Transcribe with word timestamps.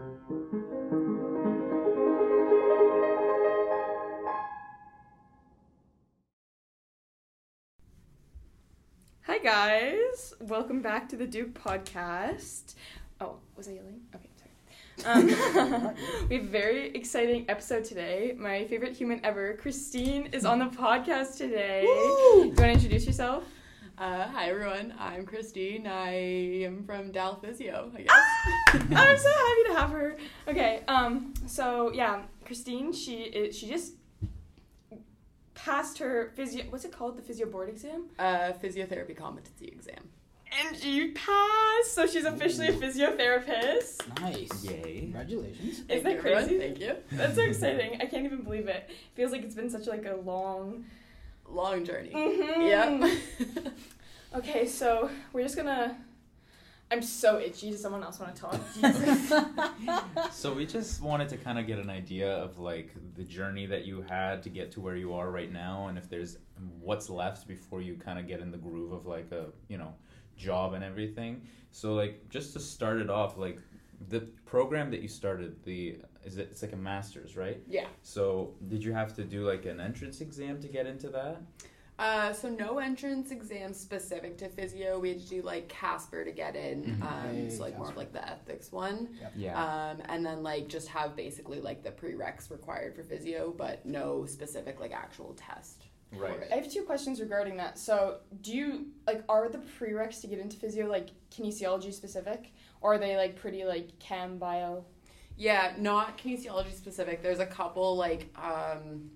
Hi 0.00 0.06
guys, 9.42 10.32
welcome 10.40 10.80
back 10.80 11.10
to 11.10 11.16
the 11.16 11.26
Duke 11.26 11.52
podcast. 11.52 12.76
Oh, 13.20 13.36
was 13.58 13.68
I 13.68 13.72
yelling? 13.72 14.00
Okay, 14.14 14.30
sorry. 14.96 15.18
Um, 15.18 15.26
we 16.30 16.36
have 16.36 16.44
a 16.44 16.48
very 16.48 16.94
exciting 16.94 17.44
episode 17.50 17.84
today. 17.84 18.34
My 18.38 18.64
favorite 18.68 18.96
human 18.96 19.20
ever, 19.22 19.58
Christine, 19.60 20.30
is 20.32 20.46
on 20.46 20.60
the 20.60 20.64
podcast 20.64 21.36
today. 21.36 21.82
Do 21.82 21.88
you 21.88 22.44
want 22.46 22.56
to 22.56 22.70
introduce 22.70 23.04
yourself? 23.04 23.44
Uh, 24.00 24.26
hi 24.28 24.48
everyone, 24.48 24.94
I'm 24.98 25.26
Christine. 25.26 25.86
I 25.86 26.14
am 26.64 26.84
from 26.84 27.12
Dal 27.12 27.38
Physio, 27.38 27.92
I 27.94 27.98
guess. 27.98 28.08
Ah! 28.08 28.46
I'm 28.96 29.18
so 29.18 29.28
happy 29.28 29.68
to 29.68 29.74
have 29.74 29.90
her. 29.90 30.16
Okay, 30.48 30.80
um, 30.88 31.34
so 31.46 31.92
yeah, 31.92 32.22
Christine, 32.46 32.94
she 32.94 33.24
is, 33.24 33.54
she 33.54 33.68
just 33.68 33.92
passed 35.54 35.98
her 35.98 36.32
physio. 36.34 36.64
What's 36.70 36.86
it 36.86 36.92
called? 36.92 37.18
The 37.18 37.22
physio 37.22 37.44
board 37.44 37.68
exam. 37.68 38.06
Uh, 38.18 38.52
physiotherapy 38.52 39.14
competency 39.14 39.66
exam. 39.66 40.08
And 40.66 40.78
she 40.78 41.10
passed, 41.10 41.94
so 41.94 42.06
she's 42.06 42.24
officially 42.24 42.68
a 42.68 42.72
physiotherapist. 42.72 44.18
Nice. 44.18 44.64
Yay. 44.64 45.00
Congratulations. 45.00 45.80
Isn't 45.80 45.86
Thank 45.88 46.04
that 46.04 46.12
you, 46.12 46.18
everyone. 46.18 46.44
crazy? 46.44 46.58
Thank 46.58 46.80
you. 46.80 46.96
That's 47.12 47.34
so 47.34 47.42
exciting. 47.50 48.00
I 48.00 48.06
can't 48.06 48.24
even 48.24 48.44
believe 48.44 48.66
it. 48.66 48.88
Feels 49.14 49.30
like 49.30 49.42
it's 49.42 49.54
been 49.54 49.68
such 49.68 49.86
like 49.86 50.06
a 50.06 50.16
long. 50.24 50.86
Long 51.50 51.84
journey. 51.84 52.10
Mhm. 52.14 53.10
Yep. 53.50 53.72
Okay, 54.32 54.64
so 54.64 55.10
we're 55.32 55.42
just 55.42 55.56
gonna. 55.56 55.96
I'm 56.92 57.02
so 57.02 57.40
itchy. 57.40 57.70
Does 57.72 57.82
someone 57.82 58.04
else 58.04 58.20
want 58.20 58.34
to 58.36 58.40
talk? 58.40 58.60
So 60.32 60.52
we 60.52 60.66
just 60.66 61.02
wanted 61.02 61.28
to 61.30 61.36
kind 61.36 61.58
of 61.58 61.66
get 61.66 61.78
an 61.80 61.90
idea 61.90 62.30
of 62.32 62.58
like 62.58 62.94
the 63.16 63.24
journey 63.24 63.66
that 63.66 63.84
you 63.86 64.02
had 64.08 64.42
to 64.44 64.48
get 64.48 64.70
to 64.72 64.80
where 64.80 64.94
you 64.94 65.14
are 65.14 65.30
right 65.32 65.52
now, 65.52 65.88
and 65.88 65.98
if 65.98 66.08
there's 66.08 66.38
what's 66.80 67.10
left 67.10 67.48
before 67.48 67.82
you 67.82 67.96
kind 67.96 68.18
of 68.20 68.28
get 68.28 68.38
in 68.40 68.52
the 68.52 68.58
groove 68.58 68.92
of 68.92 69.04
like 69.06 69.32
a 69.32 69.46
you 69.68 69.78
know 69.78 69.94
job 70.36 70.74
and 70.74 70.84
everything. 70.84 71.42
So 71.72 71.94
like 71.94 72.28
just 72.28 72.52
to 72.52 72.60
start 72.60 73.00
it 73.00 73.10
off, 73.10 73.36
like 73.36 73.58
the 74.08 74.20
program 74.46 74.90
that 74.90 75.02
you 75.02 75.08
started, 75.08 75.62
the 75.64 75.98
is 76.24 76.36
it 76.36 76.48
it's 76.50 76.62
like 76.62 76.72
a 76.72 76.76
master's, 76.76 77.36
right? 77.36 77.62
yeah. 77.68 77.86
So 78.02 78.54
did 78.68 78.82
you 78.84 78.92
have 78.92 79.14
to 79.16 79.24
do 79.24 79.46
like 79.46 79.66
an 79.66 79.80
entrance 79.80 80.20
exam 80.20 80.60
to 80.60 80.68
get 80.68 80.86
into 80.86 81.08
that? 81.10 81.40
Uh, 81.98 82.32
so 82.32 82.48
no 82.48 82.78
entrance 82.78 83.30
exams 83.30 83.78
specific 83.78 84.38
to 84.38 84.48
physio. 84.48 84.98
We 84.98 85.10
had 85.10 85.20
to 85.20 85.28
do 85.28 85.42
like 85.42 85.68
Casper 85.68 86.24
to 86.24 86.32
get 86.32 86.56
in. 86.56 86.84
Mhm. 86.98 87.02
Um, 87.02 87.34
Hey, 87.34 87.50
so 87.50 87.62
like 87.62 87.76
more 87.76 87.90
of 87.90 87.96
like 87.98 88.12
the 88.12 88.26
ethics 88.26 88.72
one. 88.72 89.10
Yeah. 89.36 89.62
Um, 89.62 90.00
and 90.08 90.24
then 90.24 90.42
like 90.42 90.66
just 90.68 90.88
have 90.88 91.14
basically 91.14 91.60
like 91.60 91.82
the 91.82 91.90
prereqs 91.90 92.50
required 92.50 92.94
for 92.96 93.02
physio, 93.02 93.52
but 93.56 93.84
no 93.84 94.24
specific 94.24 94.80
like 94.80 94.92
actual 94.92 95.34
test. 95.34 95.84
for 96.10 96.22
Right. 96.24 96.40
it. 96.40 96.48
I 96.50 96.56
have 96.56 96.68
two 96.72 96.82
questions 96.84 97.20
regarding 97.20 97.56
that. 97.58 97.78
So, 97.78 98.20
do 98.40 98.52
you 98.52 98.86
like 99.06 99.22
are 99.28 99.48
the 99.48 99.58
prereqs 99.58 100.20
to 100.22 100.26
get 100.26 100.38
into 100.40 100.56
physio 100.56 100.88
like 100.88 101.10
kinesiology 101.30 101.92
specific, 101.94 102.52
or 102.80 102.94
are 102.94 102.98
they 102.98 103.16
like 103.16 103.36
pretty 103.36 103.64
like 103.64 103.98
chem 103.98 104.38
bio? 104.38 104.84
Yeah, 105.36 105.72
not 105.78 106.18
kinesiology 106.18 106.74
specific. 106.74 107.22
There's 107.22 107.38
a 107.40 107.46
couple 107.46 107.96
like 107.96 108.28
um 108.36 109.10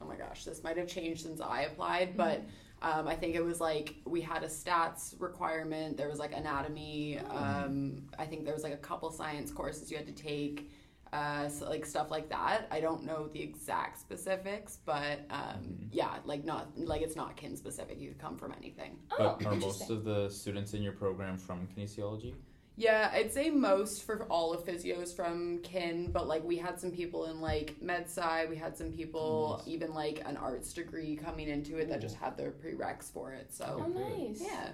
oh 0.00 0.06
my 0.06 0.16
gosh, 0.16 0.44
this 0.44 0.62
might 0.62 0.76
have 0.78 0.86
changed 0.88 1.22
since 1.22 1.40
I 1.40 1.62
applied, 1.62 2.16
but 2.16 2.42
um, 2.82 3.06
I 3.06 3.14
think 3.14 3.34
it 3.34 3.44
was 3.44 3.60
like 3.60 3.96
we 4.06 4.22
had 4.22 4.42
a 4.42 4.46
stats 4.46 5.14
requirement. 5.20 5.98
There 5.98 6.08
was 6.08 6.18
like 6.18 6.32
anatomy. 6.34 7.18
Um, 7.18 8.04
I 8.18 8.24
think 8.24 8.44
there 8.46 8.54
was 8.54 8.62
like 8.62 8.72
a 8.72 8.78
couple 8.78 9.10
science 9.10 9.50
courses 9.50 9.90
you 9.90 9.98
had 9.98 10.06
to 10.06 10.14
take, 10.14 10.70
uh, 11.12 11.48
so, 11.50 11.68
like 11.68 11.84
stuff 11.84 12.10
like 12.10 12.30
that. 12.30 12.66
I 12.70 12.80
don't 12.80 13.04
know 13.04 13.28
the 13.28 13.42
exact 13.42 13.98
specifics, 14.00 14.78
but 14.86 15.26
um, 15.28 15.60
Mhm. 15.62 15.88
yeah, 15.92 16.16
like 16.24 16.44
not 16.46 16.68
like 16.78 17.02
it's 17.02 17.16
not 17.16 17.36
kin 17.36 17.54
specific. 17.54 18.00
You 18.00 18.08
could 18.08 18.18
come 18.18 18.38
from 18.38 18.54
anything. 18.58 18.98
Oh, 19.10 19.36
But 19.38 19.46
are 19.46 19.50
most 19.56 19.82
interesting. 19.82 19.96
of 19.98 20.04
the 20.04 20.30
students 20.30 20.72
in 20.72 20.82
your 20.82 20.94
program 20.94 21.36
from 21.36 21.68
kinesiology? 21.76 22.32
Yeah, 22.80 23.10
I'd 23.12 23.30
say 23.32 23.50
most 23.50 24.04
for 24.04 24.24
all 24.30 24.54
of 24.54 24.64
physios 24.64 25.14
from 25.14 25.58
kin, 25.62 26.10
but 26.12 26.26
like 26.26 26.42
we 26.42 26.56
had 26.56 26.80
some 26.80 26.90
people 26.90 27.26
in 27.26 27.40
like 27.40 27.76
med 27.82 28.04
sci, 28.04 28.46
we 28.48 28.56
had 28.56 28.74
some 28.76 28.90
people 28.90 29.56
Nice. 29.58 29.68
even 29.68 29.92
like 29.92 30.22
an 30.24 30.36
arts 30.38 30.72
degree 30.72 31.14
coming 31.14 31.48
into 31.48 31.76
it 31.76 31.88
that 31.90 32.00
just 32.00 32.16
had 32.16 32.38
their 32.38 32.52
prereqs 32.52 33.10
for 33.12 33.32
it. 33.32 33.48
Oh, 33.60 33.84
So 33.84 33.86
nice. 33.88 34.40
yeah, 34.42 34.70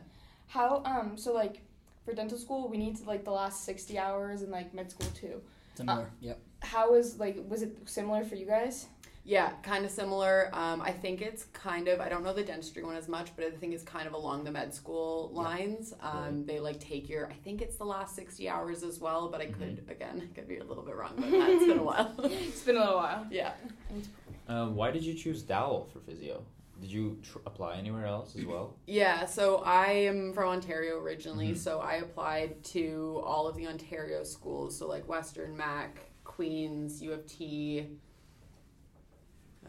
How 0.47 0.83
um 0.85 1.17
so 1.19 1.33
like 1.33 1.63
for 2.05 2.13
dental 2.15 2.39
school 2.39 2.69
we 2.69 2.77
need 2.77 2.97
to 2.99 3.05
like 3.05 3.25
the 3.25 3.33
last 3.33 3.65
sixty 3.65 3.99
hours 3.99 4.43
and 4.43 4.53
like 4.53 4.73
med 4.73 4.89
school 4.91 5.09
too. 5.13 5.43
Similar. 5.75 6.09
yep. 6.21 6.39
How 6.61 6.93
was 6.93 7.19
like 7.19 7.37
was 7.49 7.63
it 7.63 7.77
similar 7.87 8.23
for 8.25 8.37
you 8.37 8.47
guys? 8.47 8.87
Yeah, 9.29 9.51
kind 9.65 9.85
of 9.85 9.91
similar. 9.91 10.51
Um, 10.53 10.81
I 10.81 10.93
think 10.93 11.21
it's 11.21 11.47
kind 11.47 11.89
of 11.89 12.01
I 12.01 12.09
don't 12.09 12.23
know 12.23 12.33
the 12.33 12.45
dentistry 12.45 12.85
one 12.85 12.95
as 12.95 13.09
much, 13.09 13.35
but 13.35 13.45
I 13.45 13.51
think 13.51 13.75
it's 13.75 13.83
kind 13.83 14.07
of 14.07 14.13
along 14.15 14.45
the 14.45 14.53
med 14.53 14.73
school 14.73 15.33
Yeah. 15.35 15.41
lines. 15.43 15.93
Um, 16.01 16.13
Right. 16.37 16.47
They 16.47 16.61
like 16.61 16.79
take 16.79 17.09
your 17.09 17.27
I 17.29 17.33
think 17.33 17.61
it's 17.61 17.75
the 17.77 17.85
last 17.85 18.15
sixty 18.15 18.49
hours 18.49 18.85
as 18.85 19.01
well, 19.01 19.29
but 19.29 19.41
I 19.41 19.47
could 19.47 19.79
Mm-hmm. 19.79 19.91
again 19.91 20.23
I 20.31 20.33
could 20.35 20.47
be 20.47 20.59
a 20.59 20.65
little 20.65 20.85
bit 20.85 20.95
wrong, 20.95 21.15
but 21.17 21.27
it's 21.29 21.67
been 21.67 21.79
a 21.79 21.83
while. 21.93 22.15
It's 22.23 22.63
been 22.63 22.77
a 22.77 22.81
little 22.81 22.97
while. 22.97 23.27
yeah. 23.31 23.53
Uh, 24.49 24.67
why 24.69 24.93
did 24.93 25.03
you 25.05 25.13
choose 25.15 25.43
Dal 25.43 25.87
for 25.93 25.99
physio? 25.99 26.45
Did 26.81 26.93
you 26.93 27.19
tr- 27.23 27.39
apply 27.47 27.77
anywhere 27.79 28.07
else 28.07 28.37
as 28.37 28.45
well? 28.45 28.77
Yeah, 28.87 29.25
so 29.25 29.57
I 29.65 29.87
am 30.11 30.33
from 30.35 30.51
Ontario 30.51 30.99
originally, 31.01 31.49
Mhm. 31.53 31.57
so 31.57 31.81
I 31.81 31.95
applied 31.95 32.63
to 32.75 33.21
all 33.25 33.49
of 33.49 33.57
the 33.57 33.67
Ontario 33.67 34.23
schools, 34.23 34.77
so 34.79 34.87
like 34.87 35.09
Western 35.09 35.57
Mac, 35.57 35.99
Queens, 36.23 37.03
U 37.03 37.13
of 37.13 37.27
T. 37.27 37.89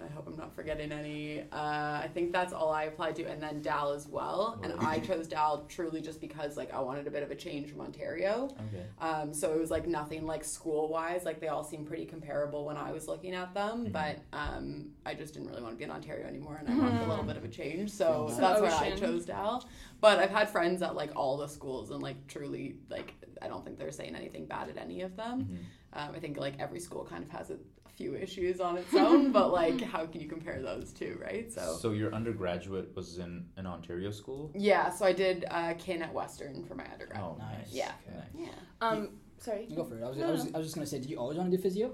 I 0.03 0.07
hope 0.13 0.27
I'm 0.27 0.35
not 0.37 0.53
forgetting 0.55 0.91
any. 0.91 1.41
Uh, 1.51 2.01
I 2.03 2.09
think 2.13 2.31
that's 2.31 2.53
all 2.53 2.71
I 2.71 2.83
applied 2.83 3.15
to, 3.17 3.23
and 3.25 3.41
then 3.41 3.61
Dal 3.61 3.91
as 3.93 4.07
well. 4.07 4.59
And 4.63 4.73
I 4.79 4.99
chose 4.99 5.27
Dal 5.27 5.65
truly 5.67 6.01
just 6.01 6.21
because 6.21 6.55
like 6.57 6.73
I 6.73 6.79
wanted 6.79 7.07
a 7.07 7.11
bit 7.11 7.23
of 7.23 7.31
a 7.31 7.35
change 7.35 7.69
from 7.71 7.81
Ontario. 7.81 8.49
Okay. 8.69 8.85
Um, 8.99 9.33
so 9.33 9.53
it 9.53 9.59
was 9.59 9.71
like 9.71 9.87
nothing 9.87 10.25
like 10.25 10.43
school 10.43 10.89
wise. 10.89 11.25
Like 11.25 11.39
they 11.39 11.47
all 11.47 11.63
seem 11.63 11.85
pretty 11.85 12.05
comparable 12.05 12.65
when 12.65 12.77
I 12.77 12.91
was 12.91 13.07
looking 13.07 13.33
at 13.33 13.53
them, 13.53 13.87
Mhm. 13.87 13.91
but 13.91 14.19
um, 14.33 14.89
I 15.05 15.13
just 15.13 15.33
didn't 15.33 15.49
really 15.49 15.61
want 15.61 15.73
to 15.73 15.77
be 15.77 15.83
in 15.83 15.91
Ontario 15.91 16.27
anymore, 16.27 16.57
and 16.59 16.69
I 16.69 16.75
wanted 16.77 17.01
a 17.05 17.09
little 17.09 17.25
bit 17.25 17.37
of 17.37 17.43
a 17.43 17.47
change. 17.49 17.91
So 17.91 18.27
Some 18.29 18.41
that's 18.41 18.61
why 18.61 18.87
I 18.87 18.91
chose 18.95 19.25
Dal. 19.25 19.67
But 19.99 20.19
I've 20.19 20.29
had 20.29 20.49
friends 20.49 20.81
at 20.81 20.95
like 20.95 21.11
all 21.15 21.37
the 21.37 21.47
schools, 21.47 21.89
and 21.91 22.01
like 22.03 22.27
truly, 22.27 22.75
like 22.89 23.15
I 23.41 23.47
don't 23.47 23.63
think 23.65 23.77
they're 23.79 23.91
saying 23.91 24.15
anything 24.15 24.45
bad 24.45 24.69
at 24.69 24.77
any 24.77 25.01
of 25.01 25.15
them. 25.15 25.45
Mhm. 25.45 25.57
Um, 25.93 26.13
I 26.15 26.19
think 26.19 26.37
like 26.37 26.59
every 26.59 26.79
school 26.79 27.05
kind 27.05 27.23
of 27.23 27.29
has 27.29 27.49
a, 27.49 27.55
a 27.55 27.57
few 27.97 28.15
issues 28.15 28.61
on 28.61 28.77
its 28.77 28.93
own, 28.93 29.31
but 29.31 29.51
like 29.61 29.81
how 29.81 30.05
can 30.05 30.21
you 30.21 30.29
compare 30.29 30.61
those 30.61 30.93
two, 30.93 31.19
right? 31.21 31.51
So. 31.51 31.77
So 31.81 31.91
your 31.91 32.13
undergraduate 32.13 32.95
was 32.95 33.17
in 33.17 33.45
an 33.57 33.65
Ontario 33.65 34.11
school? 34.11 34.51
Yeah, 34.55 34.89
so 34.91 35.05
I 35.05 35.13
did 35.13 35.45
uh, 35.49 35.73
kin 35.77 36.01
at 36.03 36.13
Western 36.13 36.63
for 36.65 36.75
my 36.75 36.85
undergrad. 36.93 37.21
Oh, 37.21 37.35
Nice. 37.39 37.57
nice. 37.57 37.73
Yeah. 37.73 37.91
Okay. 38.07 38.25
Yeah. 38.35 38.47
Um 38.87 39.09
sorry. 39.39 39.65
You 39.69 39.75
go 39.75 39.83
for 39.83 39.97
it. 39.97 40.03
I 40.03 40.09
was, 40.09 40.17
No, 40.17 40.27
I 40.27 40.31
was, 40.31 40.45
no. 40.45 40.51
I 40.53 40.57
was 40.59 40.67
just 40.67 40.75
gonna 40.75 40.87
say, 40.87 40.99
did 40.99 41.09
you 41.09 41.17
always 41.17 41.37
want 41.37 41.49
to 41.51 41.57
do 41.57 41.61
physio? 41.61 41.93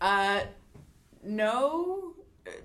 Uh, 0.00 0.40
no, 1.22 2.14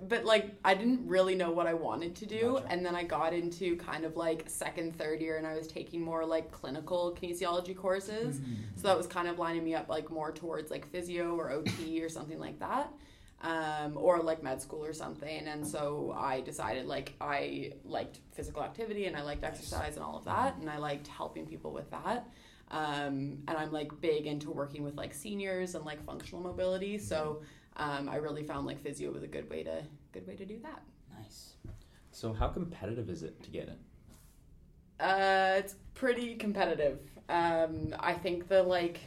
but 0.07 0.25
like 0.25 0.55
I 0.65 0.73
didn't 0.73 1.07
really 1.07 1.35
know 1.35 1.51
what 1.51 1.67
I 1.67 1.73
wanted 1.73 2.15
to 2.15 2.25
do, 2.25 2.53
Gotcha. 2.53 2.67
and 2.69 2.85
then 2.85 2.95
I 2.95 3.03
got 3.03 3.33
into 3.33 3.75
kind 3.77 4.05
of 4.05 4.15
like 4.15 4.49
second, 4.49 4.97
third 4.97 5.21
year, 5.21 5.37
and 5.37 5.45
I 5.45 5.55
was 5.55 5.67
taking 5.67 6.01
more 6.01 6.25
like 6.25 6.51
clinical 6.51 7.15
kinesiology 7.19 7.75
courses. 7.75 8.39
So 8.75 8.87
that 8.87 8.97
was 8.97 9.07
kind 9.07 9.27
of 9.27 9.37
lining 9.37 9.63
me 9.63 9.75
up 9.75 9.89
like 9.89 10.09
more 10.09 10.31
towards 10.31 10.71
like 10.71 10.89
physio 10.91 11.35
or 11.35 11.51
OT 11.51 12.01
or 12.01 12.09
something 12.09 12.39
like 12.39 12.59
that. 12.59 12.91
Um, 13.39 13.97
or 13.97 14.17
like 14.19 14.41
med 14.41 14.59
school 14.63 14.83
or 14.83 14.93
something. 14.93 15.47
And 15.47 15.65
so 15.65 16.11
I 16.17 16.41
decided 16.41 16.87
like 16.87 17.13
I 17.21 17.73
liked 17.85 18.17
physical 18.31 18.63
activity 18.63 19.05
and 19.05 19.15
I 19.15 19.21
liked 19.21 19.43
exercise 19.43 19.95
and 19.95 20.03
all 20.03 20.17
of 20.17 20.25
that. 20.25 20.57
And 20.57 20.67
I 20.67 20.77
liked 20.79 21.05
helping 21.07 21.45
people 21.45 21.71
with 21.71 21.87
that. 21.91 22.27
Um, 22.71 23.37
and 23.47 23.51
I'm 23.55 23.71
like 23.71 24.01
big 24.01 24.25
into 24.25 24.49
working 24.49 24.83
with 24.83 24.95
like 24.95 25.13
seniors 25.13 25.75
and 25.75 25.85
like 25.85 26.03
functional 26.03 26.41
mobility. 26.41 26.97
So 26.97 27.43
um, 27.77 28.09
I 28.09 28.17
really 28.17 28.43
found 28.43 28.65
like 28.65 28.81
physio 28.81 29.11
was 29.11 29.23
a 29.23 29.27
good 29.27 29.49
way 29.49 29.63
to 29.63 29.83
good 30.11 30.27
way 30.27 30.35
to 30.35 30.45
do 30.45 30.59
that. 30.63 30.81
Nice. 31.17 31.53
So 32.11 32.33
how 32.33 32.47
competitive 32.47 33.09
is 33.09 33.23
it 33.23 33.41
to 33.43 33.49
get 33.49 33.67
in? 33.67 35.05
Uh, 35.05 35.55
it's 35.57 35.75
pretty 35.93 36.35
competitive. 36.35 36.99
Um, 37.29 37.93
I 37.99 38.13
think 38.13 38.47
the 38.47 38.63
like, 38.63 38.99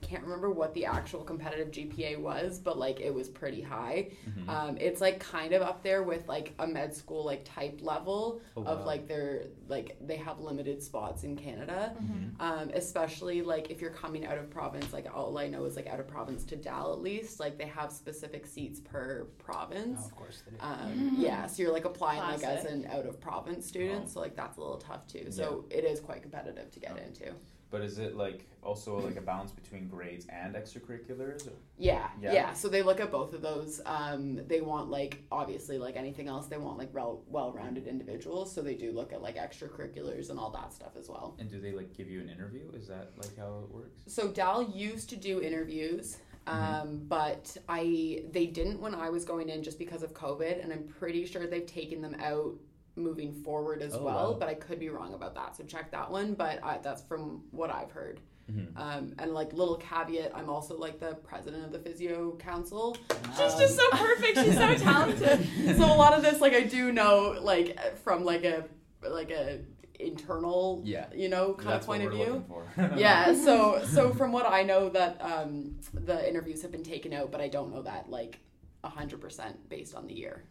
I 0.00 0.06
can't 0.06 0.22
remember 0.22 0.50
what 0.50 0.74
the 0.74 0.86
actual 0.86 1.22
competitive 1.24 1.70
GPA 1.70 2.20
was, 2.20 2.58
but 2.58 2.78
like 2.78 3.00
it 3.00 3.12
was 3.12 3.28
pretty 3.28 3.60
high. 3.60 4.10
Mhm. 4.28 4.48
Um, 4.48 4.76
it's 4.78 5.00
like 5.00 5.18
kind 5.20 5.52
of 5.52 5.62
up 5.62 5.82
there 5.82 6.02
with 6.02 6.28
like 6.28 6.54
a 6.58 6.66
med 6.66 6.94
school 6.94 7.24
like 7.24 7.44
type 7.44 7.80
level 7.82 8.40
Oh, 8.56 8.62
of 8.64 8.80
wow. 8.80 8.84
like 8.86 9.08
they're 9.08 9.44
like 9.68 9.96
they 10.00 10.16
have 10.16 10.40
limited 10.40 10.82
spots 10.82 11.24
in 11.24 11.36
Canada. 11.36 11.94
Mhm. 12.00 12.40
Um, 12.40 12.70
especially 12.74 13.42
like 13.42 13.70
if 13.70 13.80
you're 13.80 13.90
coming 13.90 14.24
out 14.24 14.38
of 14.38 14.48
province, 14.50 14.92
like 14.92 15.06
all 15.14 15.36
I 15.38 15.48
know 15.48 15.64
is 15.64 15.76
like 15.76 15.86
out 15.88 16.00
of 16.00 16.06
province 16.06 16.44
to 16.44 16.56
Dal 16.56 16.92
at 16.92 17.00
least, 17.00 17.40
like 17.40 17.58
they 17.58 17.66
have 17.66 17.90
specific 17.92 18.46
seats 18.46 18.80
per 18.80 19.24
province. 19.38 20.00
Oh, 20.02 20.06
of 20.06 20.16
course 20.16 20.42
they 20.46 20.52
do. 20.56 20.62
Um, 20.62 21.16
yeah, 21.18 21.46
so 21.46 21.62
you're 21.62 21.72
like 21.72 21.84
applying 21.84 22.20
like 22.20 22.42
as 22.44 22.64
an 22.64 22.86
out 22.90 23.06
of 23.06 23.20
province 23.20 23.66
student, 23.66 24.04
Oh. 24.06 24.08
so 24.08 24.20
like 24.20 24.36
that's 24.36 24.56
a 24.56 24.60
little 24.60 24.78
tough 24.78 25.06
too. 25.08 25.26
So 25.30 25.64
it 25.70 25.84
is 25.84 26.00
quite 26.00 26.22
competitive 26.22 26.70
to 26.70 26.80
get 26.80 26.96
into. 26.98 27.34
But 27.70 27.82
is 27.82 27.98
it 27.98 28.16
like 28.16 28.46
also 28.62 28.98
like 28.98 29.16
a 29.16 29.20
balance 29.20 29.50
between 29.52 29.88
grades 29.88 30.26
and 30.30 30.54
extracurriculars? 30.54 31.48
Yeah, 31.76 32.08
Yeah. 32.20 32.32
yeah, 32.32 32.52
So 32.54 32.68
they 32.68 32.82
look 32.82 32.98
at 33.00 33.10
both 33.10 33.34
of 33.34 33.42
those. 33.42 33.80
Um, 33.84 34.40
they 34.46 34.60
want 34.62 34.90
like 34.90 35.22
obviously 35.30 35.78
like 35.78 35.96
anything 35.96 36.28
else, 36.28 36.46
they 36.46 36.56
want 36.58 36.78
like 36.78 36.92
well 36.94 37.22
well-rounded 37.28 37.86
individuals. 37.86 38.52
So 38.54 38.62
they 38.62 38.74
do 38.74 38.92
look 38.92 39.12
at 39.12 39.20
like 39.22 39.36
extracurriculars 39.36 40.30
and 40.30 40.38
all 40.38 40.50
that 40.52 40.72
stuff 40.72 40.92
as 40.98 41.08
well. 41.08 41.36
And 41.38 41.50
do 41.50 41.60
they 41.60 41.72
like 41.72 41.94
give 41.96 42.08
you 42.10 42.20
an 42.20 42.28
interview? 42.30 42.70
Is 42.74 42.88
that 42.88 43.10
like 43.18 43.36
how 43.36 43.60
it 43.64 43.74
works? 43.74 44.02
So 44.06 44.28
Dal 44.28 44.62
used 44.62 45.10
to 45.10 45.16
do 45.16 45.40
interviews, 45.42 46.18
um, 46.46 46.56
Mm-hmm. 46.56 46.96
but 47.08 47.54
I 47.68 48.22
they 48.32 48.46
didn't 48.46 48.80
when 48.80 48.94
I 48.94 49.10
was 49.10 49.24
going 49.26 49.50
in 49.50 49.62
just 49.62 49.78
because 49.78 50.02
of 50.02 50.14
COVID, 50.14 50.62
and 50.62 50.72
I'm 50.72 50.84
pretty 50.84 51.26
sure 51.26 51.46
they've 51.46 51.66
taken 51.66 52.00
them 52.00 52.16
out 52.20 52.54
moving 52.98 53.32
forward 53.32 53.80
as 53.82 53.94
Oh, 53.94 54.02
well. 54.02 54.32
wow. 54.32 54.36
But 54.38 54.48
I 54.48 54.54
could 54.54 54.78
be 54.78 54.88
wrong 54.90 55.14
about 55.14 55.34
that, 55.36 55.56
so 55.56 55.64
check 55.64 55.90
that 55.92 56.10
one. 56.10 56.34
But 56.34 56.62
I, 56.64 56.78
that's 56.78 57.02
from 57.02 57.42
what 57.50 57.70
I've 57.72 57.90
heard. 57.90 58.20
Mhm. 58.50 58.76
Um, 58.78 59.14
and 59.18 59.34
like 59.34 59.52
little 59.52 59.76
caveat, 59.76 60.32
I'm 60.34 60.48
also 60.48 60.76
like 60.78 60.98
the 61.00 61.14
president 61.16 61.64
of 61.66 61.72
the 61.72 61.78
physio 61.78 62.32
council. 62.36 62.96
She's 63.36 63.52
Um, 63.52 63.60
just 63.60 63.76
so 63.76 63.90
perfect. 63.90 64.38
She's 64.38 64.56
so 64.56 64.74
talented. 64.90 65.76
so 65.76 65.84
a 65.84 65.96
lot 65.96 66.14
of 66.14 66.22
this 66.22 66.40
like 66.40 66.54
I 66.54 66.62
do 66.62 66.90
know 66.92 67.36
like 67.40 67.96
from 67.98 68.24
like 68.24 68.44
a 68.44 68.64
like 69.08 69.30
a 69.30 69.60
internal 70.00 70.80
Yeah. 70.84 71.06
you 71.14 71.28
know 71.28 71.54
kind 71.54 71.70
That's 71.70 71.82
of 71.84 71.86
point 71.88 72.04
of 72.04 72.12
view. 72.12 72.44
yeah 72.96 73.34
so 73.34 73.82
so 73.84 74.12
from 74.12 74.30
what 74.30 74.46
i 74.46 74.62
know 74.62 74.88
that 74.90 75.20
um 75.20 75.74
the 75.92 76.28
interviews 76.28 76.62
have 76.62 76.70
been 76.70 76.84
taken 76.84 77.12
out 77.12 77.32
but 77.32 77.40
i 77.40 77.48
don't 77.48 77.72
know 77.74 77.82
that 77.82 78.08
like 78.08 78.38
100% 78.84 79.54
based 79.68 79.96
on 79.96 80.06
the 80.06 80.14
year 80.14 80.44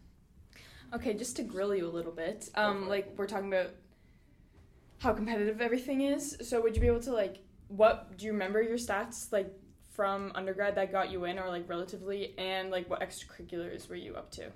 Okay, 0.94 1.14
just 1.14 1.36
to 1.36 1.42
grill 1.42 1.74
you 1.74 1.86
a 1.86 1.90
little 1.90 2.12
bit, 2.12 2.48
um, 2.54 2.88
like 2.88 3.12
we're 3.16 3.26
talking 3.26 3.48
about 3.48 3.70
how 4.98 5.12
competitive 5.12 5.60
everything 5.60 6.00
is. 6.02 6.36
So 6.42 6.60
would 6.62 6.74
you 6.74 6.80
be 6.80 6.86
able 6.86 7.00
to 7.00 7.12
like, 7.12 7.38
what 7.68 8.16
do 8.16 8.26
you 8.26 8.32
remember 8.32 8.62
your 8.62 8.78
stats 8.78 9.30
like 9.32 9.52
from 9.92 10.32
undergrad 10.34 10.76
that 10.76 10.90
got 10.92 11.10
you 11.10 11.24
in, 11.24 11.38
or 11.38 11.48
like 11.48 11.68
relatively, 11.68 12.34
and 12.38 12.70
like 12.70 12.88
what 12.88 13.00
extracurriculars 13.00 13.88
were 13.88 13.96
you 13.96 14.14
up 14.14 14.30
to? 14.32 14.50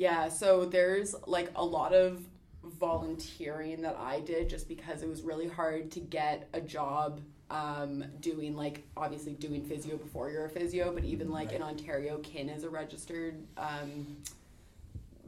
yeah 0.00 0.28
so 0.28 0.64
there's 0.64 1.14
like 1.26 1.50
a 1.56 1.64
lot 1.64 1.92
of 1.92 2.22
volunteering 2.64 3.82
that 3.82 3.96
i 3.98 4.18
did 4.20 4.48
just 4.48 4.66
because 4.66 5.02
it 5.02 5.08
was 5.08 5.20
really 5.20 5.46
hard 5.46 5.90
to 5.90 6.00
get 6.00 6.48
a 6.54 6.60
job 6.60 7.20
um, 7.50 8.04
doing 8.20 8.54
like 8.54 8.84
obviously 8.96 9.32
doing 9.32 9.64
physio 9.64 9.96
before 9.96 10.30
you're 10.30 10.44
a 10.44 10.48
physio 10.48 10.92
but 10.94 11.04
even 11.04 11.30
like 11.30 11.52
in 11.52 11.60
ontario 11.62 12.18
kin 12.18 12.48
is 12.48 12.64
a 12.64 12.70
registered 12.70 13.44
um, 13.58 14.06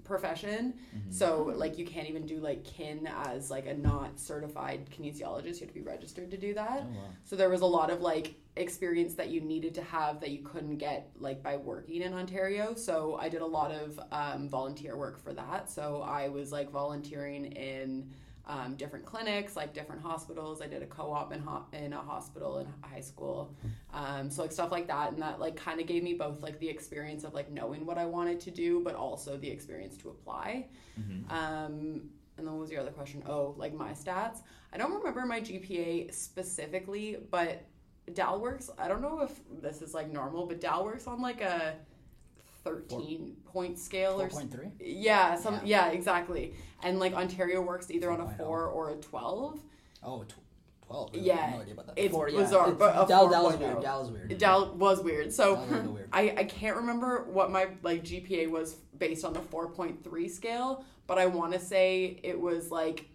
profession 0.04 0.74
Mhm. 0.94 1.12
So 1.12 1.52
like 1.56 1.78
you 1.78 1.86
can't 1.86 2.08
even 2.08 2.26
do 2.26 2.38
like 2.38 2.64
kin 2.64 3.06
as 3.06 3.50
like 3.50 3.66
a 3.66 3.74
not 3.74 4.18
certified 4.18 4.88
kinesiologist. 4.90 5.54
You 5.60 5.66
have 5.66 5.68
to 5.68 5.74
be 5.74 5.82
registered 5.82 6.30
to 6.30 6.36
do 6.36 6.54
that. 6.54 6.84
Oh, 6.84 6.96
wow. 6.96 7.08
So 7.24 7.36
there 7.36 7.48
was 7.48 7.60
a 7.60 7.66
lot 7.66 7.90
of 7.90 8.00
like 8.00 8.34
experience 8.56 9.14
that 9.14 9.28
you 9.28 9.40
needed 9.40 9.74
to 9.74 9.82
have 9.82 10.20
that 10.20 10.30
you 10.30 10.42
couldn't 10.42 10.76
get 10.76 11.10
like 11.18 11.42
by 11.42 11.56
working 11.56 12.02
in 12.02 12.12
Ontario. 12.12 12.74
So 12.74 13.16
I 13.16 13.28
did 13.28 13.40
a 13.42 13.46
lot 13.46 13.70
of 13.72 13.98
um, 14.10 14.48
volunteer 14.48 14.96
work 14.96 15.18
for 15.22 15.32
that. 15.32 15.70
So 15.70 16.02
I 16.02 16.28
was 16.28 16.52
like 16.52 16.70
volunteering 16.70 17.46
in 17.46 18.12
um, 18.46 18.74
different 18.76 19.04
clinics, 19.06 19.54
like 19.56 19.72
different 19.72 20.02
hospitals. 20.02 20.60
I 20.60 20.66
did 20.66 20.82
a 20.82 20.86
co-op 20.86 21.32
in, 21.32 21.40
ho- 21.40 21.64
in 21.72 21.92
a 21.92 22.00
hospital 22.02 22.58
in 22.58 22.66
high 22.82 23.00
school. 23.00 23.54
Um, 23.92 24.30
so 24.30 24.42
like 24.42 24.52
stuff 24.52 24.72
like 24.72 24.88
that, 24.88 25.12
and 25.12 25.22
that 25.22 25.38
like 25.38 25.56
kind 25.56 25.80
of 25.80 25.86
gave 25.86 26.02
me 26.02 26.14
both 26.14 26.42
like 26.42 26.58
the 26.58 26.68
experience 26.68 27.22
of 27.24 27.34
like 27.34 27.50
knowing 27.50 27.86
what 27.86 27.98
I 27.98 28.06
wanted 28.06 28.40
to 28.40 28.50
do, 28.50 28.80
but 28.82 28.94
also 28.94 29.36
the 29.36 29.48
experience 29.48 29.96
to 29.98 30.08
apply. 30.10 30.66
Mhm. 31.00 31.30
Um, 31.30 32.10
and 32.38 32.46
then 32.46 32.52
what 32.54 32.60
was 32.62 32.70
your 32.70 32.80
other 32.80 32.90
question? 32.90 33.22
Oh, 33.26 33.54
like 33.56 33.74
my 33.74 33.92
stats. 33.92 34.38
I 34.72 34.78
don't 34.78 34.92
remember 34.92 35.24
my 35.26 35.40
GPA 35.40 36.12
specifically, 36.12 37.18
but 37.30 37.62
Dal 38.14 38.40
works. 38.40 38.70
I 38.78 38.88
don't 38.88 39.02
know 39.02 39.20
if 39.20 39.38
this 39.60 39.82
is 39.82 39.94
like 39.94 40.10
normal, 40.10 40.46
but 40.46 40.60
Dal 40.60 40.84
works 40.84 41.06
on 41.06 41.20
like 41.20 41.40
a 41.40 41.76
thirteen 42.64 43.36
point 43.44 43.78
scale 43.78 44.12
Four 44.14 44.22
or 44.22 44.26
s- 44.26 44.34
point 44.34 44.50
three. 44.52 44.68
yeah, 44.80 45.34
some 45.36 45.60
yeah. 45.64 45.88
exactly. 45.90 46.54
And 46.82 46.98
like 46.98 47.14
Ontario 47.14 47.60
works 47.62 47.90
either 47.90 48.10
on 48.10 48.20
a 48.20 48.24
4.0. 48.24 48.36
four 48.38 48.66
or 48.66 48.90
a 48.90 48.94
twelve. 48.96 49.60
Oh, 50.02 50.24
tw- 50.24 50.34
twelve. 50.86 51.10
Really? 51.14 51.26
Yeah, 51.26 51.34
I 51.34 51.36
have 51.36 51.54
no 51.56 51.60
idea 51.62 51.74
about 51.74 51.86
that. 51.86 51.98
it's 51.98 52.12
Four, 52.14 52.26
bizarre, 52.30 52.68
It's, 52.70 52.78
but 52.78 52.94
a 52.94 53.06
Dal, 53.06 53.28
Dal's 53.28 53.54
4.0. 53.54 53.58
weird. 53.60 53.82
Dal's 53.82 54.10
weird. 54.10 54.38
Dal 54.38 54.74
was 54.74 55.00
weird. 55.00 55.32
So 55.32 55.54
Dal's 55.56 55.88
weird. 55.88 56.08
I, 56.12 56.34
I 56.38 56.44
can't 56.44 56.76
remember 56.76 57.24
what 57.30 57.50
my 57.50 57.68
like 57.82 58.02
GPA 58.04 58.50
was 58.50 58.74
based 58.98 59.24
on 59.24 59.32
the 59.32 59.40
4.3 59.40 60.30
scale, 60.30 60.84
but 61.06 61.18
I 61.18 61.26
want 61.26 61.52
to 61.52 61.58
say 61.60 62.18
it 62.22 62.38
was 62.40 62.70
like 62.70 63.06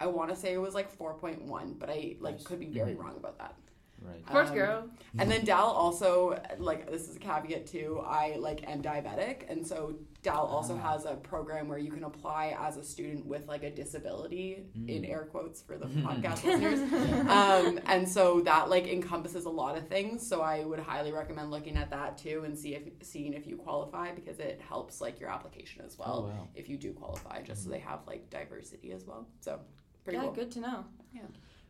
I 0.00 0.06
want 0.06 0.30
to 0.30 0.36
say 0.36 0.52
it 0.52 0.58
was 0.58 0.74
like 0.74 0.96
4.1, 0.96 1.78
but 1.78 1.90
I 1.90 2.16
like 2.20 2.36
Nice. 2.36 2.44
could 2.44 2.60
be 2.60 2.66
very 2.66 2.94
Mhm. 2.94 2.98
wrong 3.00 3.16
about 3.16 3.38
that. 3.38 3.54
Right. 4.00 4.24
Sports 4.26 4.50
Um, 4.50 4.56
girl. 4.56 4.90
And 5.18 5.28
then 5.30 5.44
Dal 5.44 5.66
also 5.66 6.40
like 6.58 6.88
this 6.90 7.08
is 7.08 7.16
a 7.16 7.18
caveat 7.18 7.66
too. 7.66 8.00
I 8.06 8.36
like 8.36 8.68
am 8.68 8.80
diabetic, 8.82 9.50
and 9.50 9.66
so 9.66 9.96
Dal 10.22 10.44
also 10.46 10.74
Ah. 10.76 10.92
has 10.92 11.04
a 11.06 11.16
program 11.16 11.66
where 11.68 11.78
you 11.78 11.90
can 11.90 12.04
apply 12.04 12.54
as 12.60 12.76
a 12.76 12.84
student 12.84 13.26
with 13.26 13.48
like 13.48 13.64
a 13.64 13.70
disability 13.70 14.66
in 14.86 15.02
Mm. 15.02 15.10
air 15.10 15.24
quotes 15.30 15.60
for 15.62 15.76
the 15.76 15.86
podcast 16.06 16.44
listeners. 16.44 16.80
Um, 17.28 17.80
and 17.86 18.08
so 18.08 18.40
that 18.42 18.68
like 18.70 18.86
encompasses 18.86 19.44
a 19.46 19.50
lot 19.50 19.76
of 19.76 19.88
things. 19.88 20.24
So 20.26 20.40
I 20.42 20.64
would 20.64 20.78
highly 20.80 21.10
recommend 21.12 21.50
looking 21.50 21.76
at 21.76 21.90
that 21.90 22.18
too 22.18 22.42
and 22.44 22.56
see 22.56 22.74
if 22.74 22.82
seeing 23.02 23.32
if 23.32 23.46
you 23.46 23.56
qualify 23.56 24.12
because 24.12 24.38
it 24.38 24.60
helps 24.60 25.00
like 25.00 25.18
your 25.18 25.30
application 25.30 25.82
as 25.84 25.98
well 25.98 26.26
Oh, 26.26 26.28
wow. 26.28 26.48
if 26.54 26.68
you 26.68 26.76
do 26.76 26.92
qualify. 26.92 27.42
Just 27.42 27.64
so 27.64 27.70
they 27.70 27.80
have 27.80 28.00
like 28.06 28.30
diversity 28.30 28.92
as 28.92 29.04
well. 29.04 29.26
So 29.40 29.58
pretty 30.04 30.18
yeah, 30.18 30.24
cool. 30.24 30.32
good 30.32 30.50
to 30.52 30.60
know. 30.60 30.84
Yeah. 31.12 31.22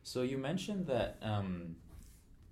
So 0.03 0.23
you 0.23 0.39
mentioned 0.39 0.87
that 0.89 1.19
um, 1.23 1.77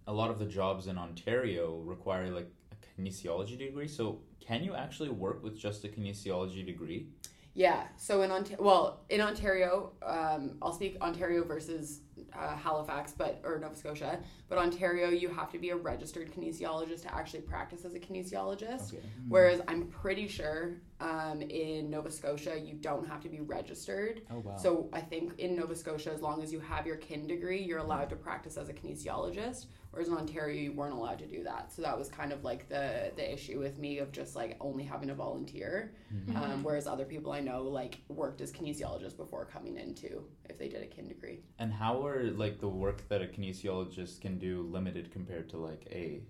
a 0.07 0.13
lot 0.13 0.31
of 0.31 0.39
the 0.39 0.47
jobs 0.47 0.87
in 0.87 0.99
Ontario 0.99 1.77
require 1.85 2.31
like 2.31 2.51
a 2.73 3.01
kinesiology 3.01 3.59
degree. 3.59 3.89
So 3.89 4.21
can 4.41 4.63
you 4.63 4.75
actually 4.75 5.11
work 5.11 5.43
with 5.43 5.59
just 5.59 5.85
a 5.85 5.89
kinesiology 5.89 6.65
degree? 6.65 7.09
Yeah. 7.55 7.85
So 7.97 8.21
in 8.21 8.31
Ontario, 8.31 8.63
well, 8.63 9.01
in 9.09 9.23
Ontario, 9.23 9.93
um, 10.03 10.59
I'll 10.61 10.75
speak 10.75 10.99
Ontario 11.01 11.43
versus 11.43 12.01
uh, 12.35 12.55
Halifax, 12.55 13.15
but 13.17 13.41
or 13.45 13.59
Nova 13.59 13.75
Scotia. 13.75 14.21
But 14.51 14.59
Ontario, 14.59 15.09
you 15.09 15.31
have 15.31 15.51
to 15.53 15.59
be 15.59 15.71
a 15.71 15.77
registered 15.77 16.31
kinesiologist 16.31 17.03
to 17.03 17.15
actually 17.15 17.41
practice 17.41 17.87
as 17.87 17.95
a 17.95 17.99
kinesiologist. 17.99 18.93
Okay. 18.93 19.03
Whereas 19.29 19.63
I'm 19.69 19.87
pretty 19.87 20.29
sure 20.29 20.75
um, 21.01 21.43
in 21.43 21.91
Nova 21.91 22.11
Scotia, 22.11 22.59
you 22.59 22.75
don't 22.75 23.07
have 23.07 23.21
to 23.23 23.29
be 23.29 23.41
registered. 23.41 24.23
Oh 24.31 24.39
wow. 24.39 24.57
So 24.57 24.89
I 24.93 25.01
think 25.01 25.39
in 25.39 25.55
Nova 25.57 25.75
Scotia, 25.75 26.13
as 26.13 26.23
long 26.23 26.43
as 26.43 26.53
you 26.53 26.61
have 26.61 26.87
your 26.87 26.97
kin 26.97 27.27
degree, 27.27 27.63
you're 27.63 27.79
allowed 27.79 28.09
to 28.11 28.17
practice 28.17 28.57
as 28.57 28.69
a 28.69 28.73
kinesiologist. 28.73 29.67
Whereas 29.91 30.09
in 30.09 30.15
Ontario, 30.15 30.61
you 30.61 30.73
weren't 30.73 30.95
allowed 30.95 31.19
to 31.21 31.27
do 31.27 31.43
that. 31.45 31.73
So 31.73 31.81
that 31.83 31.99
was 31.99 32.09
kind 32.09 32.33
of 32.33 32.45
like 32.45 32.69
the 32.69 33.13
the 33.17 33.33
issue 33.33 33.59
with 33.59 33.79
me 33.79 33.99
of 33.99 34.13
just 34.13 34.37
like 34.37 34.57
only 34.61 34.85
having 34.85 35.11
a 35.11 35.15
volunteer. 35.15 35.95
Mhm. 36.15 36.37
Um, 36.37 36.65
whereas 36.65 36.87
other 36.87 37.05
people 37.05 37.33
I 37.33 37.41
know 37.41 37.63
like 37.63 38.01
worked 38.09 38.41
as 38.41 38.53
kinesiologists 38.53 39.17
before 39.17 39.45
coming 39.45 39.77
into 39.77 40.25
if 40.49 40.59
they 40.59 40.69
did 40.69 40.83
a 40.83 40.87
kin 40.87 41.09
degree. 41.09 41.41
And 41.59 41.73
how 41.73 42.07
are 42.07 42.25
like 42.31 42.61
the 42.61 42.69
work 42.69 43.09
that 43.09 43.23
a 43.23 43.27
kinesiologist 43.27 44.21
can 44.21 44.39
do 44.39 44.63
limited 44.63 45.11
compared 45.11 45.49
to 45.51 45.59
like 45.59 45.87
a 45.91 46.23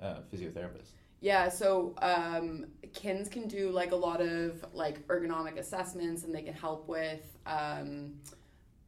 uh, 0.00 0.20
physiotherapist? 0.32 0.92
Yeah, 1.22 1.48
so 1.50 1.94
um, 2.02 2.66
kins 2.92 3.28
can 3.28 3.46
do 3.46 3.70
like 3.70 3.92
a 3.92 3.96
lot 3.96 4.20
of 4.20 4.64
like 4.74 5.06
ergonomic 5.06 5.56
assessments, 5.56 6.24
and 6.24 6.34
they 6.34 6.42
can 6.42 6.52
help 6.52 6.88
with 6.88 7.38
um, 7.46 8.14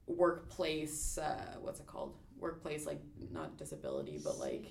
workplace. 0.09 1.17
Uh, 1.17 1.55
what's 1.61 1.79
it 1.79 1.87
called? 1.87 2.14
Workplace 2.38 2.87
like 2.87 3.00
not 3.33 3.57
disability, 3.57 4.21
but 4.23 4.41
like 4.41 4.67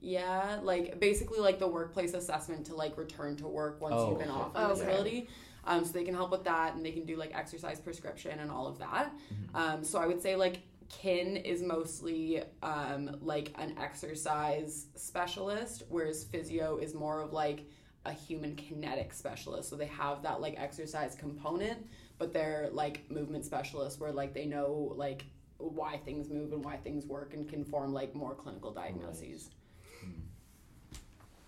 yeah, 0.00 0.58
like 0.62 0.98
basically 0.98 1.38
like 1.38 1.58
the 1.58 1.68
workplace 1.68 2.14
assessment 2.14 2.64
to 2.66 2.74
like 2.74 2.96
return 2.96 3.36
to 3.36 3.46
work 3.46 3.80
once 3.82 3.96
Oh, 3.98 4.08
you've 4.08 4.18
been 4.18 4.30
okay. 4.30 4.40
off 4.40 4.52
Oh, 4.54 4.64
of 4.64 4.70
okay. 4.70 4.80
disability. 4.80 5.28
Um, 5.64 5.84
so 5.84 5.92
they 5.92 6.04
can 6.04 6.14
help 6.14 6.30
with 6.30 6.44
that, 6.44 6.76
and 6.76 6.84
they 6.84 6.92
can 6.92 7.04
do 7.04 7.16
like 7.16 7.32
exercise 7.34 7.78
prescription 7.78 8.40
and 8.40 8.50
all 8.50 8.66
of 8.66 8.78
that. 8.78 9.12
Mhm. 9.54 9.54
Um, 9.54 9.84
so 9.84 9.98
I 9.98 10.06
would 10.06 10.22
say 10.22 10.34
like 10.34 10.60
kin 10.88 11.36
is 11.36 11.62
mostly 11.62 12.42
um, 12.62 13.16
like 13.20 13.52
an 13.58 13.76
exercise 13.78 14.86
specialist, 14.96 15.84
whereas 15.88 16.24
physio 16.24 16.78
is 16.78 16.94
more 16.94 17.20
of 17.20 17.32
like 17.32 17.66
a 18.04 18.12
human 18.12 18.56
kinetic 18.56 19.12
specialist. 19.12 19.68
So 19.68 19.76
they 19.76 19.86
have 19.86 20.22
that 20.22 20.40
like 20.40 20.54
exercise 20.58 21.14
component, 21.14 21.86
but 22.18 22.32
they're 22.32 22.70
like 22.72 23.10
movement 23.10 23.44
specialists 23.44 24.00
where 24.00 24.12
like 24.12 24.34
they 24.34 24.46
know 24.46 24.94
like 24.96 25.26
why 25.58 25.98
things 25.98 26.30
move 26.30 26.52
and 26.52 26.64
why 26.64 26.76
things 26.76 27.04
work 27.06 27.34
and 27.34 27.48
can 27.48 27.64
form 27.64 27.92
like 27.92 28.14
more 28.14 28.34
clinical 28.34 28.72
diagnoses. 28.72 29.50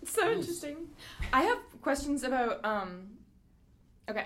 So 0.05 0.31
interesting. 0.31 0.89
I 1.31 1.43
have 1.43 1.59
questions 1.81 2.23
about 2.23 2.63
um 2.65 3.09
okay. 4.09 4.25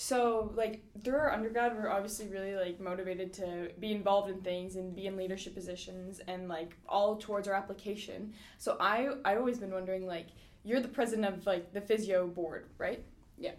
So 0.00 0.50
like 0.56 0.80
through 1.04 1.18
our 1.18 1.30
undergrad 1.30 1.76
we're 1.76 1.90
obviously 1.90 2.26
really 2.28 2.54
like 2.54 2.80
motivated 2.80 3.34
to 3.34 3.68
be 3.80 3.92
involved 3.92 4.30
in 4.30 4.40
things 4.40 4.76
and 4.76 4.96
be 4.96 5.06
in 5.06 5.14
leadership 5.14 5.54
positions 5.54 6.22
and 6.26 6.48
like 6.48 6.74
all 6.88 7.16
towards 7.16 7.46
our 7.46 7.52
application. 7.52 8.32
So 8.56 8.78
I 8.80 9.10
I've 9.26 9.36
always 9.36 9.58
been 9.58 9.70
wondering 9.70 10.06
like 10.06 10.28
you're 10.64 10.80
the 10.80 10.88
president 10.88 11.26
of 11.36 11.44
like 11.44 11.74
the 11.74 11.82
physio 11.82 12.26
board, 12.26 12.70
right? 12.78 13.04
Yeah. 13.36 13.52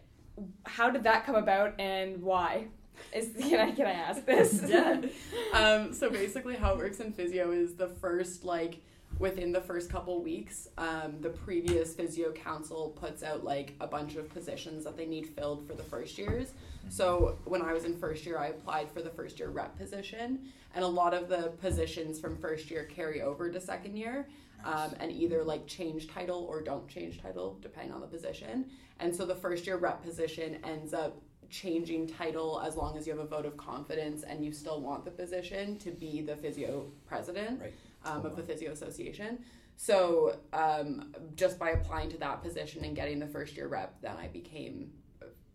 How 0.65 0.89
did 0.89 1.03
that 1.03 1.27
come 1.27 1.35
about 1.35 1.79
and 1.79 2.23
why? 2.23 2.69
Is 3.13 3.35
can 3.39 3.59
I 3.59 3.71
can 3.73 3.85
I 3.85 3.91
ask 3.91 4.25
this? 4.25 4.63
yeah. 4.67 4.99
Um, 5.53 5.93
so 5.93 6.09
basically, 6.09 6.55
how 6.55 6.71
it 6.71 6.77
works 6.77 7.01
in 7.01 7.11
physio 7.11 7.51
is 7.51 7.75
the 7.75 7.89
first 7.89 8.45
like 8.45 8.81
within 9.19 9.51
the 9.51 9.61
first 9.61 9.89
couple 9.89 10.21
weeks, 10.21 10.67
um, 10.77 11.17
the 11.21 11.29
previous 11.29 11.93
physio 11.93 12.31
council 12.31 12.89
puts 12.99 13.23
out 13.23 13.43
like 13.43 13.73
a 13.79 13.87
bunch 13.87 14.15
of 14.15 14.29
positions 14.29 14.83
that 14.83 14.97
they 14.97 15.05
need 15.05 15.27
filled 15.27 15.67
for 15.67 15.73
the 15.73 15.83
first 15.83 16.17
years. 16.17 16.53
So 16.89 17.37
when 17.45 17.61
I 17.61 17.73
was 17.73 17.85
in 17.85 17.97
first 17.97 18.25
year, 18.25 18.37
I 18.39 18.47
applied 18.47 18.89
for 18.91 19.01
the 19.01 19.11
first 19.11 19.37
year 19.39 19.49
rep 19.49 19.77
position, 19.77 20.39
and 20.73 20.83
a 20.83 20.87
lot 20.87 21.13
of 21.13 21.29
the 21.29 21.53
positions 21.61 22.19
from 22.19 22.37
first 22.37 22.71
year 22.71 22.85
carry 22.85 23.21
over 23.21 23.51
to 23.51 23.61
second 23.61 23.95
year. 23.97 24.27
Um, 24.63 24.93
and 24.99 25.11
either 25.11 25.43
like 25.43 25.65
change 25.65 26.07
title 26.07 26.45
or 26.47 26.61
don't 26.61 26.87
change 26.87 27.19
title 27.19 27.57
depending 27.63 27.91
on 27.91 27.99
the 27.99 28.05
position. 28.05 28.67
And 28.99 29.15
so 29.15 29.25
the 29.25 29.33
first 29.33 29.65
year 29.65 29.77
rep 29.77 30.03
position 30.03 30.59
ends 30.63 30.93
up 30.93 31.19
changing 31.49 32.07
title 32.07 32.61
as 32.63 32.75
long 32.75 32.95
as 32.95 33.07
you 33.07 33.13
have 33.13 33.23
a 33.23 33.27
vote 33.27 33.45
of 33.45 33.57
confidence 33.57 34.21
and 34.21 34.45
you 34.45 34.51
still 34.51 34.79
want 34.79 35.03
the 35.03 35.11
position 35.11 35.77
to 35.79 35.89
be 35.91 36.21
the 36.21 36.35
physio 36.35 36.85
president 37.07 37.59
Right. 37.59 37.73
Um, 38.05 38.25
of 38.25 38.35
the 38.35 38.43
physio 38.43 38.71
association. 38.71 39.39
So 39.77 40.37
um, 40.53 41.13
just 41.35 41.57
by 41.57 41.71
applying 41.71 42.09
to 42.11 42.17
that 42.19 42.43
position 42.43 42.83
and 42.85 42.95
getting 42.95 43.19
the 43.19 43.27
first 43.27 43.55
year 43.55 43.67
rep, 43.67 44.01
then 44.01 44.15
I 44.17 44.27
became 44.27 44.91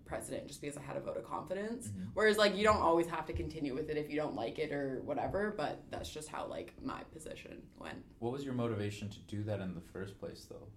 president 0.05 0.47
just 0.47 0.61
because 0.61 0.77
I 0.77 0.83
had 0.83 0.97
a 0.97 1.01
vote 1.01 1.17
of 1.17 1.25
confidence. 1.25 1.89
Mhm. 1.89 2.11
Whereas 2.15 2.39
like 2.39 2.57
you 2.57 2.63
don't 2.63 2.81
always 2.81 3.09
have 3.09 3.27
to 3.27 3.33
continue 3.33 3.75
with 3.75 3.91
it 3.91 3.97
if 3.97 4.09
you 4.09 4.17
don't 4.17 4.35
like 4.37 4.59
it 4.59 4.73
or 4.73 5.01
whatever, 5.05 5.53
but 5.57 5.83
that's 5.91 6.09
just 6.09 6.29
how 6.29 6.47
like 6.47 6.75
my 6.83 7.03
position 7.13 7.63
went. 7.79 8.05
What 8.21 8.33
was 8.33 8.45
your 8.45 8.55
motivation 8.55 9.09
to 9.11 9.19
do 9.23 9.43
that 9.45 9.61
in 9.61 9.75
the 9.75 9.81
first 9.81 10.19
place, 10.21 10.47
though? 10.49 10.69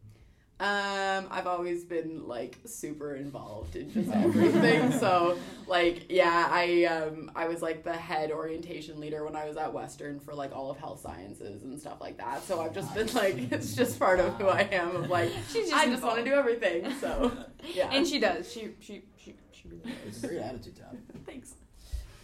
Um, 0.62 1.28
I've 1.32 1.48
always 1.48 1.86
been 1.86 2.28
like 2.28 2.58
super 2.66 3.16
involved 3.16 3.78
in 3.78 3.89
just 3.94 4.10
everything. 4.13 4.92
so 4.92 5.38
like 5.68 6.08
yeah, 6.10 6.48
I 6.51 6.84
um 6.84 7.32
I 7.34 7.48
was 7.48 7.62
like 7.62 7.84
the 7.86 7.94
head 7.94 8.30
orientation 8.32 9.00
leader 9.00 9.24
when 9.24 9.38
I 9.38 9.48
was 9.48 9.56
at 9.56 9.74
Western 9.74 10.20
for 10.20 10.34
like 10.34 10.54
all 10.54 10.70
of 10.70 10.78
health 10.78 11.00
sciences 11.00 11.63
and 11.63 11.80
stuff 11.80 12.01
like 12.01 12.18
that. 12.18 12.44
So 12.44 12.60
I've 12.60 12.74
just 12.74 12.94
been 12.94 13.08
like 13.13 13.38
it's 13.54 13.74
just 13.74 13.98
part 13.98 14.20
of 14.20 14.34
who 14.36 14.48
I 14.48 14.63
am 14.72 14.96
of 14.98 15.10
like 15.10 15.32
She's 15.54 15.70
just 15.70 15.74
I 15.74 15.86
just 15.88 16.04
want 16.04 16.18
to 16.18 16.25
do 16.25 16.34
everything. 16.34 16.94
So 16.96 17.32
yeah. 17.74 17.89
And 17.94 18.06
she 18.06 18.20
does. 18.20 18.51
She 18.51 18.72
she 18.82 19.04
she 19.18 19.36
she 19.54 19.68
really 19.70 19.94
It's 20.08 20.16
does. 20.20 20.24
a 20.25 20.28
great 20.28 20.42
attitude 20.42 20.75
to 20.75 20.84
thanks. 21.25 21.54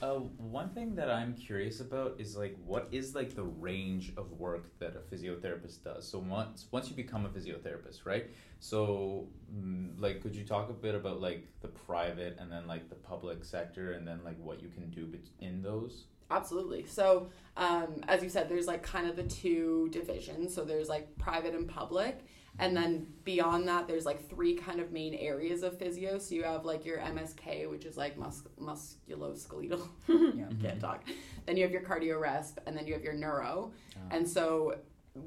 Uh, 0.06 0.20
one 0.38 0.70
thing 0.70 0.94
that 0.94 1.10
I'm 1.10 1.34
curious 1.34 1.80
about 1.80 2.16
is 2.20 2.38
like 2.38 2.56
what 2.64 2.88
is 2.92 3.16
like 3.16 3.36
the 3.36 3.44
range 3.44 4.14
of 4.18 4.32
work 4.34 4.78
that 4.78 4.96
a 4.96 5.16
physiotherapist 5.16 5.84
does. 5.84 6.08
So 6.08 6.20
once 6.20 6.68
once 6.70 6.90
you 6.90 6.96
become 6.96 7.26
a 7.26 7.30
physiotherapist, 7.30 8.06
right? 8.06 8.28
So 8.60 9.28
mm, 9.52 10.00
like 10.00 10.22
could 10.22 10.36
you 10.36 10.44
talk 10.44 10.70
a 10.70 10.74
bit 10.74 10.94
about 10.94 11.22
like 11.22 11.48
the 11.62 11.70
private 11.70 12.38
and 12.40 12.52
then 12.52 12.68
like 12.68 12.88
the 12.90 12.96
public 12.96 13.44
sector 13.44 13.94
and 13.94 14.08
then 14.08 14.20
like 14.24 14.38
what 14.40 14.62
you 14.62 14.70
can 14.70 14.92
do 14.92 15.12
in 15.40 15.64
those? 15.64 16.06
Absolutely. 16.30 16.86
So, 16.86 17.30
um, 17.58 18.02
as 18.08 18.24
you 18.24 18.30
said, 18.30 18.50
there's 18.50 18.68
like 18.68 18.84
kind 18.84 19.08
of 19.08 19.16
the 19.16 19.24
two 19.24 19.90
divisions. 19.92 20.54
So 20.54 20.66
there's 20.66 20.90
like 20.90 21.16
private 21.18 21.54
and 21.54 21.68
public, 21.68 22.26
and 22.60 22.76
then 22.76 23.08
beyond 23.24 23.68
that, 23.68 23.88
there's 23.88 24.06
like 24.06 24.30
three 24.30 24.56
kind 24.56 24.80
of 24.80 24.92
main 24.92 25.14
areas 25.14 25.64
of 25.64 25.78
physio. 25.78 26.18
So 26.18 26.36
you 26.36 26.44
have 26.44 26.66
like 26.66 26.86
your 26.86 27.00
MSK, 27.00 27.70
which 27.70 27.86
is 27.86 27.98
like 27.98 28.18
mus- 28.18 28.48
musculoskeletal. 28.62 29.88
Yeah. 30.36 30.46
Can't 30.62 30.80
talk. 30.80 31.04
Then 31.46 31.58
you 31.58 31.64
have 31.64 31.72
your 31.72 31.82
cardio 31.82 32.20
resp, 32.22 32.58
and 32.66 32.76
then 32.76 32.88
you 32.88 32.94
have 32.94 33.04
your 33.04 33.14
neuro. 33.14 33.72
Ah. 33.96 34.00
And 34.12 34.28
so 34.28 34.76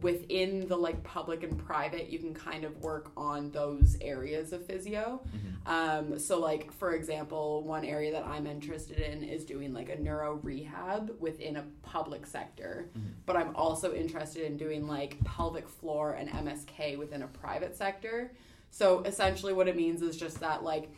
within 0.03 0.69
the 0.69 0.77
like 0.77 1.03
public 1.03 1.43
and 1.43 1.59
private, 1.59 2.09
you 2.11 2.19
can 2.19 2.35
kind 2.35 2.65
of 2.65 2.77
work 2.83 3.11
on 3.17 3.51
those 3.51 3.97
areas 4.01 4.53
of 4.53 4.65
physio. 4.67 5.23
Um, 5.67 6.19
so, 6.19 6.39
like 6.39 6.71
for 6.73 6.95
example, 6.95 7.63
one 7.63 7.85
area 7.85 8.13
that 8.13 8.25
I'm 8.27 8.47
interested 8.47 8.99
in 8.99 9.23
is 9.25 9.45
doing 9.45 9.73
like 9.73 9.89
a 9.89 9.99
neuro 9.99 10.35
rehab 10.43 11.13
within 11.21 11.57
a 11.57 11.65
public 11.83 12.27
sector, 12.27 12.91
Mhm. 12.97 13.03
but 13.27 13.37
I'm 13.37 13.55
also 13.57 13.95
interested 13.95 14.45
in 14.45 14.57
doing 14.57 14.87
like 14.87 15.23
pelvic 15.25 15.69
floor 15.69 16.13
and 16.13 16.29
MSK 16.29 16.97
within 16.97 17.23
a 17.23 17.27
private 17.29 17.75
sector. 17.77 18.33
So 18.71 19.01
essentially, 19.01 19.53
what 19.55 19.69
it 19.69 19.77
means 19.77 20.03
is 20.03 20.17
just 20.17 20.41
that 20.41 20.63
like 20.63 20.91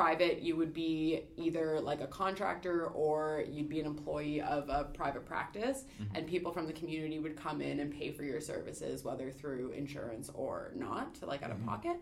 private, 0.00 0.42
you 0.42 0.54
would 0.56 0.74
be 0.74 1.22
either 1.38 1.80
like 1.80 2.02
a 2.02 2.06
contractor 2.06 2.88
or 2.88 3.42
you'd 3.50 3.70
be 3.70 3.80
an 3.80 3.86
employee 3.86 4.42
of 4.42 4.68
a 4.68 4.84
private 4.92 5.24
practice, 5.24 5.86
Mhm. 5.98 6.06
and 6.14 6.26
people 6.26 6.52
from 6.52 6.66
the 6.66 6.72
community 6.74 7.18
would 7.18 7.34
come 7.34 7.62
in 7.62 7.80
and 7.80 7.90
pay 7.90 8.12
for 8.12 8.22
your 8.22 8.38
services, 8.38 9.04
whether 9.04 9.30
through 9.30 9.70
insurance 9.70 10.28
or 10.34 10.70
not, 10.74 11.18
like 11.26 11.42
out 11.42 11.50
of 11.50 11.56
Mhm. 11.56 11.64
pocket. 11.64 11.96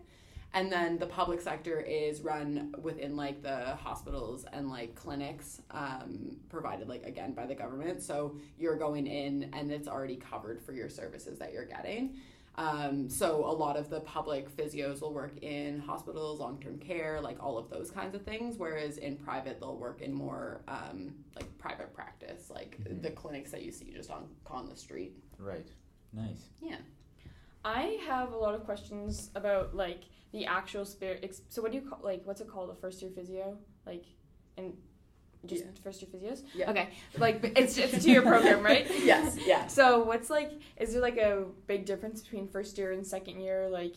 And 0.53 0.69
then 0.69 0.97
the 0.99 1.07
public 1.07 1.39
sector 1.39 1.79
is 1.79 2.19
run 2.21 2.75
within 2.81 3.15
like 3.15 3.41
the 3.41 3.75
hospitals 3.77 4.43
and 4.51 4.69
like 4.69 4.93
clinics 4.95 5.61
um, 5.71 6.35
provided 6.49 6.89
like 6.89 7.05
again 7.05 7.33
by 7.33 7.45
the 7.45 7.55
government. 7.55 8.01
So 8.01 8.35
you're 8.57 8.77
going 8.77 9.07
in 9.07 9.49
and 9.53 9.71
it's 9.71 9.87
already 9.87 10.17
covered 10.17 10.61
for 10.61 10.73
your 10.73 10.89
services 10.89 11.39
that 11.39 11.53
you're 11.53 11.65
getting. 11.65 12.17
Um, 12.57 13.09
so 13.09 13.43
a 13.45 13.51
lot 13.51 13.75
of 13.75 13.89
the 13.89 13.99
public 14.01 14.49
physios 14.55 15.01
will 15.01 15.13
work 15.13 15.37
in 15.41 15.79
hospitals, 15.79 16.39
long 16.39 16.59
term 16.61 16.77
care, 16.79 17.19
like 17.21 17.37
all 17.43 17.57
of 17.57 17.69
those 17.69 17.91
kinds 17.91 18.15
of 18.15 18.21
things. 18.23 18.55
Whereas 18.57 18.97
in 18.97 19.17
private, 19.17 19.59
they'll 19.59 19.77
work 19.77 20.01
in 20.01 20.13
more 20.13 20.61
um, 20.67 21.13
like 21.35 21.57
private 21.57 21.93
practice, 21.93 22.49
like 22.49 22.77
Mhm. 22.83 23.01
the 23.01 23.11
clinics 23.11 23.51
that 23.51 23.63
you 23.63 23.71
see 23.71 23.91
just 23.91 24.09
on 24.09 24.29
on 24.47 24.69
the 24.69 24.75
street. 24.75 25.13
Right. 25.37 25.67
Nice. 26.13 26.47
Yeah. 26.61 26.77
I 27.65 27.99
have 28.07 28.31
a 28.31 28.37
lot 28.37 28.53
of 28.55 28.63
questions 28.63 29.31
about 29.35 29.75
like 29.75 30.03
the 30.31 30.45
actual 30.45 30.85
spirit. 30.85 31.19
Ex- 31.23 31.41
so 31.49 31.61
what 31.61 31.71
do 31.71 31.77
you 31.79 31.89
call 31.89 31.99
like 32.03 32.21
what's 32.25 32.39
it 32.41 32.47
called? 32.47 32.69
A 32.69 32.75
first 32.75 33.01
year 33.01 33.11
physio, 33.11 33.57
like, 33.85 34.05
and 34.57 34.77
just 35.47 35.63
Yeah. 35.65 35.71
first 35.83 36.01
year 36.01 36.09
physios. 36.13 36.43
Yeah. 36.53 36.69
Okay, 36.71 36.89
like 37.17 37.53
it's 37.55 37.77
it's 37.77 37.93
a 37.93 37.99
two 38.01 38.11
year 38.11 38.21
program, 38.33 38.63
right? 38.63 38.85
yes. 39.03 39.37
Yeah. 39.45 39.67
So 39.67 40.03
what's 40.03 40.29
like? 40.29 40.51
Is 40.77 40.93
there 40.93 41.01
like 41.01 41.17
a 41.17 41.45
big 41.67 41.85
difference 41.85 42.21
between 42.21 42.47
first 42.47 42.77
year 42.77 42.91
and 42.91 43.05
second 43.05 43.39
year? 43.39 43.69
Like, 43.69 43.95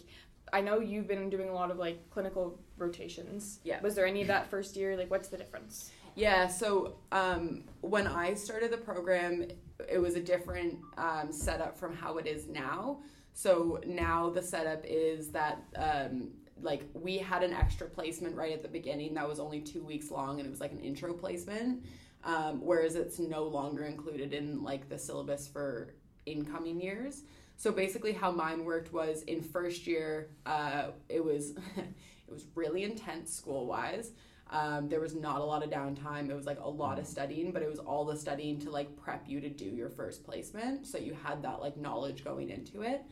I 0.53 0.61
know 0.61 0.81
you've 0.81 1.07
been 1.09 1.31
doing 1.31 1.49
a 1.49 1.55
lot 1.55 1.71
of 1.71 1.79
like 1.79 2.09
clinical 2.11 2.59
rotations. 2.77 3.61
Yeah. 3.65 3.81
Was 3.83 3.95
there 3.95 4.07
any 4.07 4.23
of 4.23 4.29
that 4.29 4.49
first 4.51 4.77
year? 4.77 4.97
Like, 4.97 5.11
what's 5.11 5.29
the 5.29 5.37
difference? 5.37 5.91
Yeah, 6.15 6.49
so 6.49 6.97
um, 7.13 7.63
when 7.81 8.09
I 8.09 8.35
started 8.35 8.73
the 8.73 8.77
program, 8.79 9.47
it 9.89 9.99
was 9.99 10.17
a 10.17 10.21
different 10.21 10.79
um, 10.97 11.31
setup 11.31 11.79
from 11.79 11.95
how 11.95 12.19
it 12.19 12.27
is 12.27 12.49
now. 12.49 12.99
So 13.35 13.79
now 13.87 14.29
the 14.31 14.43
setup 14.43 14.83
is 14.85 15.29
that 15.31 15.63
um, 15.77 16.31
like 16.63 16.85
we 16.95 17.19
had 17.19 17.43
an 17.43 17.53
extra 17.53 17.87
placement 17.87 18.37
right 18.37 18.53
at 18.53 18.63
the 18.63 18.69
beginning 18.69 19.15
that 19.15 19.29
was 19.29 19.41
only 19.41 19.61
two 19.61 19.83
weeks 19.83 20.11
long, 20.11 20.39
and 20.39 20.47
it 20.47 20.51
was 20.51 20.61
like 20.61 20.73
an 20.73 20.81
intro 20.81 21.13
placement. 21.13 21.85
Um, 22.25 22.61
whereas 22.61 22.97
it's 22.97 23.19
no 23.19 23.45
longer 23.45 23.85
included 23.85 24.33
in 24.33 24.63
like 24.63 24.89
the 24.89 24.99
syllabus 24.99 25.47
for 25.47 25.95
incoming 26.27 26.81
years. 26.81 27.23
So 27.57 27.73
basically, 27.73 28.13
how 28.13 28.31
mine 28.31 28.65
worked 28.65 28.93
was 28.93 29.23
in 29.23 29.43
first 29.43 29.87
year, 29.87 30.31
uh, 30.47 30.89
it 31.09 31.25
was 31.25 31.51
it 31.77 32.31
was 32.31 32.47
really 32.55 32.85
intense 32.85 33.33
school 33.33 33.67
wise. 33.67 34.13
Um, 34.51 34.89
there 34.89 35.01
was 35.01 35.15
not 35.15 35.41
a 35.41 35.45
lot 35.45 35.63
of 35.63 35.71
downtime. 35.71 36.31
It 36.31 36.35
was 36.35 36.47
like 36.47 36.61
a 36.61 36.69
lot 36.69 36.99
of 36.99 37.07
studying, 37.07 37.53
but 37.53 37.63
it 37.63 37.69
was 37.69 37.79
all 37.79 38.05
the 38.05 38.17
studying 38.17 38.59
to 38.61 38.71
like 38.71 38.97
prep 38.97 39.25
you 39.29 39.41
to 39.41 39.49
do 39.49 39.67
your 39.67 39.91
first 39.91 40.25
placement. 40.25 40.87
So 40.87 40.99
you 40.99 41.15
had 41.23 41.43
that 41.43 41.61
like 41.61 41.77
knowledge 41.77 42.25
going 42.25 42.51
into 42.51 42.83
it. 42.83 43.03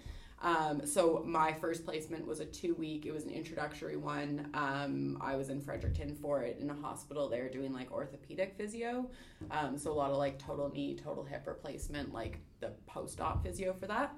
Um, 0.46 0.86
so 0.86 1.24
my 1.26 1.52
first 1.52 1.84
placement 1.84 2.24
was 2.24 2.38
a 2.38 2.44
two 2.44 2.74
week. 2.76 3.04
It 3.04 3.10
was 3.10 3.24
an 3.24 3.30
introductory 3.30 3.96
one. 3.96 4.48
Um, 4.54 5.18
I 5.20 5.34
was 5.34 5.48
in 5.48 5.60
Fredericton 5.60 6.14
for 6.14 6.42
it 6.42 6.58
in 6.60 6.70
a 6.70 6.74
hospital. 6.74 7.28
They 7.28 7.40
were 7.40 7.48
doing 7.48 7.72
like 7.72 7.90
orthopedic 7.90 8.54
physio. 8.56 9.10
Um, 9.50 9.76
so 9.76 9.90
a 9.90 9.92
lot 9.92 10.12
of 10.12 10.18
like 10.18 10.38
total 10.38 10.70
knee, 10.70 10.94
total 10.94 11.24
hip 11.24 11.48
replacement, 11.48 12.14
like 12.14 12.38
the 12.60 12.70
post 12.86 13.20
op 13.20 13.42
physio 13.42 13.72
for 13.72 13.86
that. 13.88 14.14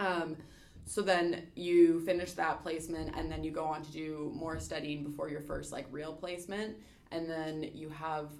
Um, 0.00 0.36
so 0.84 1.00
then 1.00 1.46
you 1.54 2.00
finish 2.00 2.32
that 2.32 2.60
placement 2.60 3.14
and 3.16 3.30
then 3.30 3.44
you 3.44 3.52
go 3.52 3.66
on 3.66 3.82
to 3.82 3.92
do 3.92 4.32
more 4.34 4.58
studying 4.58 5.04
before 5.04 5.28
your 5.30 5.42
first 5.42 5.70
like 5.70 5.86
real 5.92 6.12
placement. 6.12 6.76
And 7.12 7.30
then 7.30 7.70
you 7.72 7.88
have, 7.90 8.32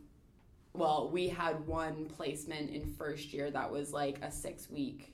well, 0.73 1.09
we 1.13 1.29
had 1.29 1.65
one 1.69 2.07
placement 2.07 2.71
in 2.71 2.85
first 2.85 3.33
year 3.33 3.49
that 3.53 3.71
was 3.71 3.93
like 3.93 4.21
a 4.23 4.31
six 4.33 4.69
week. 4.69 5.13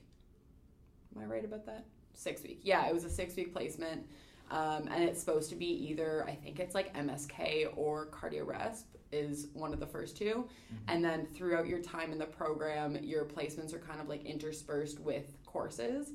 Am 1.15 1.21
I 1.21 1.25
right 1.25 1.45
about 1.45 1.65
that? 1.65 1.85
Six 2.13 2.43
week. 2.43 2.59
Yeah, 2.63 2.87
it 2.87 2.93
was 2.93 3.03
a 3.03 3.09
six 3.09 3.35
week 3.35 3.53
placement. 3.53 4.05
Um, 4.51 4.87
and 4.91 5.03
it's 5.03 5.19
supposed 5.19 5.49
to 5.49 5.55
be 5.55 5.65
either, 5.89 6.25
I 6.27 6.35
think 6.35 6.59
it's 6.59 6.75
like 6.75 6.95
MSK 6.95 7.75
or 7.75 8.07
cardio-resp 8.07 8.83
is 9.11 9.47
one 9.53 9.73
of 9.73 9.79
the 9.79 9.87
first 9.87 10.17
2 10.17 10.47
And 10.87 11.03
then 11.03 11.25
throughout 11.25 11.67
your 11.67 11.79
time 11.79 12.11
in 12.11 12.17
the 12.17 12.25
program, 12.25 12.97
your 13.01 13.25
placements 13.25 13.73
are 13.73 13.79
kind 13.79 14.01
of 14.01 14.09
like 14.09 14.25
interspersed 14.25 14.99
with 14.99 15.37
courses. 15.45 16.11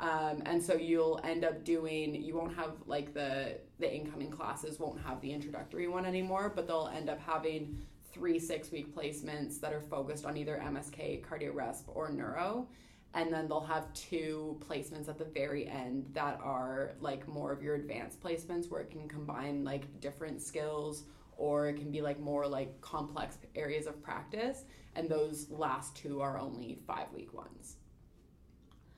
Um, 0.00 0.42
and 0.46 0.62
so 0.62 0.74
you'll 0.74 1.20
end 1.22 1.44
up 1.44 1.64
doing 1.64 2.14
you 2.14 2.34
won't 2.34 2.54
have 2.56 2.72
like 2.86 3.14
the 3.14 3.58
the 3.78 3.94
incoming 3.94 4.30
classes 4.30 4.80
won't 4.80 5.00
have 5.00 5.20
the 5.20 5.32
introductory 5.32 5.86
one 5.86 6.04
anymore 6.04 6.52
but 6.54 6.66
they'll 6.66 6.90
end 6.92 7.08
up 7.08 7.20
having 7.20 7.78
three 8.12 8.40
six 8.40 8.72
week 8.72 8.92
placements 8.96 9.60
that 9.60 9.72
are 9.72 9.80
focused 9.80 10.24
on 10.24 10.36
either 10.36 10.60
msk 10.64 11.24
cardio-resp 11.24 11.84
or 11.86 12.10
neuro 12.10 12.66
and 13.14 13.32
then 13.32 13.46
they'll 13.48 13.60
have 13.60 13.92
two 13.92 14.58
placements 14.66 15.08
at 15.08 15.18
the 15.18 15.24
very 15.24 15.68
end 15.68 16.06
that 16.14 16.38
are 16.42 16.92
like 17.00 17.28
more 17.28 17.52
of 17.52 17.62
your 17.62 17.74
advanced 17.74 18.20
placements 18.22 18.70
where 18.70 18.80
it 18.80 18.90
can 18.90 19.06
combine 19.08 19.64
like 19.64 20.00
different 20.00 20.40
skills 20.40 21.04
or 21.36 21.68
it 21.68 21.76
can 21.76 21.90
be 21.90 22.00
like 22.00 22.18
more 22.20 22.46
like 22.46 22.80
complex 22.80 23.36
areas 23.54 23.86
of 23.86 24.02
practice. 24.02 24.64
And 24.94 25.08
those 25.08 25.50
last 25.50 25.94
two 25.96 26.20
are 26.20 26.38
only 26.38 26.78
five 26.86 27.12
week 27.12 27.32
ones. 27.34 27.76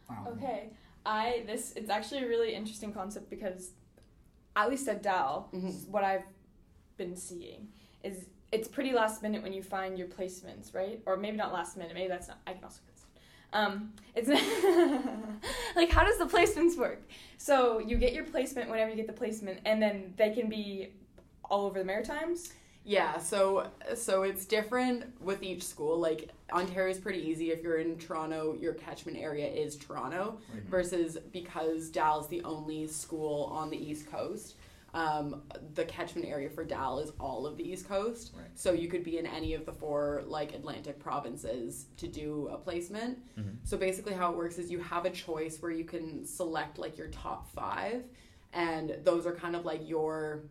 Wow. 0.09 0.26
Okay. 0.33 0.71
I 1.06 1.42
this 1.47 1.73
it's 1.76 1.90
actually 1.90 2.25
a 2.25 2.28
really 2.28 2.54
interesting 2.54 2.92
concept 2.92 3.28
because 3.30 3.73
at 4.56 4.71
least 4.71 4.88
at 4.88 5.02
Dal, 5.02 5.49
Mhm. 5.52 5.88
what 5.88 6.04
I've 6.04 6.25
been 6.97 7.16
seeing 7.16 7.68
is 8.04 8.26
it's 8.52 8.68
pretty 8.68 8.92
last 8.92 9.23
minute 9.23 9.42
when 9.42 9.52
you 9.52 9.62
find 9.62 9.99
your 9.99 10.06
placements, 10.06 10.73
right? 10.75 11.02
Or 11.06 11.16
maybe 11.16 11.37
not 11.37 11.52
last 11.52 11.76
minute. 11.76 11.92
Maybe 11.94 12.09
that's 12.09 12.28
not. 12.28 12.38
I 12.47 12.52
can 12.52 12.62
also. 12.62 12.80
Um, 13.54 13.92
it's 14.14 14.28
like 15.76 15.90
how 15.90 16.04
does 16.04 16.18
the 16.18 16.26
placements 16.26 16.76
work? 16.76 17.08
So 17.38 17.78
you 17.78 17.96
get 17.96 18.12
your 18.12 18.25
placement 18.25 18.68
whenever 18.68 18.90
you 18.90 18.96
get 18.96 19.06
the 19.06 19.12
placement, 19.12 19.61
and 19.64 19.80
then 19.80 20.12
they 20.16 20.30
can 20.34 20.49
be 20.49 20.90
all 21.44 21.64
over 21.66 21.78
the 21.78 21.84
Maritimes. 21.84 22.52
Yeah, 22.84 23.16
so 23.18 23.68
so 23.94 24.25
it's 24.25 24.44
different 24.44 25.04
with 25.20 25.42
each 25.42 25.62
school. 25.62 25.99
Like 25.99 26.30
Ontario's 26.52 26.99
pretty 26.99 27.20
easy. 27.20 27.50
If 27.50 27.62
you're 27.62 27.78
in 27.78 27.96
Toronto, 27.96 28.56
your 28.61 28.75
catchment 28.75 29.16
area 29.16 29.46
is 29.46 29.76
Toronto. 29.76 30.38
Right. 30.52 30.62
Versus 30.64 31.16
because 31.32 31.88
Dal 31.88 32.20
is 32.20 32.26
the 32.26 32.42
only 32.42 32.87
school 32.87 33.50
on 33.52 33.70
the 33.70 33.78
East 33.78 34.11
Coast, 34.11 34.56
um, 34.94 35.42
the 35.74 35.84
catchment 35.84 36.26
area 36.28 36.48
for 36.48 36.64
Dal 36.64 37.00
is 37.00 37.10
all 37.20 37.46
of 37.46 37.56
the 37.56 37.68
East 37.68 37.86
Coast. 37.88 38.32
Right. 38.36 38.46
So 38.54 38.72
you 38.72 38.88
could 38.88 39.02
be 39.04 39.18
in 39.18 39.26
any 39.26 39.54
of 39.54 39.66
the 39.66 39.72
four 39.72 40.22
like 40.26 40.54
Atlantic 40.54 40.98
provinces 41.00 41.86
to 41.96 42.06
do 42.06 42.48
a 42.52 42.56
placement. 42.56 43.18
Mhm. 43.36 43.56
So 43.64 43.76
basically, 43.76 44.14
how 44.14 44.30
it 44.30 44.36
works 44.36 44.56
is 44.58 44.70
you 44.70 44.78
have 44.78 45.04
a 45.04 45.10
choice 45.10 45.60
where 45.60 45.72
you 45.72 45.84
can 45.84 46.24
select 46.24 46.78
like 46.78 46.96
your 46.96 47.08
top 47.08 47.50
five, 47.52 48.04
and 48.52 48.96
those 49.02 49.26
are 49.26 49.34
kind 49.34 49.56
of 49.56 49.64
like 49.64 49.86
your 49.86 50.44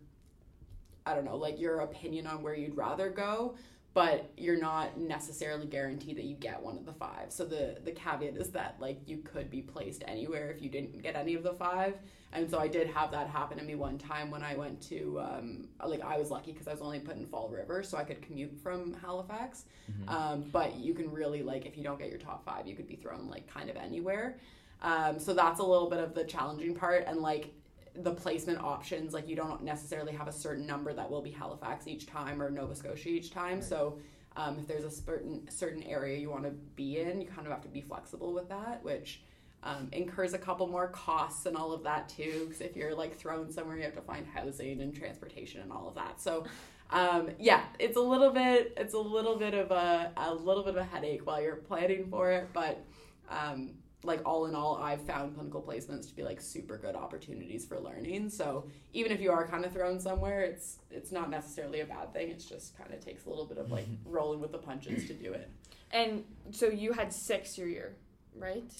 I 1.06 1.16
don't 1.16 1.26
know, 1.26 1.36
like 1.36 1.60
your 1.60 1.82
opinion 1.82 2.28
on 2.28 2.42
where 2.44 2.56
you'd 2.56 2.78
rather 2.78 3.10
go, 3.10 3.56
but 3.94 4.32
you're 4.38 4.60
not 4.60 4.98
necessarily 4.98 5.68
guaranteed 5.68 6.18
that 6.18 6.24
you 6.26 6.36
get 6.36 6.62
one 6.62 6.78
of 6.78 6.86
the 6.86 6.94
five. 6.94 7.32
So 7.32 7.46
the 7.46 7.78
the 7.84 7.92
caveat 7.92 8.36
is 8.36 8.50
that 8.52 8.76
like 8.80 9.00
you 9.08 9.18
could 9.18 9.50
be 9.50 9.62
placed 9.62 10.04
anywhere 10.08 10.50
if 10.52 10.62
you 10.62 10.70
didn't 10.70 11.02
get 11.04 11.16
any 11.16 11.36
of 11.36 11.44
the 11.44 11.54
five. 11.54 11.96
And 12.36 12.50
so 12.50 12.58
I 12.58 12.68
did 12.68 12.88
have 12.88 13.12
that 13.12 13.28
happen 13.28 13.60
to 13.60 13.64
me 13.64 13.76
one 13.76 14.00
time 14.00 14.32
when 14.32 14.42
I 14.42 14.56
went 14.56 14.82
to 14.90 15.20
um, 15.22 15.68
like 15.86 16.02
I 16.02 16.18
was 16.18 16.32
lucky 16.32 16.52
because 16.52 16.68
I 16.68 16.72
was 16.72 16.82
only 16.82 17.00
put 17.00 17.16
in 17.18 17.28
Fall 17.28 17.48
River, 17.50 17.84
so 17.84 17.96
I 17.98 18.04
could 18.04 18.24
commute 18.24 18.58
from 18.64 18.96
Halifax. 18.96 19.66
Mhm. 19.92 20.10
Um, 20.10 20.46
but 20.52 20.76
you 20.78 20.96
can 20.96 21.12
really 21.12 21.44
like 21.44 21.68
if 21.68 21.78
you 21.78 21.84
don't 21.84 22.00
get 22.00 22.10
your 22.10 22.18
top 22.18 22.44
five, 22.44 22.66
you 22.66 22.76
could 22.76 22.88
be 22.88 22.96
thrown 22.96 23.30
like 23.30 23.46
kind 23.48 23.70
of 23.70 23.76
anywhere. 23.76 24.40
Um, 24.82 25.20
so 25.20 25.34
that's 25.36 25.60
a 25.60 25.64
little 25.64 25.90
bit 25.90 26.00
of 26.00 26.16
the 26.16 26.24
challenging 26.24 26.74
part, 26.76 27.04
and 27.06 27.22
like 27.22 27.54
the 27.96 28.12
placement 28.12 28.60
options, 28.60 29.14
like 29.14 29.28
you 29.28 29.36
don't 29.36 29.64
necessarily 29.64 30.14
have 30.14 30.28
a 30.28 30.32
certain 30.32 30.66
number 30.66 30.94
that 30.94 31.10
will 31.10 31.22
be 31.22 31.32
Halifax 31.32 31.88
each 31.88 32.08
time 32.08 32.42
or 32.42 32.50
Nova 32.50 32.76
Scotia 32.76 33.10
each 33.10 33.32
time. 33.32 33.56
Right. 33.56 33.64
So 33.64 34.00
um, 34.36 34.58
if 34.60 34.68
there's 34.68 34.84
a 34.84 34.92
certain 34.92 35.50
certain 35.50 35.84
area 35.84 36.18
you 36.18 36.30
want 36.30 36.44
to 36.44 36.52
be 36.52 37.00
in, 37.00 37.22
you 37.22 37.28
kind 37.28 37.46
of 37.46 37.54
have 37.54 37.62
to 37.62 37.70
be 37.70 37.82
flexible 37.82 38.34
with 38.34 38.50
that, 38.50 38.84
which 38.84 39.22
um, 39.62 39.90
incurs 39.92 40.34
a 40.34 40.38
couple 40.38 40.68
more 40.68 40.88
costs 40.88 41.46
and 41.46 41.56
all 41.56 41.72
of 41.72 41.84
that 41.84 42.10
too. 42.10 42.46
Because 42.48 42.62
if 42.62 42.76
you're 42.76 42.96
like 42.96 43.16
thrown 43.18 43.52
somewhere, 43.52 43.78
you 43.78 43.84
have 43.84 43.96
to 43.96 44.02
find 44.02 44.26
housing 44.26 44.82
and 44.82 44.96
transportation 44.96 45.62
and 45.62 45.72
all 45.72 45.88
of 45.88 45.96
that. 45.96 46.20
So 46.20 46.46
um, 46.90 47.30
yeah, 47.40 47.64
it's 47.80 47.98
a 47.98 48.02
little 48.02 48.32
bit 48.32 48.74
it's 48.78 48.94
a 48.94 49.00
little 49.00 49.38
bit 49.38 49.54
of 49.54 49.72
a 49.72 50.12
a 50.18 50.34
little 50.34 50.64
bit 50.64 50.76
of 50.76 50.82
a 50.82 50.84
headache 50.84 51.26
while 51.26 51.42
you're 51.42 51.58
planning 51.58 52.08
for 52.10 52.32
it, 52.32 52.50
but 52.54 52.84
um, 53.30 53.72
like 54.04 54.22
all 54.26 54.46
in 54.46 54.56
all, 54.56 54.78
I've 54.82 55.02
found 55.02 55.36
clinical 55.36 55.62
placements 55.62 56.08
to 56.10 56.16
be 56.16 56.24
like 56.24 56.42
super 56.42 56.78
good 56.78 56.96
opportunities 56.96 57.66
for 57.66 57.80
learning. 57.80 58.30
So 58.30 58.66
even 58.94 59.12
if 59.12 59.22
you 59.22 59.32
are 59.32 59.48
kind 59.48 59.66
of 59.66 59.74
thrown 59.74 60.00
somewhere, 60.00 60.42
it's 60.42 60.80
it's 60.92 61.12
not 61.12 61.30
necessarily 61.30 61.82
a 61.82 61.86
bad 61.86 62.14
thing. 62.14 62.30
It's 62.30 62.46
just 62.46 62.78
kind 62.78 62.94
of 62.94 63.00
takes 63.00 63.26
a 63.26 63.30
little 63.30 63.46
bit 63.46 63.58
of 63.58 63.72
like 63.72 63.86
mm-hmm. 63.86 64.10
rolling 64.12 64.40
with 64.40 64.52
the 64.52 64.58
punches 64.58 65.08
to 65.08 65.14
do 65.14 65.34
it. 65.34 65.50
And 65.92 66.24
so 66.52 66.68
you 66.68 66.92
had 66.94 67.14
six 67.14 67.58
your 67.58 67.68
year, 67.68 67.96
right? 68.36 68.72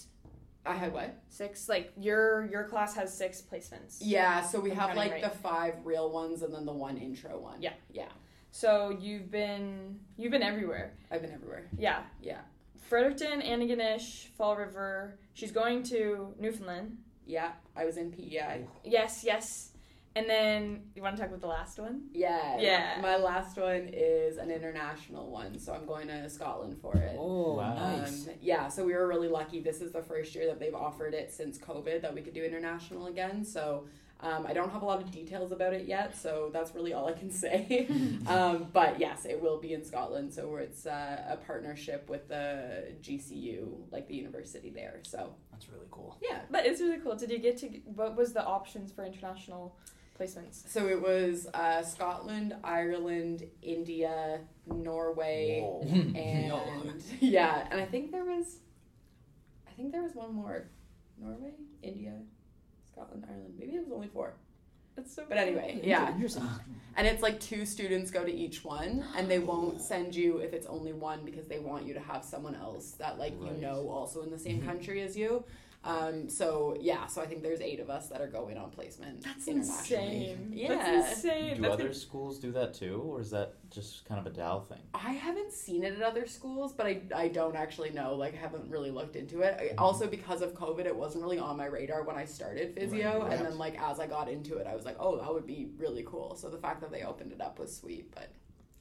I 0.66 0.76
had 0.76 0.94
what? 0.94 1.16
Six. 1.30 1.68
Like 1.68 1.92
your 1.98 2.46
your 2.46 2.64
class 2.64 2.96
has 2.96 3.16
six 3.16 3.42
placements. 3.42 3.98
Yeah, 4.00 4.42
so 4.42 4.60
we 4.60 4.72
I'm 4.72 4.78
have 4.78 4.96
like 4.96 5.12
right. 5.12 5.24
the 5.24 5.30
five 5.30 5.76
real 5.84 6.10
ones 6.12 6.42
and 6.42 6.54
then 6.54 6.66
the 6.66 6.74
one 6.74 6.98
intro 6.98 7.40
one. 7.40 7.62
Yeah. 7.62 7.74
yeah. 7.92 8.10
So 8.52 8.96
you've 9.00 9.32
been 9.32 10.00
you've 10.16 10.32
been 10.32 10.44
everywhere. 10.44 10.94
I've 11.12 11.22
been 11.22 11.34
everywhere. 11.34 11.68
Yeah. 11.78 12.04
Yeah, 12.22 12.40
Fredericton, 12.88 13.42
Antigonish, 13.42 14.28
Fall 14.38 14.56
River. 14.56 15.18
She's 15.34 15.52
going 15.52 15.84
to 15.84 16.34
Newfoundland. 16.40 16.98
yeah. 17.26 17.52
I 17.76 17.86
was 17.86 17.98
in 17.98 18.12
PEI. 18.12 18.68
Yes, 18.84 19.24
yes. 19.26 19.72
And 20.16 20.30
then 20.30 20.84
you 20.96 21.02
want 21.02 21.16
to 21.16 21.22
talk 21.24 21.30
about 21.30 21.42
the 21.42 21.48
last 21.48 21.80
one? 21.80 22.04
Yeah. 22.14 22.60
Yeah. 22.60 23.00
My 23.02 23.18
last 23.18 23.58
one 23.58 23.90
is 23.92 24.38
an 24.38 24.52
international 24.52 25.32
one, 25.32 25.58
so 25.58 25.74
I'm 25.74 25.88
going 25.88 26.08
to 26.10 26.30
Scotland 26.30 26.78
for 26.80 26.96
it. 26.96 27.16
Oh, 27.18 27.56
Wow. 27.56 27.74
nice. 27.98 28.28
Um, 28.28 28.36
yeah, 28.40 28.68
so 28.68 28.86
we 28.86 28.94
were 28.94 29.08
really 29.08 29.28
lucky. 29.28 29.60
This 29.60 29.82
is 29.82 29.92
the 29.92 30.04
first 30.04 30.36
year 30.36 30.46
that 30.46 30.60
they've 30.60 30.76
offered 30.76 31.16
it 31.16 31.32
since 31.32 31.58
COVID 31.58 32.04
that 32.04 32.14
we 32.14 32.22
could 32.22 32.36
do 32.36 32.44
international 32.44 33.08
again. 33.08 33.44
So 33.44 33.86
um, 34.24 34.48
I 34.48 34.54
don't 34.54 34.72
have 34.72 34.82
a 34.82 34.86
lot 34.86 35.02
of 35.02 35.12
details 35.12 35.52
about 35.52 35.74
it 35.74 35.88
yet, 35.88 36.16
so 36.18 36.50
that's 36.54 36.74
really 36.74 36.94
all 36.94 37.08
I 37.08 37.14
can 37.14 37.30
say. 37.30 37.88
um, 38.28 38.68
but 38.72 39.00
yes, 39.00 39.26
it 39.26 39.42
will 39.42 39.60
be 39.60 39.74
in 39.74 39.84
Scotland. 39.84 40.34
So 40.34 40.56
it's 40.56 40.86
uh, 40.86 41.24
a 41.30 41.38
partnership 41.38 42.10
with 42.10 42.28
the 42.30 42.94
GCU, 43.02 43.68
like 43.92 44.08
the 44.08 44.16
university 44.16 44.70
there. 44.70 45.00
So 45.04 45.36
That's 45.52 45.68
really 45.70 45.88
cool. 45.92 46.18
yeah. 46.22 46.40
But 46.50 46.66
it's 46.66 46.80
really 46.82 47.00
cool. 47.00 47.16
Did 47.16 47.30
you 47.32 47.40
get 47.40 47.58
to 47.58 47.68
what 47.96 48.16
was 48.16 48.34
the 48.34 48.44
options 48.44 48.92
for 48.92 49.04
international 49.06 49.76
placements? 50.20 50.68
So 50.70 50.88
it 50.88 51.02
was 51.02 51.48
uh, 51.54 51.84
Scotland, 51.84 52.56
Ireland, 52.64 53.44
India, 53.62 54.40
Norway, 54.68 55.62
Whoa. 55.62 55.82
and 56.16 56.48
No. 56.50 56.94
yeah, 57.20 57.68
and 57.72 57.82
I 57.82 57.86
think 57.86 58.12
there 58.12 58.24
was, 58.24 58.60
I 59.68 59.72
think 59.72 59.92
there 59.92 60.02
was 60.04 60.16
one 60.16 60.34
more, 60.34 60.70
Norway, 61.20 61.52
India, 61.82 62.14
Scotland, 62.94 63.26
Ireland. 63.28 63.56
Maybe 63.60 63.74
it 63.76 63.84
was 63.84 63.92
only 63.92 64.08
four. 64.08 64.34
That's 64.96 65.14
so 65.14 65.24
But 65.28 65.40
anyway, 65.40 65.80
yeah, 65.84 66.14
and 66.96 67.08
it's 67.08 67.24
like 67.24 67.40
two 67.40 67.66
students 67.66 68.12
go 68.12 68.24
to 68.24 68.32
each 68.32 68.64
one, 68.64 69.04
and 69.18 69.30
they 69.30 69.40
won't 69.40 69.82
send 69.90 70.14
you 70.16 70.38
if 70.38 70.54
it's 70.54 70.68
only 70.68 70.94
one 70.94 71.26
because 71.26 71.48
they 71.48 71.58
want 71.58 71.88
you 71.88 71.96
to 71.96 72.00
have 72.00 72.24
someone 72.24 72.54
else 72.56 72.92
that 73.00 73.18
like 73.18 73.34
you 73.44 73.60
know 73.60 73.90
also 73.90 74.22
in 74.22 74.30
the 74.30 74.38
same 74.38 74.62
Mhm. 74.62 74.66
country 74.66 75.02
as 75.02 75.18
you. 75.18 75.44
Um, 75.86 76.30
so 76.30 76.78
yeah, 76.80 77.08
so 77.08 77.22
I 77.22 77.26
think 77.26 77.44
there's 77.44 77.60
eight 77.60 77.80
of 77.82 77.90
us 77.90 78.08
that 78.08 78.22
are 78.22 78.28
going 78.28 78.58
on 78.58 78.70
placement. 78.72 79.22
That's 79.22 79.48
internationally. 79.48 80.30
insane. 80.30 80.50
Yeah. 80.54 80.68
That's 80.76 81.16
insane. 81.16 81.56
Do 81.58 81.62
That's 81.64 81.74
other 81.74 81.94
schools 81.94 82.40
do 82.40 82.52
that 82.54 82.74
too, 82.74 83.02
or 83.06 83.20
is 83.20 83.32
that 83.32 83.56
just 83.70 84.06
kind 84.06 84.20
of 84.20 84.26
a 84.32 84.36
Dal 84.36 84.62
thing? 84.62 84.80
I 84.94 85.12
haven't 85.12 85.52
seen 85.52 85.84
it 85.84 85.94
at 85.94 86.02
other 86.02 86.26
schools, 86.26 86.72
but 86.74 86.86
I, 86.86 87.02
I 87.14 87.28
don't 87.28 87.56
actually 87.56 87.90
know. 87.90 88.16
Like, 88.16 88.34
I 88.34 88.38
haven't 88.38 88.70
really 88.70 88.92
looked 88.92 89.16
into 89.16 89.42
it. 89.42 89.58
Mm-hmm. 89.58 89.80
I- 89.80 89.84
Also, 89.84 90.08
because 90.08 90.42
of 90.42 90.54
COVID, 90.54 90.86
it 90.86 90.96
wasn't 90.96 91.24
really 91.24 91.40
on 91.40 91.58
my 91.58 91.66
radar 91.66 92.04
when 92.04 92.16
I 92.16 92.26
started 92.26 92.76
physio. 92.76 93.20
Right, 93.20 93.22
right. 93.24 93.32
And 93.34 93.46
then, 93.46 93.58
like, 93.58 93.78
as 93.82 94.00
I 94.00 94.08
got 94.08 94.30
into 94.30 94.58
it, 94.58 94.68
I 94.68 94.76
was 94.76 94.86
like, 94.86 94.96
oh, 95.00 95.18
that 95.18 95.34
would 95.34 95.48
be 95.48 95.70
really 95.78 96.04
cool. 96.08 96.36
So 96.36 96.50
the 96.50 96.58
fact 96.60 96.80
that 96.82 96.92
they 96.92 97.04
opened 97.04 97.32
it 97.34 97.42
up 97.42 97.60
was 97.60 97.76
sweet, 97.76 98.14
but 98.14 98.30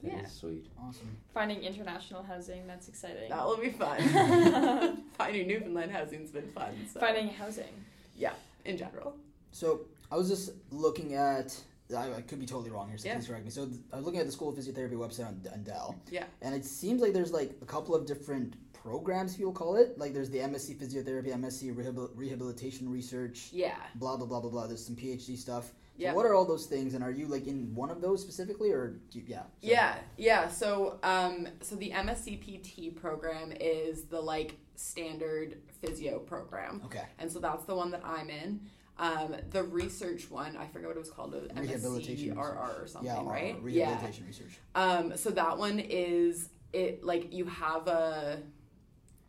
That 0.03 0.11
Yeah. 0.11 0.23
is 0.25 0.31
sweet. 0.33 0.67
Awesome. 0.81 1.15
Finding 1.33 1.61
international 1.63 2.23
housing, 2.23 2.67
that's 2.67 2.87
exciting. 2.89 3.29
that 3.29 3.45
will 3.45 3.57
be 3.57 3.69
fun. 3.69 5.03
Finding 5.17 5.47
Newfoundland 5.47 5.91
housing's 5.91 6.31
been 6.31 6.47
fun. 6.49 6.73
So. 6.93 6.99
Finding 6.99 7.29
housing. 7.29 7.73
Yeah, 8.17 8.33
in 8.65 8.77
general. 8.77 9.15
So 9.51 9.81
I 10.11 10.17
was 10.17 10.29
just 10.29 10.51
looking 10.71 11.13
at. 11.15 11.57
I, 11.95 12.11
I 12.13 12.21
could 12.21 12.39
be 12.39 12.45
totally 12.45 12.71
wrong 12.71 12.87
here, 12.89 12.97
so 12.97 13.07
Yeah. 13.07 13.15
please 13.15 13.27
correct 13.27 13.45
me. 13.45 13.51
So 13.51 13.65
th- 13.65 13.79
I 13.91 13.97
was 13.97 14.05
looking 14.05 14.19
at 14.19 14.25
the 14.25 14.31
School 14.31 14.49
of 14.49 14.55
Physiotherapy 14.55 14.93
website 14.93 15.27
on, 15.27 15.41
on 15.53 15.63
Dal. 15.63 15.95
Yeah. 16.09 16.23
And 16.41 16.55
it 16.55 16.65
seems 16.65 17.01
like 17.01 17.13
there's 17.13 17.31
like 17.31 17.51
a 17.61 17.65
couple 17.65 17.93
of 17.93 18.05
different 18.07 18.55
programs, 18.73 19.33
if 19.35 19.39
you'll 19.39 19.51
call 19.53 19.75
it. 19.75 19.97
Like 19.97 20.13
there's 20.13 20.29
the 20.29 20.39
MSc 20.39 20.77
Physiotherapy, 20.77 21.27
MSc 21.35 21.73
Rehabil- 21.75 22.09
Rehabilitation 22.15 22.89
Research, 22.89 23.49
Yeah. 23.51 23.75
blah 23.95 24.17
blah 24.17 24.25
blah 24.25 24.39
blah 24.39 24.49
blah. 24.49 24.65
There's 24.67 24.83
some 24.85 24.95
PhD 24.95 25.37
stuff. 25.37 25.71
So 25.99 26.15
what 26.15 26.25
are 26.25 26.33
all 26.33 26.45
those 26.45 26.65
things, 26.65 26.93
and 26.93 27.03
are 27.03 27.11
you 27.11 27.27
like 27.27 27.47
in 27.47 27.73
one 27.75 27.89
of 27.89 28.01
those 28.01 28.21
specifically, 28.21 28.71
or 28.71 28.99
do 29.11 29.19
you, 29.19 29.25
yeah? 29.27 29.41
so- 29.41 29.47
Yeah, 29.61 29.95
yeah. 30.17 30.47
So, 30.49 30.99
um, 31.03 31.47
so 31.61 31.75
the 31.75 31.91
MSCPT 31.91 32.95
program 32.95 33.53
is 33.59 34.03
the 34.03 34.19
like 34.19 34.57
standard 34.75 35.57
physio 35.81 36.19
program. 36.19 36.81
Okay. 36.85 37.05
and 37.19 37.31
so 37.31 37.39
that's 37.39 37.65
the 37.65 37.75
one 37.75 37.91
that 37.91 38.01
I'm 38.03 38.29
in. 38.29 38.61
Um, 38.97 39.35
the 39.49 39.63
research 39.63 40.29
one, 40.29 40.55
I 40.55 40.67
forget 40.67 40.87
what 40.87 40.97
it 40.97 40.99
was 40.99 41.09
called, 41.09 41.33
it 41.33 41.41
was 41.41 41.67
Rehabilitation 41.67 42.35
MSCRR 42.35 42.83
or 42.83 42.87
something, 42.87 43.11
yeah. 43.11 43.29
right? 43.29 43.61
Rehabilitation 43.61 44.25
research. 44.27 44.59
Yeah. 44.75 44.83
Um, 44.83 45.17
so 45.17 45.31
that 45.31 45.57
one 45.57 45.79
is 45.79 46.49
it 46.73 47.03
like 47.03 47.33
you 47.33 47.45
have 47.45 47.87
a 47.87 48.41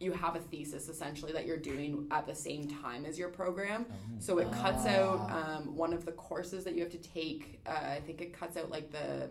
you 0.00 0.12
have 0.12 0.34
a 0.36 0.40
thesis 0.40 0.88
essentially 0.88 1.32
that 1.32 1.46
you're 1.46 1.56
doing 1.56 2.06
at 2.10 2.26
the 2.26 2.34
same 2.34 2.68
time 2.68 3.04
as 3.06 3.18
your 3.18 3.28
program. 3.28 3.86
So 4.18 4.38
it 4.38 4.50
cuts 4.52 4.86
out 4.86 5.26
Ah. 5.30 5.56
um, 5.58 5.76
one 5.76 5.92
of 5.92 6.04
the 6.04 6.12
courses 6.12 6.64
that 6.64 6.74
you 6.74 6.80
have 6.82 6.90
to 6.92 6.98
take. 6.98 7.60
Uh, 7.66 7.70
I 7.70 8.00
think 8.04 8.20
it 8.20 8.32
cuts 8.32 8.56
out 8.56 8.70
like 8.70 8.90
the 8.90 9.30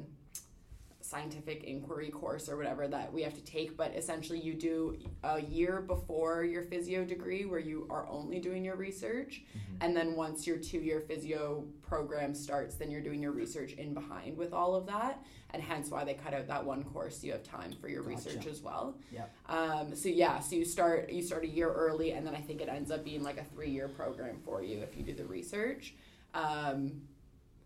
scientific 1.18 1.64
inquiry 1.66 2.10
course 2.10 2.50
or 2.50 2.58
whatever 2.58 2.88
that 2.88 3.14
we 3.14 3.22
have 3.22 3.36
to 3.36 3.44
take. 3.44 3.78
But 3.78 3.94
essentially, 3.96 4.40
you 4.40 4.56
do 4.56 4.98
a 5.24 5.40
year 5.42 5.82
before 5.82 6.44
your 6.44 6.64
physio 6.64 7.06
degree 7.06 7.46
where 7.46 7.60
you 7.60 7.86
are 7.92 8.08
only 8.10 8.40
doing 8.40 8.66
your 8.66 8.76
research, 8.76 9.44
Mhm. 9.54 9.78
and 9.82 9.96
then 9.96 10.16
once 10.16 10.48
your 10.48 10.58
two 10.58 10.80
year 10.80 11.00
physio 11.02 11.68
program 11.84 12.34
starts, 12.34 12.76
then 12.76 12.90
you're 12.90 13.02
doing 13.10 13.22
your 13.22 13.32
research 13.32 13.74
in 13.74 13.94
behind 13.94 14.36
with 14.38 14.54
all 14.54 14.74
of 14.76 14.88
that, 14.88 15.24
and 15.52 15.62
hence 15.62 15.92
why 15.92 16.04
they 16.04 16.16
cut 16.16 16.34
out 16.34 16.48
that 16.48 16.66
one 16.66 16.84
course. 16.84 17.24
You 17.24 17.34
have 17.34 17.44
time 17.44 17.74
for 17.80 17.88
your 17.88 18.02
Gotcha. 18.02 18.16
research 18.30 18.48
as 18.48 18.62
well. 18.64 18.98
Yep. 19.12 19.30
Um, 19.50 19.96
so 19.96 20.10
yeah, 20.10 20.40
so 20.40 20.56
you 20.56 20.66
start 20.66 21.12
you 21.12 21.22
start 21.22 21.44
a 21.44 21.48
year 21.48 21.72
early, 21.72 22.12
and 22.14 22.26
then 22.26 22.34
I 22.34 22.42
think 22.42 22.60
it 22.60 22.70
ends 22.70 22.90
up 22.90 23.04
being 23.04 23.22
like 23.22 23.38
a 23.38 23.44
three 23.44 23.70
year 23.70 23.88
program 23.88 24.40
for 24.44 24.64
you 24.64 24.80
if 24.80 24.98
you 24.98 25.04
do 25.04 25.14
the 25.14 25.26
research. 25.26 25.94
Um, 26.34 27.04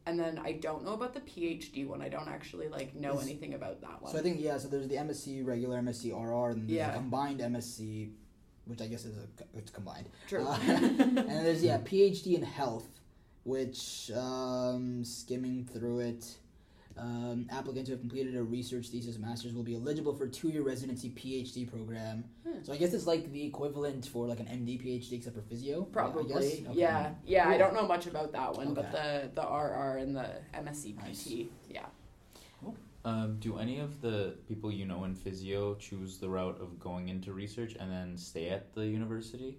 and 0.08 0.17
then 0.20 0.39
I 0.43 0.54
don't 0.54 0.84
know 0.86 0.93
about 0.93 1.13
the 1.13 1.20
PhD 1.20 1.86
one. 1.86 2.02
I 2.02 2.08
don't 2.10 2.30
actually 2.30 2.70
like 2.70 2.96
know 2.96 3.20
Is- 3.20 3.26
anything 3.28 3.54
about 3.54 3.82
that 3.82 4.02
one. 4.02 4.12
So 4.12 4.17
I 4.20 4.22
think 4.22 4.38
yeah. 4.39 4.58
So 4.58 4.70
there's 4.70 4.88
the 4.88 4.96
MSc 4.96 5.46
regular, 5.46 5.80
MSc 5.82 6.12
RR, 6.13 6.52
and 6.52 6.67
there's 6.67 6.78
Yeah. 6.78 6.91
a 6.91 6.96
combined 6.96 7.41
MSc, 7.41 8.10
which 8.65 8.82
I 8.82 8.88
guess 8.88 9.06
is 9.06 9.17
a 9.17 9.28
it's 9.58 9.70
combined. 9.72 10.08
True. 10.28 10.48
Uh, 10.48 10.58
and 10.67 11.17
there's 11.46 11.63
yeah 11.63 11.78
PhD 11.80 12.36
in 12.36 12.43
health, 12.43 12.88
which 13.43 14.10
um, 14.15 15.04
skimming 15.04 15.65
through 15.65 16.00
it, 16.00 16.38
um, 16.98 17.48
applicants 17.50 17.90
who 17.90 17.94
have 17.94 18.02
completed 18.02 18.36
a 18.36 18.44
research 18.44 18.88
thesis 18.88 19.18
master's 19.18 19.54
will 19.54 19.64
be 19.64 19.76
eligible 19.76 20.14
for 20.14 20.26
a 20.26 20.30
two-year 20.30 20.64
residency 20.64 21.10
PhD 21.10 21.70
program. 21.70 22.24
Hmm. 22.48 22.64
So 22.64 22.74
I 22.74 22.78
guess 22.78 22.94
it's 22.94 23.08
like 23.08 23.32
the 23.32 23.46
equivalent 23.46 24.08
for 24.08 24.28
like 24.28 24.40
an 24.40 24.48
MD 24.48 24.82
PhD 24.82 25.14
except 25.14 25.36
for 25.36 25.42
physio. 25.42 25.84
Probably, 25.84 26.34
guess? 26.34 26.38
Okay. 26.38 26.66
yeah, 26.74 27.12
yeah. 27.26 27.50
I 27.50 27.58
don't 27.58 27.74
know 27.74 27.88
much 27.88 28.08
about 28.08 28.32
that 28.34 28.56
one, 28.56 28.74
but 28.74 28.92
the 28.92 29.30
the 29.36 29.42
RR 29.42 29.98
and 29.98 30.16
the 30.16 30.30
MSc 30.54 30.98
PT, 30.98 31.04
Nice. 31.04 31.34
yeah. 31.70 31.86
Um, 33.06 33.38
do 33.40 33.58
any 33.58 33.80
of 33.80 34.02
the 34.02 34.36
people 34.50 34.70
you 34.70 34.86
know 34.86 35.06
in 35.06 35.16
physio 35.16 35.76
choose 35.76 36.18
the 36.18 36.28
route 36.28 36.60
of 36.60 36.78
going 36.78 37.08
into 37.08 37.32
research 37.32 37.76
and 37.80 37.90
then 37.90 38.18
stay 38.18 38.50
at 38.50 38.74
the 38.76 38.86
university? 38.86 39.58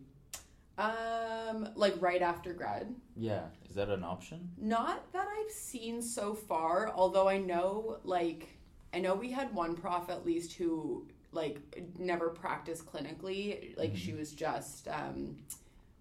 Um, 0.77 1.71
like 1.75 1.95
right 2.01 2.21
after 2.21 2.53
grad. 2.53 2.95
Yeah, 3.17 3.47
is 3.69 3.75
that 3.75 3.89
an 3.89 4.05
option? 4.05 4.51
Not 4.59 5.11
that 5.13 5.27
I've 5.49 5.55
seen 5.55 6.03
so 6.03 6.35
far, 6.35 6.93
although 6.95 7.29
I 7.29 7.39
know 7.39 7.99
like 8.05 8.49
I 8.93 8.99
know 9.01 9.15
we 9.15 9.31
had 9.31 9.55
one 9.55 9.75
prof 9.75 10.11
at 10.11 10.27
least 10.27 10.53
who 10.55 11.07
like 11.33 11.59
never 11.99 12.29
practiced 12.29 12.87
clinically, 12.87 13.77
like 13.77 13.97
she 13.97 14.13
was 14.13 14.33
just 14.33 14.89
um 14.89 15.37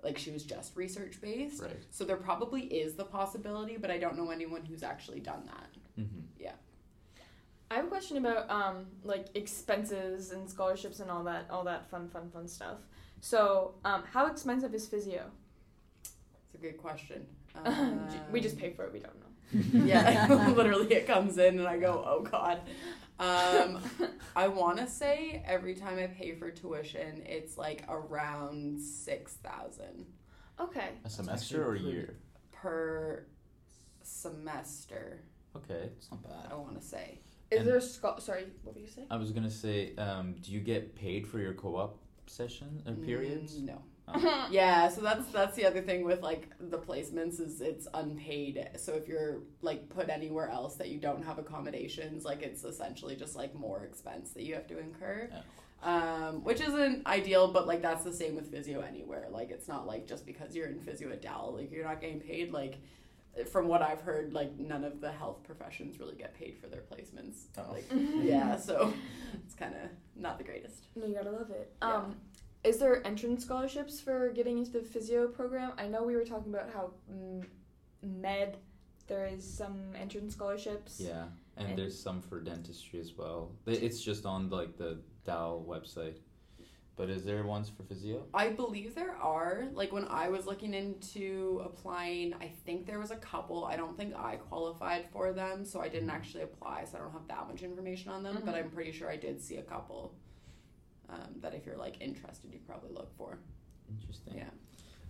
like 0.03 0.17
she 0.17 0.31
was 0.31 0.43
just 0.43 0.75
research 0.75 1.19
based. 1.21 1.61
Right. 1.61 1.71
So 1.91 2.03
there 2.03 2.17
probably 2.17 2.63
is 2.63 2.95
the 2.95 3.05
possibility, 3.05 3.77
but 3.77 3.89
I 3.89 3.97
don't 3.97 4.17
know 4.17 4.31
anyone 4.31 4.65
who's 4.65 4.83
actually 4.83 5.21
done 5.21 5.43
that. 5.45 6.01
Mm-hmm. 6.03 6.21
I 7.69 7.75
have 7.75 7.85
a 7.85 7.89
question 7.89 8.17
about 8.17 8.49
um 8.49 8.85
like 9.03 9.27
expenses 9.35 10.31
and 10.31 10.49
scholarships 10.49 10.99
and 11.01 11.11
all 11.11 11.23
that 11.23 11.47
all 11.49 11.63
that 11.65 11.89
fun 11.89 12.09
fun 12.09 12.29
fun 12.31 12.47
stuff. 12.47 12.77
So 13.21 13.75
um 13.85 14.03
how 14.11 14.27
expensive 14.27 14.73
is 14.73 14.87
physio? 14.87 15.23
It's 16.03 16.55
a 16.55 16.57
good 16.57 16.77
question. 16.77 17.25
we 18.31 18.39
just 18.39 18.55
Um, 18.55 18.61
pay 18.61 18.69
for 18.71 18.85
it. 18.85 18.93
We 18.93 18.99
don't 18.99 19.19
know. 19.19 19.26
Yeah, 19.51 20.27
literally 20.55 20.93
it 20.93 21.07
comes 21.07 21.37
in 21.37 21.59
and 21.59 21.67
I 21.67 21.77
go, 21.77 22.03
oh 22.05 22.21
god. 22.23 22.61
Um, 23.19 23.79
I 24.35 24.47
want 24.47 24.77
to 24.77 24.87
say 24.87 25.41
every 25.45 25.73
time 25.73 25.97
I 25.97 26.05
pay 26.07 26.35
for 26.35 26.51
tuition, 26.51 27.23
it's 27.25 27.57
like 27.57 27.83
around 27.89 28.79
six 28.79 29.33
thousand 29.35 30.05
Okay. 30.59 30.89
A 31.05 31.09
semester 31.09 31.65
or 31.67 31.75
a 31.75 31.79
year? 31.79 32.15
per 32.51 33.25
semester. 34.03 35.21
Okay. 35.55 35.89
It's 35.97 36.09
not 36.11 36.23
bad. 36.23 36.51
I 36.51 36.55
want 36.55 36.79
to 36.79 36.85
say. 36.85 37.19
Is 37.51 37.59
And- 37.59 37.67
there 37.67 37.77
a 37.77 37.81
schol- 37.81 38.19
sorry, 38.19 38.45
what 38.63 38.75
were 38.75 38.81
you 38.81 38.87
saying? 38.87 39.07
I 39.09 39.17
was 39.17 39.31
gonna 39.31 39.49
say, 39.49 39.95
um, 39.95 40.35
do 40.41 40.51
you 40.51 40.59
get 40.59 40.95
paid 40.95 41.27
for 41.27 41.39
your 41.39 41.53
co-op 41.53 41.97
session 42.25 42.83
or 42.85 42.93
periods? 42.93 43.57
Mm, 43.59 43.65
no. 43.65 43.81
Oh. 44.07 44.47
Yeah, 44.51 44.89
so 44.89 45.01
that's 45.01 45.27
that's 45.31 45.55
the 45.55 45.65
other 45.65 45.81
thing 45.81 46.05
with 46.05 46.21
like 46.21 46.49
the 46.59 46.77
placements 46.77 47.41
is 47.41 47.59
it's 47.61 47.87
unpaid. 47.93 48.69
So 48.77 48.93
if 48.93 49.07
you're 49.07 49.39
like 49.61 49.89
put 49.89 50.09
anywhere 50.09 50.49
else 50.49 50.75
that 50.75 50.89
you 50.89 50.99
don't 50.99 51.23
have 51.25 51.39
accommodations, 51.39 52.23
like 52.23 52.41
it's 52.41 52.63
essentially 52.63 53.15
just 53.15 53.35
like 53.35 53.53
more 53.53 53.83
expense 53.83 54.31
that 54.31 54.43
you 54.43 54.53
have 54.53 54.67
to 54.67 54.79
incur. 54.79 55.29
Um, 55.83 56.43
which 56.43 56.59
isn't 56.59 57.05
ideal, 57.05 57.51
but 57.51 57.67
like 57.67 57.81
that's 57.81 58.03
the 58.03 58.13
same 58.13 58.35
with 58.35 58.49
physio 58.49 58.81
anywhere. 58.81 59.27
Like 59.29 59.51
it's 59.51 59.67
not 59.67 59.85
like 59.85 60.07
just 60.07 60.25
because 60.25 60.55
you're 60.55 60.67
in 60.67 60.79
physio 60.79 61.11
at 61.11 61.21
Dal, 61.21 61.53
like 61.57 61.71
you're 61.71 61.85
not 61.85 62.01
getting 62.01 62.19
paid. 62.19 62.51
Like 62.51 62.79
from 63.51 63.67
what 63.67 63.81
I've 63.81 64.01
heard, 64.01 64.33
like 64.33 64.57
none 64.57 64.83
of 64.83 65.01
the 65.01 65.11
health 65.11 65.43
professions 65.43 65.99
really 65.99 66.15
get 66.15 66.33
paid 66.33 66.57
for 66.59 66.67
their 66.67 66.81
placements. 66.81 67.45
Oh. 67.57 67.73
Like 67.73 67.85
yeah, 67.91 68.57
so 68.57 68.93
it's 69.33 69.53
kind 69.53 69.75
of 69.75 69.89
not 70.15 70.37
the 70.37 70.43
greatest. 70.43 70.85
No, 70.95 71.05
you 71.05 71.13
gotta 71.15 71.31
love 71.31 71.51
it. 71.51 71.73
Yeah. 71.81 71.93
Um, 71.95 72.15
is 72.67 72.77
there 72.79 73.05
entrance 73.07 73.43
scholarships 73.45 73.99
for 74.01 74.29
getting 74.29 74.57
into 74.57 74.71
the 74.71 74.81
physio 74.81 75.27
program? 75.27 75.71
I 75.77 75.87
know 75.87 76.03
we 76.03 76.15
were 76.15 76.25
talking 76.25 76.53
about 76.53 76.69
how 76.73 76.91
mm, 77.11 77.45
med 78.03 78.57
there 79.07 79.25
is 79.25 79.43
some 79.49 79.95
entrance 79.95 80.33
scholarships. 80.33 80.99
Yeah, 80.99 81.25
and, 81.55 81.69
And- 81.69 81.77
there's 81.77 81.97
some 81.97 82.21
for 82.21 82.41
dentistry 82.41 82.99
as 82.99 83.13
well. 83.17 83.51
It's 83.65 84.01
just 84.01 84.25
on 84.25 84.49
like 84.49 84.77
the 84.77 84.99
Dal 85.25 85.65
website. 85.67 86.17
But 86.97 87.11
is 87.11 87.23
there 87.23 87.43
ones 87.43 87.69
for 87.69 87.83
physio? 87.83 88.25
I 88.33 88.49
believe 88.49 88.95
there 88.95 89.15
are. 89.21 89.65
Like 89.71 89.91
when 89.93 90.05
I 90.05 90.29
was 90.29 90.47
looking 90.47 90.73
into 90.73 91.61
applying, 91.63 92.33
I 92.33 92.51
think 92.65 92.87
there 92.87 92.97
was 92.99 93.11
a 93.11 93.17
couple. 93.17 93.65
I 93.65 93.75
don't 93.77 93.95
think 93.95 94.15
I 94.15 94.37
qualified 94.37 95.05
for 95.13 95.31
them, 95.31 95.63
so 95.63 95.79
I 95.79 95.89
didn't 95.89 96.09
actually 96.09 96.41
apply, 96.43 96.85
so 96.85 96.97
I 96.97 97.01
don't 97.01 97.11
have 97.11 97.27
that 97.27 97.47
much 97.47 97.61
information 97.61 98.09
on 98.11 98.23
them. 98.23 98.41
But 98.43 98.55
Mhm. 98.55 98.57
I'm 98.63 98.71
pretty 98.71 98.91
sure 98.91 99.11
I 99.11 99.15
did 99.15 99.39
see 99.39 99.57
a 99.57 99.63
couple 99.63 100.15
um, 101.09 101.35
that 101.41 101.53
if 101.53 101.65
you're 101.65 101.77
like 101.77 101.95
interested, 102.01 102.51
you 102.53 102.59
probably 102.67 102.91
look 102.91 103.15
for. 103.17 103.37
Interesting. 103.89 104.35
Yeah. 104.37 104.49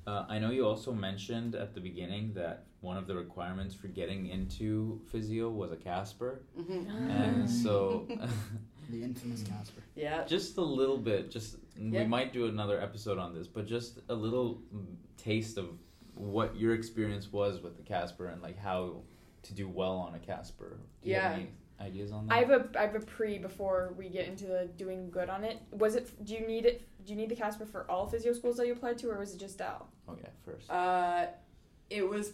Uh, 0.06 0.26
I 0.30 0.40
know 0.40 0.52
you 0.52 0.66
also 0.66 0.94
mentioned 0.94 1.56
at 1.56 1.74
the 1.74 1.82
beginning 1.82 2.34
that 2.36 2.66
one 2.82 2.96
of 2.98 3.08
the 3.08 3.16
requirements 3.16 3.74
for 3.76 3.88
getting 3.88 4.28
into 4.28 5.02
physio 5.12 5.50
was 5.50 5.72
a 5.72 5.76
Casper, 5.76 6.42
hmm 6.56 6.88
and 7.10 7.50
so 7.50 8.08
The 8.90 9.04
infamous 9.04 9.44
Casper. 9.44 9.82
Yeah. 9.96 10.24
just 10.24 10.58
a 10.58 10.62
little 10.62 10.98
bit. 10.98 11.30
Just 11.30 11.58
Yeah. 11.78 12.02
we 12.04 12.08
might 12.08 12.32
do 12.32 12.46
another 12.48 12.80
episode 12.82 13.18
on 13.18 13.34
this, 13.36 13.48
but 13.48 13.66
just 13.68 14.00
a 14.10 14.14
little 14.16 14.62
taste 15.18 15.58
of 15.58 15.68
what 16.16 16.56
your 16.56 16.74
experience 16.74 17.32
was 17.32 17.62
with 17.62 17.76
the 17.76 17.84
Casper 17.84 18.28
and 18.28 18.42
like 18.42 18.58
how 18.58 19.02
to 19.44 19.54
do 19.54 19.68
well 19.68 19.98
on 19.98 20.16
a 20.16 20.20
Casper. 20.20 20.80
Do 21.02 21.10
you 21.10 21.16
have 21.16 21.32
Yeah. 21.34 21.38
any 21.38 21.50
ideas 21.80 22.12
on 22.12 22.28
that? 22.28 22.34
I 22.34 22.40
have 22.40 22.50
a 22.52 22.70
I 22.78 22.82
have 22.84 22.96
a 22.96 23.00
pre 23.00 23.38
before 23.38 23.94
we 23.98 24.10
get 24.10 24.28
into 24.28 24.46
the 24.46 24.70
doing 24.78 25.10
good 25.10 25.30
on 25.30 25.44
it. 25.44 25.62
Was 25.72 25.96
it? 25.96 26.26
Do 26.26 26.34
you 26.34 26.46
need 26.48 26.66
it? 26.66 26.88
Do 27.06 27.14
you 27.14 27.18
need 27.18 27.30
the 27.30 27.36
Casper 27.36 27.66
for 27.66 27.90
all 27.90 28.08
physio 28.08 28.34
schools 28.34 28.58
that 28.58 28.68
you 28.68 28.74
applied 28.74 28.98
to, 29.00 29.10
or 29.10 29.20
was 29.20 29.34
it 29.34 29.40
just 29.40 29.58
Dal? 29.58 29.88
oh 30.08 30.16
yeah, 30.22 30.30
first. 30.46 30.70
Uh, 30.70 31.28
it 31.90 32.08
was 32.08 32.34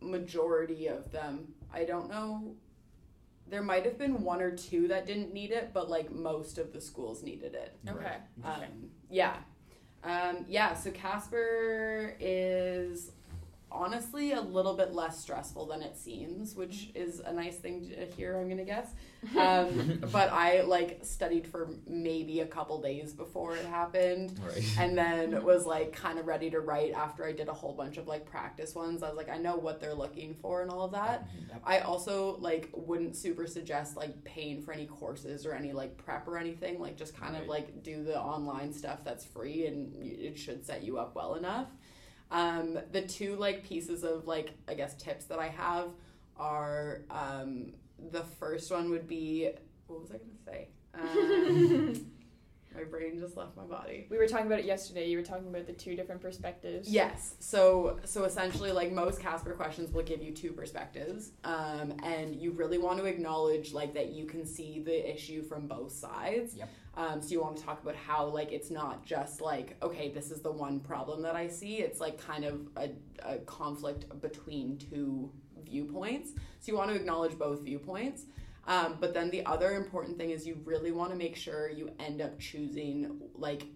majority 0.00 0.86
of 0.88 1.10
them. 1.12 1.54
I 1.72 1.84
don't 1.84 2.08
know. 2.08 2.54
There 3.48 3.62
might 3.62 3.84
have 3.84 3.98
been 3.98 4.22
one 4.22 4.40
or 4.40 4.50
two 4.50 4.88
that 4.88 5.06
didn't 5.06 5.32
need 5.32 5.50
it, 5.50 5.70
but 5.72 5.90
like 5.90 6.10
most 6.10 6.58
of 6.58 6.72
the 6.72 6.80
schools 6.80 7.22
needed 7.22 7.54
it. 7.54 7.76
Okay. 7.88 8.16
Um, 8.44 8.90
yeah. 9.10 9.36
Um, 10.04 10.44
yeah, 10.48 10.74
so 10.74 10.90
Casper 10.90 12.16
is 12.18 13.12
honestly 13.72 14.32
a 14.32 14.40
little 14.40 14.74
bit 14.74 14.92
less 14.92 15.20
stressful 15.20 15.66
than 15.66 15.82
it 15.82 15.96
seems, 15.96 16.54
which 16.54 16.90
is 16.94 17.20
a 17.20 17.32
nice 17.32 17.56
thing 17.56 17.88
to 17.88 18.06
hear, 18.16 18.38
I'm 18.38 18.48
to 18.56 18.64
guess. 18.64 18.94
Um, 19.36 20.02
but 20.12 20.30
I 20.32 20.62
like 20.62 21.00
studied 21.02 21.46
for 21.46 21.70
maybe 21.86 22.40
a 22.40 22.46
couple 22.46 22.80
days 22.80 23.12
before 23.12 23.56
it 23.56 23.64
happened 23.66 24.38
right. 24.44 24.64
and 24.78 24.96
then 24.96 25.42
was 25.44 25.64
like 25.64 25.92
kind 25.92 26.18
of 26.18 26.26
ready 26.26 26.50
to 26.50 26.60
write 26.60 26.92
after 26.92 27.24
I 27.24 27.32
did 27.32 27.48
a 27.48 27.52
whole 27.52 27.72
bunch 27.72 27.96
of 27.96 28.06
like 28.06 28.26
practice 28.26 28.74
ones. 28.74 29.02
I 29.02 29.08
was 29.08 29.16
like, 29.16 29.28
I 29.28 29.38
know 29.38 29.56
what 29.56 29.80
they're 29.80 29.94
looking 29.94 30.34
for 30.34 30.62
and 30.62 30.70
all 30.70 30.84
of 30.84 30.92
that. 30.92 31.28
I 31.64 31.80
also 31.80 32.36
like 32.40 32.70
wouldn't 32.74 33.16
super 33.16 33.46
suggest 33.46 33.96
like 33.96 34.22
paying 34.24 34.62
for 34.62 34.72
any 34.72 34.86
courses 34.86 35.46
or 35.46 35.54
any 35.54 35.72
like 35.72 35.96
prep 35.96 36.26
or 36.26 36.38
anything. 36.38 36.80
Like 36.80 36.96
just 36.96 37.16
kind 37.16 37.36
of 37.36 37.46
like 37.46 37.82
do 37.82 38.02
the 38.02 38.20
online 38.20 38.72
stuff 38.72 39.04
that's 39.04 39.24
free 39.24 39.66
and 39.66 39.94
it 40.02 40.38
should 40.38 40.64
set 40.66 40.82
you 40.82 40.98
up 40.98 41.14
well 41.14 41.34
enough. 41.34 41.68
Um, 42.32 42.78
the 42.90 43.02
two 43.02 43.36
like 43.36 43.62
pieces 43.62 44.02
of 44.02 44.26
like 44.26 44.54
I 44.66 44.74
guess 44.74 44.94
tips 44.94 45.26
that 45.26 45.38
I 45.38 45.48
have 45.48 45.90
are 46.36 47.02
um, 47.10 47.72
the 48.10 48.22
first 48.22 48.70
one 48.70 48.90
would 48.90 49.06
be 49.06 49.50
what 49.86 50.00
was 50.00 50.10
I 50.10 50.14
gonna 50.14 50.44
say? 50.44 50.68
Um, 50.94 52.06
my 52.74 52.84
brain 52.84 53.18
just 53.18 53.36
left 53.36 53.56
my 53.56 53.64
body. 53.64 54.06
We 54.10 54.16
were 54.16 54.26
talking 54.26 54.46
about 54.46 54.60
it 54.60 54.64
yesterday. 54.64 55.08
You 55.08 55.18
were 55.18 55.24
talking 55.24 55.48
about 55.48 55.66
the 55.66 55.72
two 55.72 55.94
different 55.94 56.20
perspectives. 56.20 56.88
Yes. 56.88 57.34
So 57.38 57.98
so 58.04 58.24
essentially, 58.24 58.72
like 58.72 58.92
most 58.92 59.20
Casper 59.20 59.52
questions 59.52 59.92
will 59.92 60.02
give 60.02 60.22
you 60.22 60.32
two 60.32 60.52
perspectives, 60.52 61.32
um, 61.44 61.94
and 62.02 62.34
you 62.34 62.52
really 62.52 62.78
want 62.78 62.98
to 62.98 63.04
acknowledge 63.04 63.72
like 63.72 63.94
that 63.94 64.10
you 64.10 64.26
can 64.26 64.46
see 64.46 64.80
the 64.80 65.12
issue 65.12 65.42
from 65.42 65.66
both 65.66 65.92
sides. 65.92 66.54
Yep. 66.56 66.68
Um, 66.94 67.22
so 67.22 67.30
you 67.30 67.40
want 67.40 67.56
to 67.56 67.62
talk 67.62 67.82
about 67.82 67.96
how 67.96 68.26
like 68.26 68.52
it's 68.52 68.70
not 68.70 69.04
just 69.04 69.40
like 69.40 69.76
okay, 69.82 70.10
this 70.10 70.30
is 70.30 70.40
the 70.40 70.52
one 70.52 70.80
problem 70.80 71.22
that 71.22 71.36
I 71.36 71.48
see. 71.48 71.76
It's 71.76 72.00
like 72.00 72.18
kind 72.18 72.44
of 72.44 72.68
a, 72.76 72.90
a 73.24 73.38
conflict 73.38 74.06
between 74.20 74.78
two 74.78 75.30
viewpoints. 75.64 76.32
So 76.60 76.72
you 76.72 76.76
want 76.76 76.90
to 76.90 76.96
acknowledge 76.96 77.38
both 77.38 77.62
viewpoints. 77.62 78.26
Um, 78.66 78.96
but 79.00 79.12
then 79.12 79.30
the 79.30 79.44
other 79.46 79.74
important 79.74 80.18
thing 80.18 80.30
is 80.30 80.46
you 80.46 80.60
really 80.64 80.92
want 80.92 81.10
to 81.10 81.16
make 81.16 81.34
sure 81.34 81.68
you 81.68 81.90
end 81.98 82.20
up 82.20 82.38
choosing 82.38 83.18
like 83.34 83.66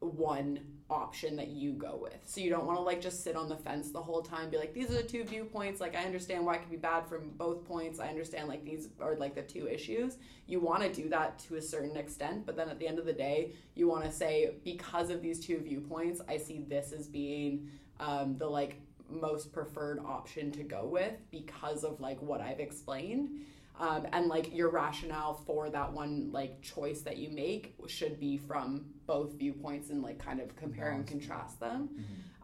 one 0.00 0.60
option 0.88 1.36
that 1.36 1.48
you 1.48 1.72
go 1.72 1.98
with. 2.00 2.18
So 2.24 2.40
you 2.40 2.50
don't 2.50 2.66
want 2.66 2.78
to 2.78 2.82
like 2.82 3.00
just 3.00 3.24
sit 3.24 3.34
on 3.36 3.48
the 3.48 3.56
fence 3.56 3.90
the 3.90 4.02
whole 4.02 4.22
time, 4.22 4.50
be 4.50 4.56
like, 4.56 4.72
these 4.72 4.90
are 4.90 4.94
the 4.94 5.02
two 5.02 5.24
viewpoints. 5.24 5.80
Like 5.80 5.96
I 5.96 6.04
understand 6.04 6.44
why 6.44 6.54
it 6.54 6.60
could 6.60 6.70
be 6.70 6.76
bad 6.76 7.06
from 7.06 7.30
both 7.30 7.64
points. 7.64 7.98
I 7.98 8.08
understand 8.08 8.48
like 8.48 8.64
these 8.64 8.88
are 9.00 9.16
like 9.16 9.34
the 9.34 9.42
two 9.42 9.68
issues. 9.68 10.18
You 10.46 10.60
want 10.60 10.82
to 10.82 10.92
do 10.92 11.08
that 11.08 11.38
to 11.40 11.56
a 11.56 11.62
certain 11.62 11.96
extent, 11.96 12.46
but 12.46 12.56
then 12.56 12.68
at 12.68 12.78
the 12.78 12.86
end 12.86 12.98
of 12.98 13.06
the 13.06 13.12
day, 13.12 13.52
you 13.74 13.88
want 13.88 14.04
to 14.04 14.12
say 14.12 14.54
because 14.64 15.10
of 15.10 15.22
these 15.22 15.40
two 15.40 15.58
viewpoints, 15.58 16.20
I 16.28 16.36
see 16.36 16.64
this 16.68 16.92
as 16.92 17.08
being 17.08 17.68
um, 17.98 18.36
the 18.36 18.46
like 18.46 18.80
most 19.08 19.52
preferred 19.52 20.00
option 20.04 20.50
to 20.52 20.62
go 20.62 20.84
with 20.84 21.14
because 21.30 21.84
of 21.84 22.00
like 22.00 22.20
what 22.22 22.40
I've 22.40 22.60
explained. 22.60 23.40
Um, 23.78 24.06
and 24.12 24.28
like 24.28 24.54
your 24.54 24.70
rationale 24.70 25.34
for 25.46 25.68
that 25.68 25.92
one 25.92 26.30
like 26.32 26.62
choice 26.62 27.02
that 27.02 27.18
you 27.18 27.28
make 27.28 27.74
should 27.86 28.18
be 28.18 28.38
from 28.38 28.86
both 29.06 29.34
viewpoints 29.34 29.90
and 29.90 30.02
like 30.02 30.18
kind 30.18 30.40
of 30.40 30.56
compare 30.56 30.92
and 30.92 31.06
contrast 31.06 31.60
them. 31.60 31.90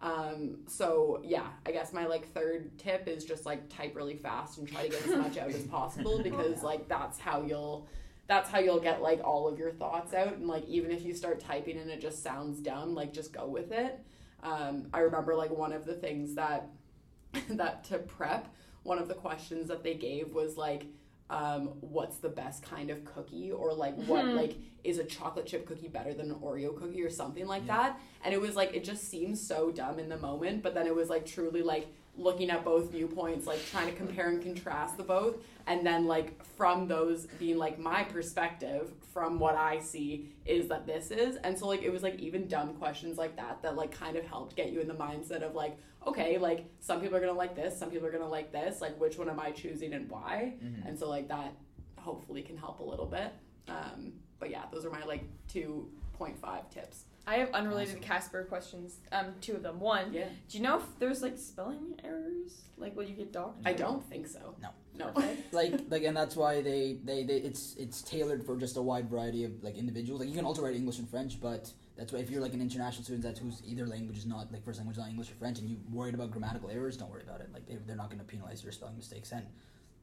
Um, 0.02 0.58
so 0.66 1.22
yeah 1.24 1.46
i 1.64 1.70
guess 1.70 1.92
my 1.92 2.06
like 2.06 2.32
third 2.32 2.76
tip 2.76 3.06
is 3.06 3.24
just 3.24 3.46
like 3.46 3.68
type 3.68 3.94
really 3.94 4.16
fast 4.16 4.58
and 4.58 4.66
try 4.66 4.82
to 4.82 4.88
get 4.88 5.06
as 5.06 5.16
much 5.16 5.38
out 5.38 5.50
as 5.50 5.62
possible 5.62 6.20
because 6.24 6.64
like 6.64 6.88
that's 6.88 7.20
how 7.20 7.42
you'll 7.42 7.86
that's 8.26 8.50
how 8.50 8.58
you'll 8.58 8.80
get 8.80 9.00
like 9.00 9.20
all 9.22 9.46
of 9.46 9.58
your 9.58 9.70
thoughts 9.70 10.14
out. 10.14 10.34
And 10.34 10.48
like 10.48 10.66
even 10.66 10.90
if 10.90 11.04
you 11.04 11.14
start 11.14 11.38
typing 11.38 11.78
and 11.78 11.90
it 11.90 12.00
just 12.00 12.22
sounds 12.22 12.60
dumb 12.60 12.94
like 12.94 13.12
just 13.12 13.32
go 13.32 13.46
with 13.46 13.72
it. 13.72 14.00
Um, 14.42 14.88
i 14.92 14.98
remember 14.98 15.36
like 15.36 15.50
one 15.50 15.72
of 15.72 15.84
the 15.84 15.94
things 15.94 16.34
that 16.34 16.68
that 17.50 17.84
to 17.84 17.98
prep 17.98 18.48
one 18.82 18.98
of 18.98 19.06
the 19.06 19.14
questions 19.14 19.68
that 19.68 19.84
they 19.84 19.94
gave 19.94 20.32
was 20.32 20.56
like 20.56 20.86
um, 21.32 21.68
what's 21.80 22.18
the 22.18 22.28
best 22.28 22.62
kind 22.62 22.90
of 22.90 23.04
cookie 23.06 23.50
or 23.50 23.72
like 23.72 23.96
what 24.04 24.24
Mhm. 24.26 24.36
like 24.36 24.56
is 24.84 24.98
a 24.98 25.04
chocolate 25.04 25.46
chip 25.46 25.64
cookie 25.66 25.88
better 25.88 26.12
than 26.12 26.30
an 26.30 26.36
oreo 26.40 26.76
cookie 26.78 27.02
or 27.02 27.08
something 27.08 27.46
like 27.46 27.64
Yeah. 27.66 27.76
that 27.78 28.00
and 28.22 28.34
it 28.34 28.40
was 28.40 28.54
like 28.54 28.74
it 28.76 28.84
just 28.84 29.04
seems 29.08 29.40
so 29.40 29.70
dumb 29.70 29.98
in 29.98 30.10
the 30.10 30.18
moment 30.18 30.62
but 30.62 30.74
then 30.74 30.86
it 30.86 30.94
was 30.94 31.08
like 31.08 31.24
truly 31.24 31.62
like 31.62 31.86
looking 32.16 32.50
at 32.50 32.62
both 32.62 32.90
viewpoints 32.90 33.46
like 33.46 33.58
trying 33.70 33.86
to 33.86 33.94
compare 33.96 34.28
and 34.28 34.42
contrast 34.42 34.98
the 34.98 35.02
both 35.02 35.36
and 35.66 35.86
then 35.86 36.06
like 36.06 36.44
from 36.44 36.86
those 36.86 37.26
being 37.38 37.56
like 37.56 37.78
my 37.78 38.04
perspective 38.04 38.92
from 39.14 39.38
what 39.38 39.54
i 39.54 39.78
see 39.78 40.28
is 40.44 40.68
that 40.68 40.86
this 40.86 41.10
is. 41.10 41.36
And 41.36 41.58
so 41.58 41.66
like 41.68 41.82
it 41.82 41.90
was 41.90 42.02
like 42.02 42.18
even 42.18 42.48
dumb 42.48 42.74
questions 42.74 43.16
like 43.16 43.36
that 43.36 43.62
that 43.62 43.76
like 43.76 43.92
kind 43.92 44.16
of 44.16 44.26
helped 44.26 44.56
get 44.56 44.72
you 44.72 44.80
in 44.80 44.88
the 44.88 44.94
mindset 44.94 45.42
of 45.42 45.54
like 45.54 45.78
okay 46.06 46.36
like 46.36 46.66
some 46.80 47.00
people 47.00 47.16
are 47.16 47.20
gonna 47.20 47.32
like 47.32 47.54
this 47.56 47.78
some 47.78 47.90
people 47.90 48.06
are 48.06 48.12
gonna 48.12 48.28
like 48.28 48.52
this 48.52 48.80
like 48.80 49.00
which 49.00 49.16
one 49.18 49.30
am 49.30 49.38
i 49.40 49.50
choosing 49.50 49.94
and 49.94 50.10
why? 50.10 50.54
Mhm. 50.62 50.86
and 50.86 50.98
so 50.98 51.08
like 51.08 51.28
that 51.28 51.54
hopefully 51.96 52.42
can 52.42 52.56
help 52.56 52.80
a 52.80 52.84
little 52.84 53.06
bit. 53.06 53.32
Um 53.68 54.12
but 54.38 54.50
yeah 54.50 54.64
those 54.72 54.84
are 54.84 54.90
my 54.90 55.04
like 55.04 55.24
2.5 55.54 56.70
tips 56.70 57.04
I 57.26 57.36
have 57.36 57.50
unrelated 57.52 57.94
Awesome. 57.96 58.02
Casper 58.08 58.44
questions. 58.44 58.96
Um, 59.12 59.26
two 59.40 59.54
of 59.54 59.62
them. 59.62 59.78
One, 59.80 60.12
yeah 60.12 60.26
do 60.48 60.58
you 60.58 60.62
know 60.64 60.78
if 60.78 60.84
there's 60.98 61.22
like 61.22 61.38
spelling 61.38 61.94
errors? 62.04 62.62
Like, 62.76 62.96
will 62.96 63.04
you 63.04 63.14
get 63.14 63.32
docked? 63.32 63.64
i 63.64 63.72
don't 63.72 64.04
think 64.10 64.26
so 64.26 64.56
No. 64.60 64.70
no 64.96 65.12
like 65.52 65.72
like 65.88 66.02
and 66.02 66.16
that's 66.16 66.34
why 66.34 66.60
they, 66.62 66.98
they 67.04 67.22
they 67.22 67.36
it's 67.36 67.76
it's 67.76 68.02
tailored 68.02 68.44
for 68.44 68.56
just 68.56 68.76
a 68.76 68.82
wide 68.82 69.08
variety 69.08 69.44
of 69.44 69.52
like 69.62 69.76
individuals 69.76 70.20
like 70.20 70.28
you 70.28 70.34
can 70.34 70.44
also 70.44 70.62
write 70.62 70.74
english 70.74 70.98
and 70.98 71.08
french 71.08 71.40
but 71.40 71.70
that's 71.96 72.12
why 72.12 72.18
if 72.18 72.28
you're 72.28 72.40
like 72.40 72.54
an 72.54 72.60
international 72.60 73.04
student 73.04 73.22
that's 73.22 73.38
whose 73.38 73.62
either 73.64 73.86
language 73.86 74.18
is 74.18 74.26
not 74.26 74.50
like 74.52 74.64
first 74.64 74.78
language 74.80 74.96
is 74.96 75.00
not 75.00 75.08
english 75.10 75.30
or 75.30 75.34
french 75.34 75.60
and 75.60 75.68
you're 75.70 75.78
worried 75.92 76.14
about 76.14 76.30
grammatical 76.32 76.68
errors 76.70 76.96
don't 76.96 77.10
worry 77.10 77.22
about 77.22 77.40
it 77.40 77.48
like 77.52 77.64
they, 77.66 77.76
they're 77.86 77.94
not 77.96 78.08
going 78.10 78.18
to 78.18 78.24
penalize 78.24 78.64
your 78.64 78.72
spelling 78.72 78.96
mistakes 78.96 79.30
and 79.30 79.46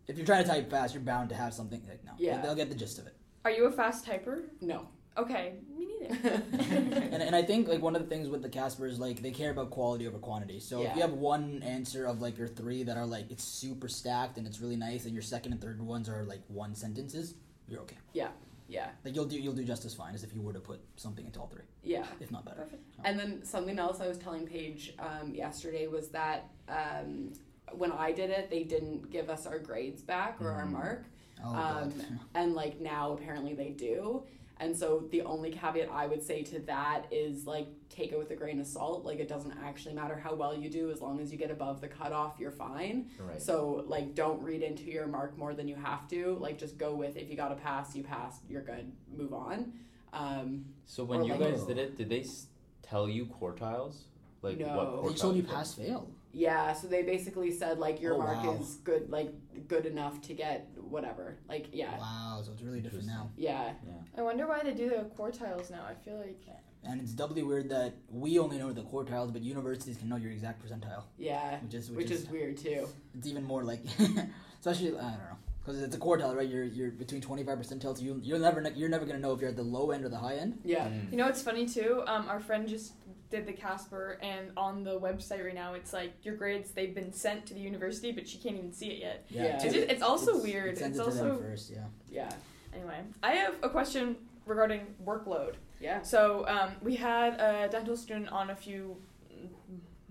if 0.08 0.16
you're 0.18 0.26
trying 0.26 0.44
to 0.44 0.50
type 0.50 0.70
fast 0.72 0.94
you're 0.94 1.04
bound 1.04 1.28
to 1.28 1.36
have 1.36 1.54
something 1.54 1.82
like 1.90 2.04
no 2.06 2.12
Yeah. 2.18 2.40
they'll 2.42 2.56
get 2.56 2.70
the 2.70 2.76
gist 2.76 2.98
of 2.98 3.08
it 3.08 3.16
Are 3.44 3.52
you 3.52 3.66
a 3.66 3.72
fast 3.72 4.06
typer? 4.06 4.44
no 4.62 4.88
Okay, 5.18 5.56
me 6.00 6.08
neither. 6.10 6.44
and, 7.12 7.22
and 7.24 7.36
I 7.36 7.42
think 7.44 7.68
like 7.68 7.82
one 7.82 7.96
of 7.96 8.02
the 8.02 8.08
things 8.08 8.30
with 8.30 8.42
the 8.42 8.50
Casper 8.50 8.86
is 8.88 9.00
like 9.00 9.22
they 9.22 9.32
care 9.32 9.52
about 9.52 9.70
quality 9.70 10.08
over 10.08 10.18
quantity. 10.18 10.60
So 10.60 10.82
if 10.84 10.96
you 10.96 11.02
have 11.02 11.14
one 11.14 11.62
answer 11.64 12.06
of 12.06 12.22
like 12.22 12.38
your 12.38 12.48
three 12.48 12.84
that 12.84 12.98
are 12.98 13.06
like 13.06 13.30
it's 13.32 13.44
super 13.44 13.88
stacked 13.88 14.38
and 14.38 14.48
it's 14.48 14.60
really 14.62 14.76
nice, 14.76 15.06
and 15.06 15.14
your 15.14 15.24
second 15.24 15.52
and 15.54 15.62
third 15.62 15.82
ones 15.82 16.10
are 16.10 16.24
like 16.24 16.42
one 16.48 16.76
sentences, 16.76 17.36
you're 17.68 17.82
okay. 17.82 17.98
yeah 18.14 18.30
Yeah. 18.68 18.90
Like 19.04 19.16
you'll 19.16 19.26
do 19.26 19.38
you'll 19.40 19.54
do 19.54 19.64
just 19.64 19.86
as 19.86 19.94
fine 19.94 20.14
as 20.16 20.24
if 20.24 20.34
you 20.34 20.42
were 20.42 20.54
to 20.54 20.60
put 20.60 20.80
something 20.96 21.26
into 21.26 21.40
all 21.40 21.48
three, 21.48 21.64
yeah 21.84 22.06
if 22.20 22.32
not 22.32 22.46
better. 22.46 22.62
Perfect. 22.62 22.84
And 23.04 23.20
then 23.20 23.44
something 23.44 23.78
else 23.80 24.00
I 24.02 24.08
was 24.08 24.18
telling 24.18 24.46
Paige 24.48 24.94
um, 25.00 25.34
yesterday 25.36 25.88
was 25.88 26.10
that 26.10 26.50
um, 26.68 27.34
when 27.74 27.92
I 27.92 28.12
did 28.12 28.30
it, 28.32 28.50
they 28.50 28.64
didn't 28.64 29.12
give 29.12 29.30
us 29.30 29.46
our 29.46 29.60
grades 29.60 30.02
back 30.02 30.38
or 30.42 30.50
our 30.52 30.66
Mhm. 30.66 30.72
mark, 30.72 31.06
Oh 31.44 31.50
Um, 31.50 31.90
god. 31.90 31.94
and 32.36 32.54
like 32.56 32.80
now 32.82 33.14
apparently 33.14 33.54
they 33.54 33.70
do. 33.70 34.24
And 34.62 34.76
so 34.76 35.06
the 35.12 35.22
only 35.22 35.52
caveat 35.52 35.90
I 35.90 36.06
would 36.06 36.22
say 36.22 36.44
to 36.44 36.60
that 36.62 37.06
is 37.12 37.46
like 37.48 37.68
take 37.90 38.12
it 38.12 38.20
with 38.20 38.30
a 38.32 38.36
grain 38.36 38.60
of 38.60 38.68
salt. 38.68 39.06
Like 39.06 39.20
it 39.20 39.30
doesn't 39.30 39.54
actually 39.64 39.96
matter 39.96 40.18
how 40.18 40.36
well 40.36 40.54
you 40.54 40.70
do 40.70 40.92
as 40.92 41.00
long 41.02 41.22
as 41.22 41.32
you 41.32 41.38
get 41.38 41.50
above 41.50 41.80
the 41.80 41.88
cutoff, 41.88 42.36
you're 42.40 42.52
fine. 42.52 43.08
Right. 43.18 43.42
So 43.42 43.86
like 43.88 44.16
don't 44.16 44.42
read 44.44 44.62
into 44.62 44.84
your 44.84 45.08
mark 45.08 45.38
more 45.38 45.54
than 45.54 45.68
you 45.70 45.76
have 45.76 46.08
to. 46.10 46.38
Like 46.42 46.58
just 46.60 46.78
go 46.78 46.94
with 46.94 47.16
if 47.16 47.30
you 47.30 47.38
got 47.38 47.50
to 47.50 47.56
pass, 47.56 47.96
you 47.96 48.04
pass, 48.04 48.40
you're 48.50 48.62
good. 48.64 48.92
Move 49.16 49.34
on. 49.34 49.72
Um, 50.12 50.66
So 50.86 51.06
when 51.06 51.24
you 51.24 51.32
like- 51.36 51.40
guys 51.40 51.64
did 51.64 51.78
it, 51.78 51.98
did 51.98 52.10
they 52.10 52.22
s- 52.22 52.48
tell 52.82 53.08
you 53.08 53.28
quartiles? 53.28 53.96
Like 54.42 54.58
No. 54.60 55.00
what? 55.04 55.10
they 55.12 55.18
told 55.18 55.36
you 55.38 55.44
pass 55.44 55.74
fail. 55.74 56.10
Yeah, 56.32 56.74
so 56.74 56.88
they 56.88 57.02
basically 57.04 57.52
said 57.52 57.80
like 57.80 58.02
your 58.02 58.14
Oh, 58.16 58.20
mark 58.20 58.44
wow. 58.44 58.58
is 58.60 58.76
good, 58.84 59.10
like 59.10 59.34
good 59.68 59.86
enough 59.86 60.22
to 60.24 60.34
get 60.34 60.68
whatever. 60.90 61.38
Like 61.48 61.68
yeah, 61.72 61.98
Wow, 61.98 62.42
so 62.46 62.52
it's 62.54 62.62
really 62.62 62.82
different 62.82 63.06
now. 63.06 63.30
yeah, 63.38 63.74
I 64.18 64.22
wonder 64.22 64.48
why 64.48 64.62
they 64.64 64.74
do 64.74 64.90
the 64.90 65.06
quartiles 65.18 65.70
now. 65.70 65.84
I 65.88 65.94
feel 66.06 66.18
like 66.18 66.40
And 66.84 67.02
it's 67.02 67.12
doubly 67.12 67.44
weird 67.44 67.70
that 67.70 67.94
we 68.10 68.40
only 68.40 68.58
know 68.58 68.72
the 68.72 68.84
quartiles, 68.84 69.34
but 69.34 69.42
universities 69.42 69.98
can 69.98 70.08
know 70.10 70.16
your 70.16 70.32
exact 70.32 70.64
percentile, 70.66 71.04
yeah, 71.18 71.60
which 71.60 71.74
is 71.74 71.90
which, 71.90 71.98
which 72.10 72.12
is 72.12 72.30
weird 72.30 72.58
too. 72.58 72.88
it's 73.16 73.28
even 73.28 73.44
more 73.44 73.64
like, 73.64 73.82
especially 74.60 74.90
I 74.98 75.02
don't 75.02 75.20
know, 75.30 75.38
because 75.60 75.82
it's 75.82 75.96
a 75.96 76.00
quartile, 76.00 76.36
right? 76.36 76.48
You're 76.48 76.64
you're 76.64 76.92
between 76.92 77.22
twenty 77.22 77.44
five 77.44 77.58
percentile, 77.60 77.98
so 77.98 78.04
you 78.04 78.20
you'll 78.24 78.40
never 78.40 78.62
kn- 78.62 78.76
you're 78.78 78.90
never 78.90 79.06
gonna 79.06 79.20
know 79.20 79.34
if 79.34 79.40
you're 79.42 79.50
at 79.50 79.56
the 79.58 79.64
low 79.64 79.92
end 79.92 80.06
or 80.06 80.10
the 80.10 80.18
high 80.18 80.36
end. 80.36 80.60
Yeah, 80.64 80.88
Mm. 80.88 81.12
you 81.12 81.18
know 81.18 81.26
what's 81.26 81.42
funny 81.42 81.66
too. 81.68 82.04
Um, 82.08 82.28
our 82.30 82.40
friend 82.40 82.68
just 82.68 82.94
did 83.30 83.46
the 83.46 83.54
Casper, 83.54 84.18
and 84.22 84.52
on 84.58 84.84
the 84.84 85.00
website 85.00 85.44
right 85.46 85.54
now, 85.54 85.74
it's 85.76 85.94
like 85.94 86.14
your 86.24 86.36
grades 86.36 86.72
they've 86.72 86.96
been 86.96 87.14
sent 87.14 87.46
to 87.48 87.54
the 87.54 87.60
university, 87.60 88.12
but 88.12 88.28
she 88.28 88.38
can't 88.40 88.56
even 88.58 88.72
see 88.74 88.88
it 88.88 89.00
yet. 89.00 89.26
Yeah. 89.30 89.44
It's, 89.56 89.64
just, 89.64 89.76
it's 89.76 90.02
also 90.02 90.32
It's- 90.32 90.44
weird. 90.44 90.74
It 90.74 90.78
sends 90.80 90.98
It's 90.98 91.08
it 91.08 91.12
to 91.12 91.18
them 91.18 91.32
also 91.32 91.42
first, 91.44 91.70
yeah. 91.72 91.86
yeah, 92.12 92.30
anyway. 92.74 93.00
I 93.22 93.32
have 93.34 93.56
a 93.62 93.70
question 93.70 94.16
regarding 94.46 94.82
workload. 95.06 95.54
yeah. 95.80 96.02
So 96.02 96.48
um, 96.48 96.72
we 96.82 96.96
had 96.96 97.40
a 97.40 97.70
dental 97.70 97.96
student 97.96 98.30
on 98.30 98.50
a 98.50 98.56
few 98.56 98.98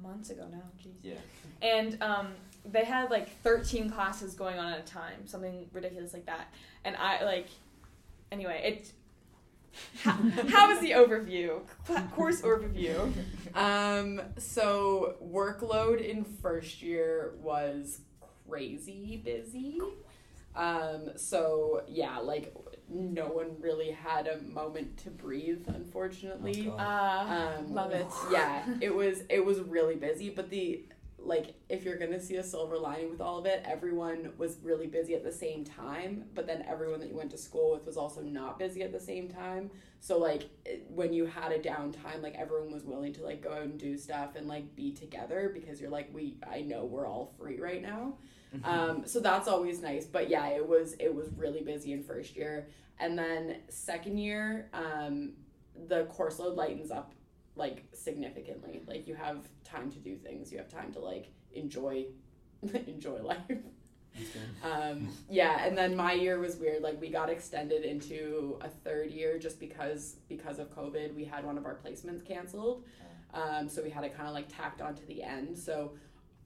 months 0.03 0.31
ago 0.31 0.47
now. 0.51 0.63
Jeez. 0.81 0.93
Yeah. 1.03 1.15
And 1.61 2.01
um, 2.03 2.29
they 2.65 2.85
had 2.85 3.11
like 3.11 3.31
13 3.43 3.91
classes 3.91 4.35
going 4.35 4.59
on 4.59 4.73
at 4.73 4.79
a 4.79 4.83
time, 4.83 5.27
something 5.27 5.67
ridiculous 5.73 6.13
like 6.13 6.27
that. 6.27 6.53
And 6.85 6.97
I 6.97 7.25
like, 7.25 7.49
anyway, 8.31 8.61
it. 8.65 8.93
How, 10.03 10.13
how 10.49 10.71
is 10.71 10.81
the 10.81 10.93
overview? 10.93 11.61
Course 12.15 12.43
overview. 12.43 13.13
Um, 13.55 14.21
so 14.39 15.15
workload 15.25 16.01
in 16.07 16.25
first 16.25 16.83
year 16.83 17.35
was 17.43 18.01
crazy 18.49 19.21
busy. 19.25 19.79
Um, 20.57 21.11
so 21.17 21.83
yeah, 21.89 22.19
like 22.19 22.55
no 22.89 23.27
one 23.27 23.57
really 23.61 23.91
had 23.91 24.27
a 24.27 24.39
moment 24.43 24.97
to 24.99 25.11
breathe, 25.11 25.65
unfortunately. 25.69 26.69
Oh, 26.73 26.77
Uh, 26.79 27.55
Um, 27.59 27.75
love 27.75 27.93
it. 27.93 28.07
yeah, 28.33 28.65
it 28.81 28.95
was 28.95 29.23
it 29.29 29.45
was 29.45 29.61
really 29.61 29.97
busy, 29.97 30.31
but 30.31 30.51
the 30.51 30.85
like 31.21 31.55
if 31.69 31.85
you're 31.85 31.97
gonna 31.99 32.21
see 32.21 32.37
a 32.37 32.43
silver 32.45 32.79
lining 32.79 33.11
with 33.11 33.21
all 33.21 33.39
of 33.39 33.47
it, 33.47 33.63
everyone 33.67 34.33
was 34.39 34.59
really 34.63 34.87
busy 34.87 35.15
at 35.15 35.25
the 35.25 35.33
same 35.33 35.65
time, 35.65 36.25
but 36.35 36.47
then 36.47 36.65
everyone 36.69 37.01
that 37.01 37.09
you 37.09 37.17
went 37.17 37.31
to 37.33 37.39
school 37.39 37.73
with 37.73 37.85
was 37.85 37.97
also 37.97 38.21
not 38.23 38.59
busy 38.59 38.83
at 38.83 38.93
the 38.93 39.01
same 39.01 39.29
time. 39.29 39.71
So 40.01 40.17
like 40.19 40.49
it- 40.65 40.87
when 40.89 41.13
you 41.13 41.27
had 41.27 41.51
a 41.53 41.59
downtime, 41.59 42.23
like 42.23 42.37
everyone 42.37 42.71
was 42.73 42.85
willing 42.85 43.13
to 43.15 43.23
like 43.23 43.43
go 43.43 43.53
out 43.53 43.63
and 43.63 43.79
do 43.79 43.97
stuff 43.99 44.37
and 44.37 44.47
like 44.47 44.75
be 44.77 44.93
together 44.93 45.51
because 45.53 45.81
you're 45.81 45.91
like 45.91 46.09
we 46.15 46.37
I 46.49 46.61
know 46.63 46.85
we're 46.85 47.07
all 47.07 47.35
free 47.39 47.61
right 47.61 47.83
now. 47.83 48.15
Um, 48.65 49.03
so 49.07 49.21
that's 49.21 49.47
always 49.49 49.83
nice. 49.83 50.07
But 50.07 50.31
yeah, 50.31 50.47
it 50.49 50.67
was 50.67 50.95
it 51.01 51.15
was 51.15 51.29
really 51.37 51.61
busy 51.63 51.93
in 51.93 52.03
first 52.03 52.35
year, 52.37 52.69
and 52.99 53.19
then 53.19 53.57
second 53.69 54.19
year, 54.19 54.71
um, 54.73 55.33
the 55.89 56.05
course 56.07 56.39
load 56.39 56.57
lightens 56.57 56.91
up 56.91 57.13
like 57.59 57.85
significantly. 57.93 58.83
Like 58.87 59.07
you 59.07 59.15
have 59.15 59.49
time 59.65 59.91
to 59.91 59.99
do 59.99 60.17
things. 60.17 60.51
You 60.51 60.59
have 60.59 60.69
time 60.69 60.93
to 60.93 61.01
like 61.01 61.31
enjoy 61.53 62.07
enjoy 62.87 63.21
life. 63.23 63.59
Um, 64.65 65.09
yeah, 65.31 65.65
and 65.65 65.77
then 65.77 65.95
my 65.95 66.13
year 66.13 66.39
was 66.39 66.57
weird. 66.57 66.83
Like 66.83 67.01
we 67.01 67.09
got 67.09 67.29
extended 67.31 67.85
into 67.85 68.59
a 68.63 68.69
third 68.69 69.11
year 69.11 69.39
just 69.39 69.61
because 69.61 70.17
because 70.29 70.59
of 70.59 70.75
COVID. 70.75 71.15
We 71.15 71.25
had 71.25 71.45
one 71.45 71.59
of 71.59 71.67
our 71.67 71.77
placements 71.77 72.25
canceled, 72.27 72.85
um, 73.35 73.69
so 73.69 73.83
we 73.83 73.91
had 73.91 74.05
it 74.05 74.17
kind 74.17 74.29
of 74.29 74.35
like 74.35 74.49
tacked 74.49 74.81
on 74.81 74.95
to 74.95 75.07
the 75.07 75.23
end. 75.23 75.57
So 75.57 75.93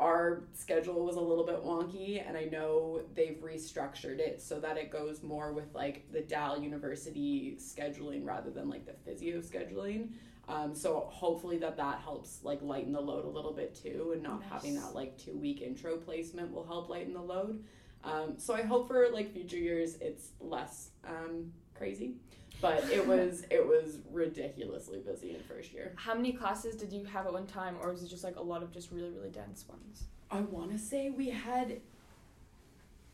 our 0.03 0.43
schedule 0.53 1.05
was 1.05 1.15
a 1.15 1.21
little 1.21 1.47
bit 1.47 1.63
wonky, 1.65 2.27
and 2.27 2.37
I 2.37 2.45
know 2.45 3.03
they've 3.15 3.39
restructured 3.41 4.19
it 4.19 4.43
so 4.43 4.59
that 4.59 4.77
it 4.77 4.91
goes 4.91 5.23
more 5.23 5.53
with 5.53 5.73
like 5.75 6.11
the 6.13 6.21
Dal 6.21 6.61
University 6.61 7.57
scheduling 7.59 8.25
rather 8.25 8.51
than 8.51 8.69
like 8.69 8.85
the 8.85 8.95
physio 9.05 9.39
scheduling. 9.39 10.09
Um, 10.49 10.75
so 10.75 11.07
hopefully 11.09 11.57
that 11.59 11.77
that 11.77 12.01
helps 12.01 12.41
like 12.43 12.61
lighten 12.63 12.93
the 12.93 13.01
load 13.01 13.25
a 13.25 13.29
little 13.29 13.53
bit 13.53 13.77
too, 13.81 14.11
and 14.13 14.23
not 14.25 14.43
having 14.43 14.75
that 14.75 14.93
like 14.93 15.17
two 15.17 15.39
week 15.39 15.63
intro 15.63 15.97
placement 15.97 16.53
will 16.53 16.67
help 16.67 16.89
lighten 16.89 17.15
the 17.15 17.23
load. 17.23 17.63
Um, 18.03 18.35
so 18.39 18.55
I 18.55 18.63
hope 18.63 18.89
for 18.89 19.09
like 19.13 19.33
future 19.33 19.57
years 19.57 19.97
it's 20.01 20.31
less 20.41 20.91
um, 21.07 21.53
crazy, 21.77 22.17
but 22.63 22.85
it 22.91 23.07
was 23.07 23.45
it 23.51 23.67
was 23.67 23.99
ridiculously 24.11 25.01
busy 25.01 25.35
in 25.35 25.43
first 25.43 25.73
year. 25.73 25.93
How 25.97 26.15
many 26.15 26.33
classes 26.33 26.77
did 26.77 26.93
you 26.93 27.05
have 27.05 27.27
at 27.27 27.33
one 27.33 27.47
time, 27.47 27.77
or 27.83 27.91
was 27.93 28.03
it 28.03 28.09
just 28.09 28.25
like 28.25 28.37
a 28.37 28.43
lot 28.43 28.63
of 28.63 28.73
just 28.73 28.91
really 28.91 29.11
really 29.11 29.31
dense 29.31 29.67
ones? 29.69 30.05
I 30.31 30.41
want 30.41 30.71
to 30.73 30.79
say 30.79 31.11
we 31.11 31.29
had 31.29 31.81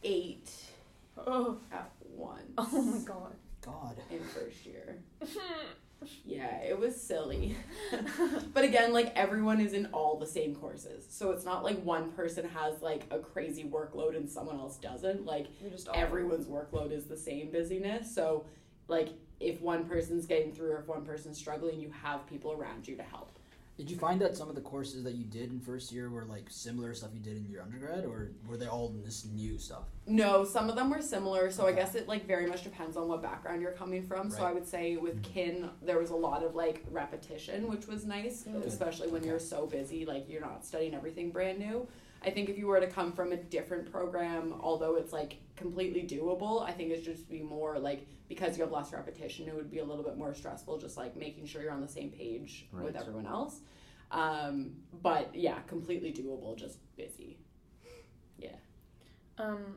eight 0.04 0.48
Oh, 1.26 1.58
at 1.72 1.90
once. 2.14 2.42
oh 2.58 2.82
my 2.82 2.98
god. 2.98 3.34
God. 3.61 3.96
In 4.11 4.20
first 4.20 4.64
year. 4.64 4.98
Yeah, 6.24 6.58
it 6.62 6.78
was 6.78 6.94
silly. 7.00 7.56
but 8.54 8.62
again, 8.62 8.92
like 8.92 9.12
everyone 9.16 9.61
is 9.61 9.72
in 9.72 9.87
all 9.87 10.16
the 10.16 10.28
same 10.28 10.54
courses. 10.54 11.04
So 11.11 11.32
it's 11.32 11.44
not 11.44 11.64
like 11.64 11.82
one 11.82 12.12
person 12.12 12.48
has 12.50 12.80
like 12.82 13.06
a 13.11 13.18
crazy 13.18 13.64
workload 13.64 14.16
and 14.16 14.30
someone 14.30 14.61
else 14.61 14.76
doesn't. 14.76 15.26
Like 15.26 15.48
just 15.72 15.88
everyone's 15.94 16.46
workload 16.46 16.92
is 16.92 17.06
the 17.06 17.16
same 17.16 17.50
busyness. 17.50 18.14
So 18.14 18.44
like 18.88 19.11
if 19.40 19.61
one 19.61 19.85
person's 19.85 20.27
getting 20.27 20.53
through 20.53 20.72
or 20.72 20.79
if 20.81 20.88
one 20.88 21.05
person's 21.05 21.38
struggling, 21.38 21.79
you 21.81 21.90
have 22.03 22.27
people 22.27 22.53
around 22.53 22.88
you 22.88 22.96
to 22.96 23.03
help. 23.03 23.31
Did 23.77 23.88
you 23.88 23.96
find 23.96 24.20
that 24.22 24.37
some 24.37 24.48
of 24.48 24.57
the 24.57 24.61
courses 24.61 25.05
that 25.05 25.14
you 25.14 25.22
did 25.22 25.53
in 25.53 25.61
first 25.61 25.92
year 25.92 26.11
were 26.11 26.24
like 26.24 26.46
similar 26.48 26.92
stuff 26.94 27.11
you 27.14 27.20
did 27.20 27.37
in 27.37 27.48
your 27.48 27.62
undergrad, 27.62 28.05
or 28.05 28.33
were 28.48 28.57
they 28.57 28.66
all 28.66 28.92
this 29.05 29.24
new 29.33 29.57
stuff? 29.57 29.85
No, 30.05 30.44
some 30.44 30.68
of 30.68 30.74
them 30.74 30.90
were 30.90 31.01
similar. 31.01 31.48
So 31.53 31.64
I 31.64 31.70
guess 31.72 31.94
it 31.94 32.09
like 32.09 32.27
very 32.27 32.48
much 32.48 32.64
depends 32.64 32.96
on 32.96 33.07
what 33.07 33.22
background 33.22 33.62
you're 33.62 33.70
coming 33.70 34.03
from. 34.03 34.31
So 34.31 34.42
I 34.42 34.53
would 34.53 34.66
say 34.66 34.96
with 34.96 35.18
Mhm. 35.18 35.22
kin, 35.22 35.70
there 35.81 35.98
was 36.01 36.11
a 36.11 36.16
lot 36.16 36.42
of 36.42 36.57
like 36.57 36.85
repetition, 36.90 37.68
which 37.68 37.87
was 37.87 38.05
nice, 38.05 38.42
Good. 38.42 38.64
especially 38.64 39.09
when 39.09 39.20
Okay. 39.20 39.29
you're 39.31 39.38
so 39.38 39.66
busy, 39.66 40.05
like 40.05 40.29
you're 40.29 40.40
not 40.40 40.66
studying 40.66 40.94
everything 40.94 41.31
brand 41.31 41.61
new. 41.61 41.87
I 42.22 42.31
think 42.31 42.48
if 42.48 42.59
you 42.59 42.66
were 42.66 42.81
to 42.81 42.87
come 42.87 43.12
from 43.12 43.33
a 43.33 43.37
different 43.37 43.90
program, 43.90 44.54
although 44.61 44.96
it's 44.96 45.12
like 45.12 45.37
completely 45.57 46.02
doable, 46.02 46.62
I 46.62 46.72
think 46.72 46.90
it's 46.90 47.04
just 47.04 47.28
be 47.31 47.42
more 47.42 47.78
like 47.78 48.07
because 48.28 48.57
you 48.57 48.64
have 48.64 48.72
less 48.72 48.92
repetition, 48.92 49.48
it 49.48 49.54
would 49.54 49.70
be 49.70 49.78
a 49.78 49.85
little 49.85 50.04
bit 50.04 50.18
more 50.18 50.35
stressful, 50.35 50.78
just 50.78 50.96
like 50.96 51.16
making 51.16 51.46
sure 51.46 51.62
you're 51.62 51.72
on 51.72 51.81
the 51.81 51.88
same 51.88 52.11
page 52.11 52.66
with 52.72 52.96
everyone 52.96 53.26
else. 53.26 53.61
Um, 54.11 54.72
but 55.02 55.35
yeah, 55.35 55.61
completely 55.61 56.12
doable, 56.12 56.57
just 56.57 56.78
busy. 56.96 57.38
Yeah. 58.38 58.57
Um, 59.38 59.76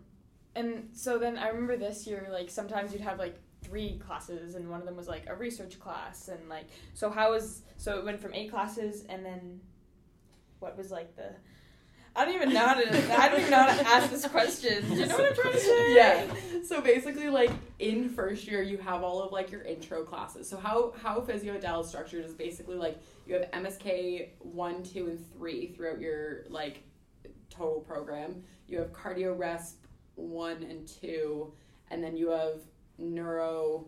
and 0.56 0.90
so 0.94 1.18
then 1.18 1.38
I 1.38 1.48
remember 1.50 1.78
this 1.78 2.08
year, 2.08 2.28
like 2.32 2.50
sometimes 2.50 2.92
you'd 2.92 3.02
have 3.02 3.20
like 3.20 3.40
three 3.64 4.00
classes, 4.00 4.56
and 4.56 4.70
one 4.70 4.80
of 4.80 4.86
them 4.86 4.98
was 4.98 5.08
like 5.08 5.28
a 5.28 5.36
research 5.36 5.80
class, 5.80 6.28
and 6.28 6.50
like 6.50 6.66
so 6.94 7.10
how 7.10 7.32
was 7.32 7.62
so 7.78 7.98
it 7.98 8.06
went 8.06 8.20
from 8.20 8.34
eight 8.34 8.52
classes, 8.52 9.06
and 9.08 9.26
then 9.26 9.62
what 10.60 10.78
was 10.78 10.92
like 10.92 11.16
the 11.16 11.30
I 12.16 12.26
don't 12.26 12.36
even 12.36 12.54
know 12.54 12.66
how 12.66 12.74
to 12.74 13.20
I 13.20 13.30
don't 13.30 13.40
even 13.40 13.52
know 13.52 13.64
how 13.64 13.74
to 13.74 13.88
ask 13.88 14.12
this 14.12 14.28
question. 14.28 14.84
Do 14.90 14.96
you 14.96 15.06
know 15.06 15.18
what 15.18 15.30
I'm 15.30 15.36
trying 15.36 15.54
to 15.54 15.60
say? 15.60 15.96
yeah. 15.96 16.26
So 16.64 16.82
basically, 16.82 17.30
like 17.30 17.52
in 17.80 18.10
first 18.10 18.48
year, 18.48 18.62
you 18.62 18.78
have 18.80 19.04
all 19.04 19.22
of 19.22 19.32
like 19.32 19.50
your 19.50 19.62
intro 19.62 20.04
classes. 20.04 20.50
So 20.50 20.58
how 20.58 20.94
how 21.02 21.22
Physio 21.22 21.56
is 21.56 21.88
structured 21.88 22.26
is 22.26 22.34
basically 22.34 22.76
like 22.76 23.00
you 23.26 23.36
have 23.36 23.50
MSK 23.52 24.30
one, 24.40 24.84
two, 24.84 25.08
and 25.08 25.34
three 25.34 25.68
throughout 25.68 26.02
your 26.02 26.44
like 26.50 26.84
total 27.50 27.80
program. 27.80 28.44
You 28.68 28.80
have 28.80 28.92
cardio 28.92 29.38
resp 29.38 29.76
one 30.16 30.64
and 30.64 30.86
two, 30.88 31.54
and 31.90 32.04
then 32.04 32.18
you 32.18 32.30
have 32.30 32.60
neuro 32.98 33.88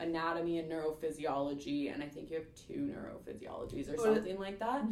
anatomy 0.00 0.58
and 0.58 0.70
neurophysiology 0.70 1.92
and 1.92 2.02
i 2.02 2.06
think 2.06 2.30
you 2.30 2.36
have 2.36 2.46
two 2.54 2.90
neurophysiologies 2.92 3.92
or 3.92 3.96
something 3.96 4.38
like 4.38 4.58
that 4.58 4.82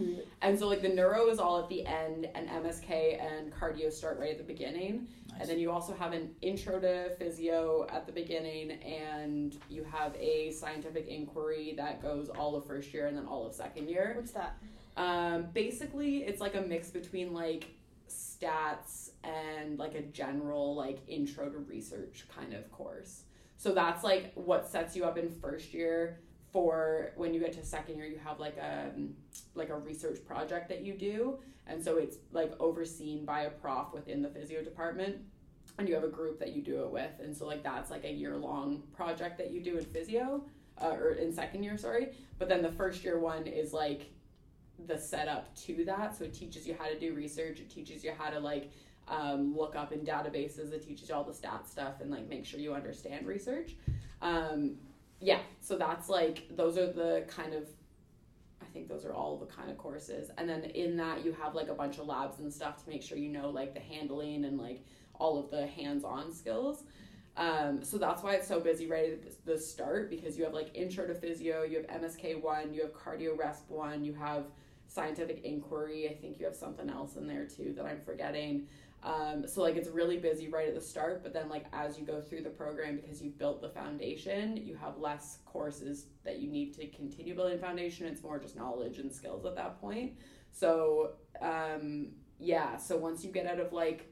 and 0.42 0.58
so 0.58 0.66
like 0.66 0.80
the 0.80 0.88
neuro 0.88 1.28
is 1.28 1.38
all 1.38 1.60
at 1.60 1.68
the 1.68 1.84
end 1.86 2.26
and 2.34 2.48
msk 2.48 2.90
and 3.20 3.52
cardio 3.52 3.92
start 3.92 4.18
right 4.18 4.30
at 4.32 4.38
the 4.38 4.44
beginning 4.44 5.06
Nice. 5.34 5.42
and 5.42 5.50
then 5.50 5.58
you 5.58 5.70
also 5.70 5.94
have 5.94 6.12
an 6.12 6.30
intro 6.42 6.78
to 6.78 7.10
physio 7.18 7.86
at 7.90 8.06
the 8.06 8.12
beginning, 8.12 8.72
and 8.72 9.56
you 9.68 9.84
have 9.84 10.14
a 10.16 10.52
scientific 10.52 11.08
inquiry 11.08 11.74
that 11.76 12.00
goes 12.02 12.28
all 12.28 12.54
of 12.54 12.66
first 12.66 12.94
year 12.94 13.06
and 13.08 13.16
then 13.16 13.26
all 13.26 13.46
of 13.46 13.52
second 13.52 13.88
year. 13.88 14.12
What's 14.16 14.32
that? 14.32 14.56
Um, 14.96 15.46
basically, 15.52 16.18
it's 16.18 16.40
like 16.40 16.54
a 16.54 16.60
mix 16.60 16.90
between 16.90 17.32
like 17.32 17.66
stats 18.08 19.10
and 19.24 19.78
like 19.78 19.94
a 19.94 20.02
general 20.02 20.74
like 20.76 21.00
intro 21.08 21.48
to 21.48 21.58
research 21.58 22.26
kind 22.34 22.54
of 22.54 22.70
course. 22.70 23.22
So 23.64 23.72
that's 23.72 24.04
like 24.04 24.30
what 24.34 24.68
sets 24.68 24.94
you 24.94 25.06
up 25.06 25.16
in 25.16 25.30
first 25.30 25.72
year. 25.72 26.18
For 26.52 27.12
when 27.16 27.32
you 27.32 27.40
get 27.40 27.54
to 27.54 27.64
second 27.64 27.96
year, 27.96 28.04
you 28.04 28.18
have 28.22 28.38
like 28.38 28.58
a 28.58 28.92
like 29.54 29.70
a 29.70 29.78
research 29.78 30.22
project 30.22 30.68
that 30.68 30.82
you 30.82 30.92
do, 30.92 31.38
and 31.66 31.82
so 31.82 31.96
it's 31.96 32.18
like 32.30 32.52
overseen 32.60 33.24
by 33.24 33.44
a 33.44 33.50
prof 33.50 33.86
within 33.94 34.20
the 34.20 34.28
physio 34.28 34.62
department. 34.62 35.16
And 35.78 35.88
you 35.88 35.94
have 35.94 36.04
a 36.04 36.08
group 36.08 36.38
that 36.40 36.52
you 36.52 36.60
do 36.60 36.82
it 36.82 36.90
with. 36.90 37.12
And 37.20 37.34
so 37.34 37.46
like 37.46 37.62
that's 37.62 37.90
like 37.90 38.04
a 38.04 38.12
year 38.12 38.36
long 38.36 38.82
project 38.94 39.38
that 39.38 39.50
you 39.50 39.62
do 39.62 39.78
in 39.78 39.84
physio 39.86 40.44
uh, 40.76 40.90
or 40.90 41.12
in 41.12 41.32
second 41.32 41.62
year 41.62 41.78
sorry. 41.78 42.08
But 42.38 42.50
then 42.50 42.60
the 42.60 42.70
first 42.70 43.02
year 43.02 43.18
one 43.18 43.46
is 43.46 43.72
like 43.72 44.12
the 44.86 44.98
setup 44.98 45.56
to 45.64 45.86
that. 45.86 46.14
So 46.14 46.24
it 46.24 46.34
teaches 46.34 46.66
you 46.66 46.76
how 46.78 46.88
to 46.90 47.00
do 47.00 47.14
research. 47.14 47.60
It 47.60 47.70
teaches 47.70 48.04
you 48.04 48.12
how 48.16 48.28
to 48.28 48.40
like 48.40 48.72
um, 49.08 49.54
look 49.56 49.76
up 49.76 49.92
in 49.92 50.00
databases 50.00 50.72
it 50.72 50.82
teaches 50.86 51.08
you 51.08 51.14
all 51.14 51.24
the 51.24 51.34
stat 51.34 51.68
stuff 51.68 52.00
and 52.00 52.10
like 52.10 52.28
make 52.28 52.44
sure 52.44 52.58
you 52.60 52.74
understand 52.74 53.26
research 53.26 53.76
um, 54.22 54.76
yeah 55.20 55.40
so 55.60 55.76
that's 55.76 56.08
like 56.08 56.46
those 56.56 56.78
are 56.78 56.90
the 56.90 57.24
kind 57.28 57.54
of 57.54 57.66
I 58.64 58.66
think 58.72 58.88
those 58.88 59.04
are 59.04 59.12
all 59.12 59.36
the 59.36 59.46
kind 59.46 59.70
of 59.70 59.78
courses. 59.78 60.30
And 60.38 60.48
then 60.48 60.64
in 60.64 60.96
that 60.96 61.24
you 61.24 61.32
have 61.32 61.54
like 61.54 61.68
a 61.68 61.74
bunch 61.74 61.98
of 61.98 62.06
labs 62.06 62.40
and 62.40 62.52
stuff 62.52 62.82
to 62.82 62.90
make 62.90 63.02
sure 63.02 63.18
you 63.18 63.28
know 63.28 63.50
like 63.50 63.74
the 63.74 63.80
handling 63.80 64.44
and 64.44 64.58
like 64.58 64.84
all 65.14 65.38
of 65.38 65.50
the 65.50 65.66
hands-on 65.66 66.32
skills. 66.32 66.84
Um, 67.36 67.82
so 67.82 67.98
that's 67.98 68.22
why 68.22 68.34
it's 68.34 68.46
so 68.46 68.60
busy 68.60 68.86
right 68.86 69.12
at 69.12 69.44
the 69.44 69.58
start 69.58 70.08
because 70.08 70.38
you 70.38 70.44
have 70.44 70.54
like 70.54 70.70
intro 70.74 71.06
to 71.06 71.14
physio, 71.14 71.62
you 71.62 71.76
have 71.78 72.02
MSK 72.02 72.40
one, 72.40 72.72
you 72.72 72.82
have 72.82 72.92
cardio 72.92 73.36
resp 73.36 73.68
one, 73.68 74.04
you 74.04 74.14
have 74.14 74.44
scientific 74.86 75.42
inquiry. 75.44 76.08
I 76.08 76.14
think 76.14 76.38
you 76.38 76.46
have 76.46 76.54
something 76.54 76.88
else 76.88 77.16
in 77.16 77.26
there 77.26 77.44
too 77.44 77.72
that 77.76 77.84
I'm 77.84 78.00
forgetting. 78.00 78.68
Um, 79.04 79.46
so 79.46 79.60
like 79.60 79.76
it's 79.76 79.90
really 79.90 80.16
busy 80.16 80.48
right 80.48 80.66
at 80.66 80.74
the 80.74 80.80
start, 80.80 81.22
but 81.22 81.34
then 81.34 81.50
like 81.50 81.66
as 81.74 81.98
you 81.98 82.06
go 82.06 82.22
through 82.22 82.42
the 82.42 82.50
program 82.50 82.96
because 82.96 83.20
you've 83.20 83.38
built 83.38 83.60
the 83.60 83.68
foundation, 83.68 84.56
you 84.56 84.74
have 84.76 84.96
less 84.98 85.38
courses 85.44 86.06
that 86.24 86.38
you 86.38 86.50
need 86.50 86.72
to 86.74 86.86
continue 86.88 87.34
building 87.34 87.58
foundation. 87.58 88.06
It's 88.06 88.22
more 88.22 88.38
just 88.38 88.56
knowledge 88.56 88.98
and 88.98 89.12
skills 89.12 89.44
at 89.44 89.56
that 89.56 89.78
point. 89.78 90.14
So 90.52 91.12
um, 91.42 92.12
yeah, 92.38 92.78
so 92.78 92.96
once 92.96 93.22
you 93.22 93.30
get 93.30 93.46
out 93.46 93.60
of 93.60 93.74
like 93.74 94.10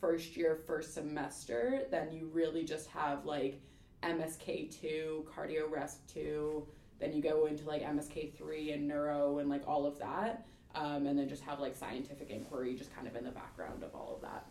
first 0.00 0.34
year, 0.36 0.62
first 0.66 0.94
semester, 0.94 1.82
then 1.90 2.10
you 2.10 2.30
really 2.32 2.64
just 2.64 2.88
have 2.88 3.26
like 3.26 3.60
MSK 4.02 4.80
two, 4.80 5.26
cardio 5.30 5.70
resp 5.70 5.98
two, 6.06 6.66
then 6.98 7.12
you 7.12 7.20
go 7.20 7.44
into 7.44 7.66
like 7.66 7.82
MSK 7.82 8.36
three 8.38 8.72
and 8.72 8.88
neuro 8.88 9.38
and 9.38 9.50
like 9.50 9.66
all 9.66 9.84
of 9.84 9.98
that. 9.98 10.46
Um, 10.74 11.06
and 11.06 11.18
then 11.18 11.28
just 11.28 11.42
have 11.42 11.58
like 11.58 11.76
scientific 11.76 12.30
inquiry 12.30 12.74
just 12.74 12.94
kind 12.94 13.06
of 13.08 13.16
in 13.16 13.24
the 13.24 13.30
background 13.32 13.82
of 13.82 13.94
all 13.94 14.14
of 14.16 14.22
that. 14.22 14.46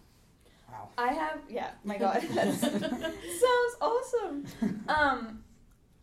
Wow. 0.69 0.89
I 0.97 1.13
have 1.13 1.39
yeah, 1.49 1.71
my 1.83 1.97
god. 2.05 2.21
That's, 2.33 2.59
sounds 2.61 3.75
awesome. 3.81 4.45
Um 4.87 5.43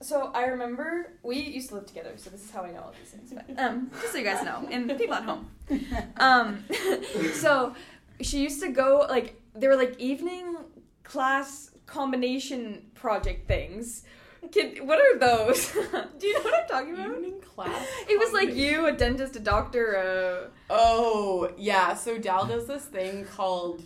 so 0.03 0.31
I 0.35 0.47
remember 0.47 1.13
we 1.23 1.39
used 1.39 1.69
to 1.71 1.77
live 1.77 1.87
together, 1.87 2.13
so 2.17 2.31
this 2.31 2.45
is 2.45 2.51
how 2.51 2.63
I 2.63 2.73
know 2.73 2.81
all 2.81 2.95
these 2.99 3.11
things. 3.11 3.33
But 3.33 3.59
um 3.63 3.91
just 4.01 4.13
so 4.13 4.19
you 4.19 4.25
guys 4.25 4.45
know, 4.45 4.67
and 4.71 4.89
people 4.99 5.15
at 5.15 5.25
home. 5.25 5.51
Um 6.17 6.65
so 7.35 7.75
she 8.21 8.43
used 8.43 8.61
to 8.63 8.71
go 8.71 9.07
like 9.09 9.41
there 9.55 9.71
were 9.71 9.77
like 9.77 9.99
evening 9.99 10.57
class 11.05 11.71
combination 11.87 12.83
project 12.95 13.47
things. 13.47 14.05
Kid, 14.53 14.87
what 14.87 14.99
are 15.01 15.19
those? 15.19 15.73
Do 16.19 16.27
you 16.27 16.35
know 16.35 16.45
what 16.45 16.55
I'm 16.55 16.69
talking 16.69 16.95
about? 16.95 17.11
Evening 17.11 17.41
class. 17.41 17.87
It 18.09 18.19
was 18.19 18.33
like 18.33 18.55
you, 18.55 18.87
a 18.87 18.93
dentist, 18.93 19.37
a 19.37 19.41
doctor, 19.41 19.95
a 19.95 20.51
Oh 20.71 21.51
yeah, 21.57 21.95
so 21.95 22.19
Dal 22.19 22.47
does 22.47 22.67
this 22.67 22.85
thing 22.85 23.25
called. 23.25 23.83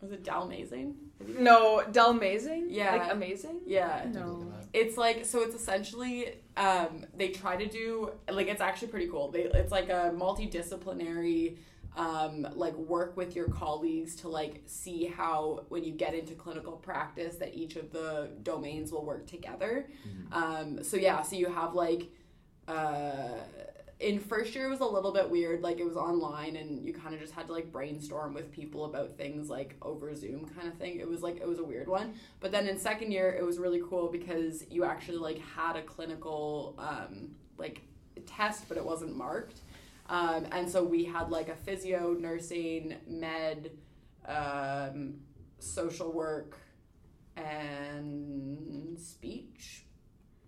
Was 0.00 0.12
it 0.12 0.24
Dalmazing? 0.24 0.94
no 1.38 1.82
Dalmazing. 1.90 2.66
Yeah. 2.68 2.96
like 2.96 3.12
amazing. 3.12 3.60
Yeah. 3.66 4.06
No. 4.12 4.52
It's 4.72 4.96
like 4.96 5.24
so. 5.24 5.42
It's 5.42 5.54
essentially 5.54 6.34
um, 6.56 7.04
they 7.16 7.28
try 7.28 7.56
to 7.56 7.66
do 7.66 8.10
like 8.30 8.48
it's 8.48 8.60
actually 8.60 8.88
pretty 8.88 9.08
cool. 9.08 9.30
They 9.30 9.42
it's 9.42 9.70
like 9.72 9.88
a 9.88 10.12
multidisciplinary 10.16 11.58
um, 11.96 12.46
like 12.54 12.74
work 12.74 13.16
with 13.16 13.36
your 13.36 13.48
colleagues 13.48 14.16
to 14.16 14.28
like 14.28 14.62
see 14.66 15.04
how 15.04 15.64
when 15.68 15.84
you 15.84 15.92
get 15.92 16.14
into 16.14 16.34
clinical 16.34 16.72
practice 16.72 17.36
that 17.36 17.54
each 17.54 17.76
of 17.76 17.92
the 17.92 18.30
domains 18.42 18.90
will 18.92 19.04
work 19.04 19.26
together. 19.26 19.88
Um, 20.32 20.82
so 20.82 20.96
yeah, 20.96 21.22
so 21.22 21.36
you 21.36 21.48
have 21.50 21.74
like 21.74 22.10
uh, 22.66 23.38
in 24.00 24.18
first 24.18 24.54
year 24.54 24.66
it 24.66 24.70
was 24.70 24.80
a 24.80 24.86
little 24.86 25.12
bit 25.12 25.28
weird. 25.28 25.62
Like 25.62 25.78
it 25.78 25.84
was 25.84 25.96
online 25.96 26.56
and 26.56 26.82
you 26.84 26.92
kind 26.92 27.14
of 27.14 27.20
just 27.20 27.32
had 27.34 27.46
to 27.46 27.52
like 27.52 27.70
brainstorm 27.70 28.34
with 28.34 28.50
people 28.50 28.86
about 28.86 29.16
things 29.16 29.50
like 29.50 29.76
over 29.82 30.14
Zoom 30.14 30.46
kind 30.56 30.68
of 30.68 30.74
thing. 30.74 30.98
It 30.98 31.08
was 31.08 31.22
like 31.22 31.36
it 31.36 31.46
was 31.46 31.58
a 31.58 31.64
weird 31.64 31.88
one. 31.88 32.14
But 32.40 32.52
then 32.52 32.66
in 32.66 32.78
second 32.78 33.12
year 33.12 33.36
it 33.38 33.44
was 33.44 33.58
really 33.58 33.82
cool 33.88 34.08
because 34.10 34.64
you 34.70 34.84
actually 34.84 35.18
like 35.18 35.38
had 35.38 35.76
a 35.76 35.82
clinical 35.82 36.74
um, 36.78 37.30
like 37.58 37.82
test, 38.26 38.68
but 38.68 38.76
it 38.76 38.84
wasn't 38.84 39.16
marked. 39.16 39.60
Um, 40.08 40.46
and 40.52 40.68
so 40.68 40.82
we 40.82 41.04
had 41.04 41.30
like 41.30 41.48
a 41.48 41.56
physio, 41.56 42.12
nursing, 42.12 42.96
med, 43.06 43.70
um, 44.26 45.14
social 45.58 46.12
work, 46.12 46.58
and 47.36 48.98
speech, 48.98 49.84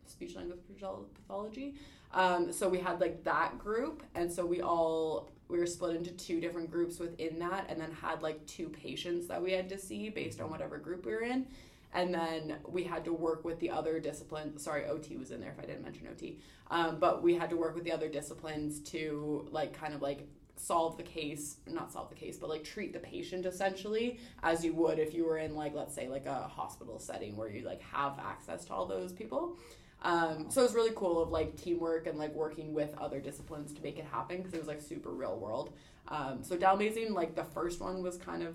speech 0.06 0.36
language 0.36 0.60
pathology. 0.66 1.74
Um, 2.12 2.52
so 2.52 2.68
we 2.68 2.78
had 2.78 3.00
like 3.00 3.24
that 3.24 3.58
group, 3.58 4.02
and 4.14 4.30
so 4.30 4.44
we 4.46 4.60
all 4.60 5.30
we 5.48 5.58
were 5.58 5.66
split 5.66 5.96
into 5.96 6.10
two 6.12 6.40
different 6.40 6.70
groups 6.70 6.98
within 6.98 7.38
that, 7.40 7.66
and 7.68 7.80
then 7.80 7.90
had 7.92 8.22
like 8.22 8.44
two 8.46 8.68
patients 8.68 9.26
that 9.28 9.42
we 9.42 9.52
had 9.52 9.68
to 9.68 9.78
see 9.78 10.08
based 10.08 10.40
on 10.40 10.50
whatever 10.50 10.78
group 10.78 11.06
we 11.06 11.12
were 11.12 11.22
in. 11.22 11.46
And 11.94 12.12
then 12.12 12.56
we 12.68 12.82
had 12.84 13.04
to 13.04 13.12
work 13.12 13.44
with 13.44 13.60
the 13.60 13.70
other 13.70 14.00
disciplines. 14.00 14.62
Sorry, 14.62 14.84
OT 14.84 15.16
was 15.16 15.30
in 15.30 15.40
there 15.40 15.52
if 15.56 15.62
I 15.62 15.66
didn't 15.66 15.82
mention 15.84 16.08
OT. 16.08 16.40
Um, 16.70 16.98
but 16.98 17.22
we 17.22 17.34
had 17.34 17.48
to 17.50 17.56
work 17.56 17.74
with 17.74 17.84
the 17.84 17.92
other 17.92 18.08
disciplines 18.08 18.80
to 18.90 19.46
like 19.50 19.72
kind 19.72 19.94
of 19.94 20.02
like 20.02 20.26
solve 20.56 20.96
the 20.96 21.02
case 21.02 21.56
not 21.66 21.92
solve 21.92 22.08
the 22.08 22.14
case 22.14 22.36
but 22.36 22.48
like 22.48 22.62
treat 22.62 22.92
the 22.92 22.98
patient 22.98 23.44
essentially 23.44 24.18
as 24.42 24.64
you 24.64 24.72
would 24.72 24.98
if 24.98 25.12
you 25.12 25.24
were 25.24 25.38
in 25.38 25.54
like 25.54 25.74
let's 25.74 25.94
say 25.94 26.08
like 26.08 26.26
a 26.26 26.42
hospital 26.48 26.98
setting 26.98 27.36
where 27.36 27.50
you 27.50 27.64
like 27.64 27.82
have 27.82 28.18
access 28.18 28.64
to 28.64 28.72
all 28.72 28.86
those 28.86 29.12
people 29.12 29.58
um, 30.02 30.46
so 30.50 30.60
it 30.60 30.64
was 30.64 30.74
really 30.74 30.92
cool 30.94 31.20
of 31.20 31.30
like 31.30 31.56
teamwork 31.56 32.06
and 32.06 32.18
like 32.18 32.32
working 32.34 32.72
with 32.74 32.94
other 32.98 33.20
disciplines 33.20 33.72
to 33.72 33.82
make 33.82 33.98
it 33.98 34.04
happen 34.04 34.36
because 34.36 34.52
it 34.52 34.58
was 34.58 34.68
like 34.68 34.80
super 34.80 35.10
real 35.10 35.36
world 35.38 35.72
um, 36.08 36.42
so 36.42 36.56
Dalmazing 36.56 37.10
like 37.10 37.34
the 37.34 37.44
first 37.44 37.80
one 37.80 38.02
was 38.02 38.16
kind 38.16 38.42
of 38.42 38.54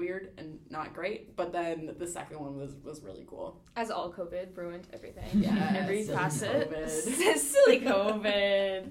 weird 0.00 0.24
and 0.38 0.58
not 0.70 0.88
great 0.98 1.36
but 1.36 1.48
then 1.52 1.94
the 2.02 2.06
second 2.06 2.38
one 2.46 2.54
was 2.62 2.72
was 2.88 2.98
really 3.08 3.24
cool 3.32 3.48
As 3.76 3.88
all 3.96 4.08
COVID 4.20 4.56
ruined 4.56 4.86
everything. 4.96 5.30
Yeah, 5.34 5.74
Every 5.82 6.02
facet. 6.04 6.70
COVID. 6.70 6.90
silly 7.52 7.80
COVID. 7.80 8.90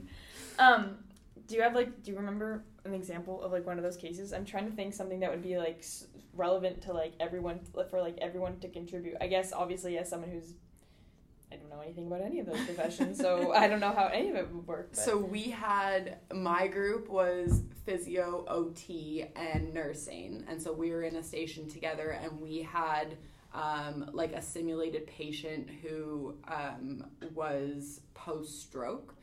um, 0.60 0.82
do 1.47 1.55
you 1.55 1.62
have 1.66 1.74
like? 1.74 1.91
Do 2.03 2.12
you 2.12 2.18
remember 2.18 2.64
an 2.86 2.93
example 2.93 3.36
of 3.43 3.51
like 3.51 3.66
one 3.66 3.78
of 3.80 3.84
those 3.84 3.97
cases? 3.97 4.34
I'm 4.34 4.45
trying 4.45 4.68
to 4.70 4.76
think 4.80 4.93
something 4.93 5.20
that 5.22 5.32
would 5.34 5.41
be 5.51 5.57
like 5.57 5.84
relevant 6.36 6.82
to 6.86 6.93
like 6.93 7.14
everyone 7.20 7.60
for 7.89 7.99
like 8.07 8.18
everyone 8.28 8.60
to 8.60 8.68
contribute. 8.70 9.16
I 9.20 9.28
guess 9.28 9.51
obviously 9.51 9.97
as 9.97 10.07
someone 10.10 10.30
who's 10.30 10.53
I 11.51 11.55
don't 11.55 11.69
know 11.69 11.81
anything 11.81 12.07
about 12.07 12.21
any 12.21 12.39
of 12.39 12.45
those 12.45 12.63
professions, 12.65 13.17
so 13.17 13.53
I 13.55 13.67
don't 13.67 13.79
know 13.79 13.91
how 13.91 14.07
any 14.07 14.29
of 14.29 14.35
it 14.35 14.51
would 14.51 14.67
work. 14.67 14.89
But. 14.91 14.99
So 14.99 15.17
we 15.17 15.43
had 15.43 16.17
my 16.33 16.67
group 16.67 17.09
was 17.09 17.63
physio, 17.85 18.45
OT, 18.47 19.25
and 19.35 19.73
nursing, 19.73 20.45
and 20.47 20.61
so 20.61 20.71
we 20.71 20.91
were 20.91 21.03
in 21.03 21.15
a 21.15 21.23
station 21.23 21.67
together, 21.67 22.11
and 22.11 22.39
we 22.39 22.61
had 22.61 23.17
um, 23.53 24.09
like 24.13 24.33
a 24.33 24.41
simulated 24.41 25.07
patient 25.07 25.69
who 25.81 26.35
um, 26.47 27.05
was 27.33 28.01
post 28.13 28.61
stroke. 28.61 29.15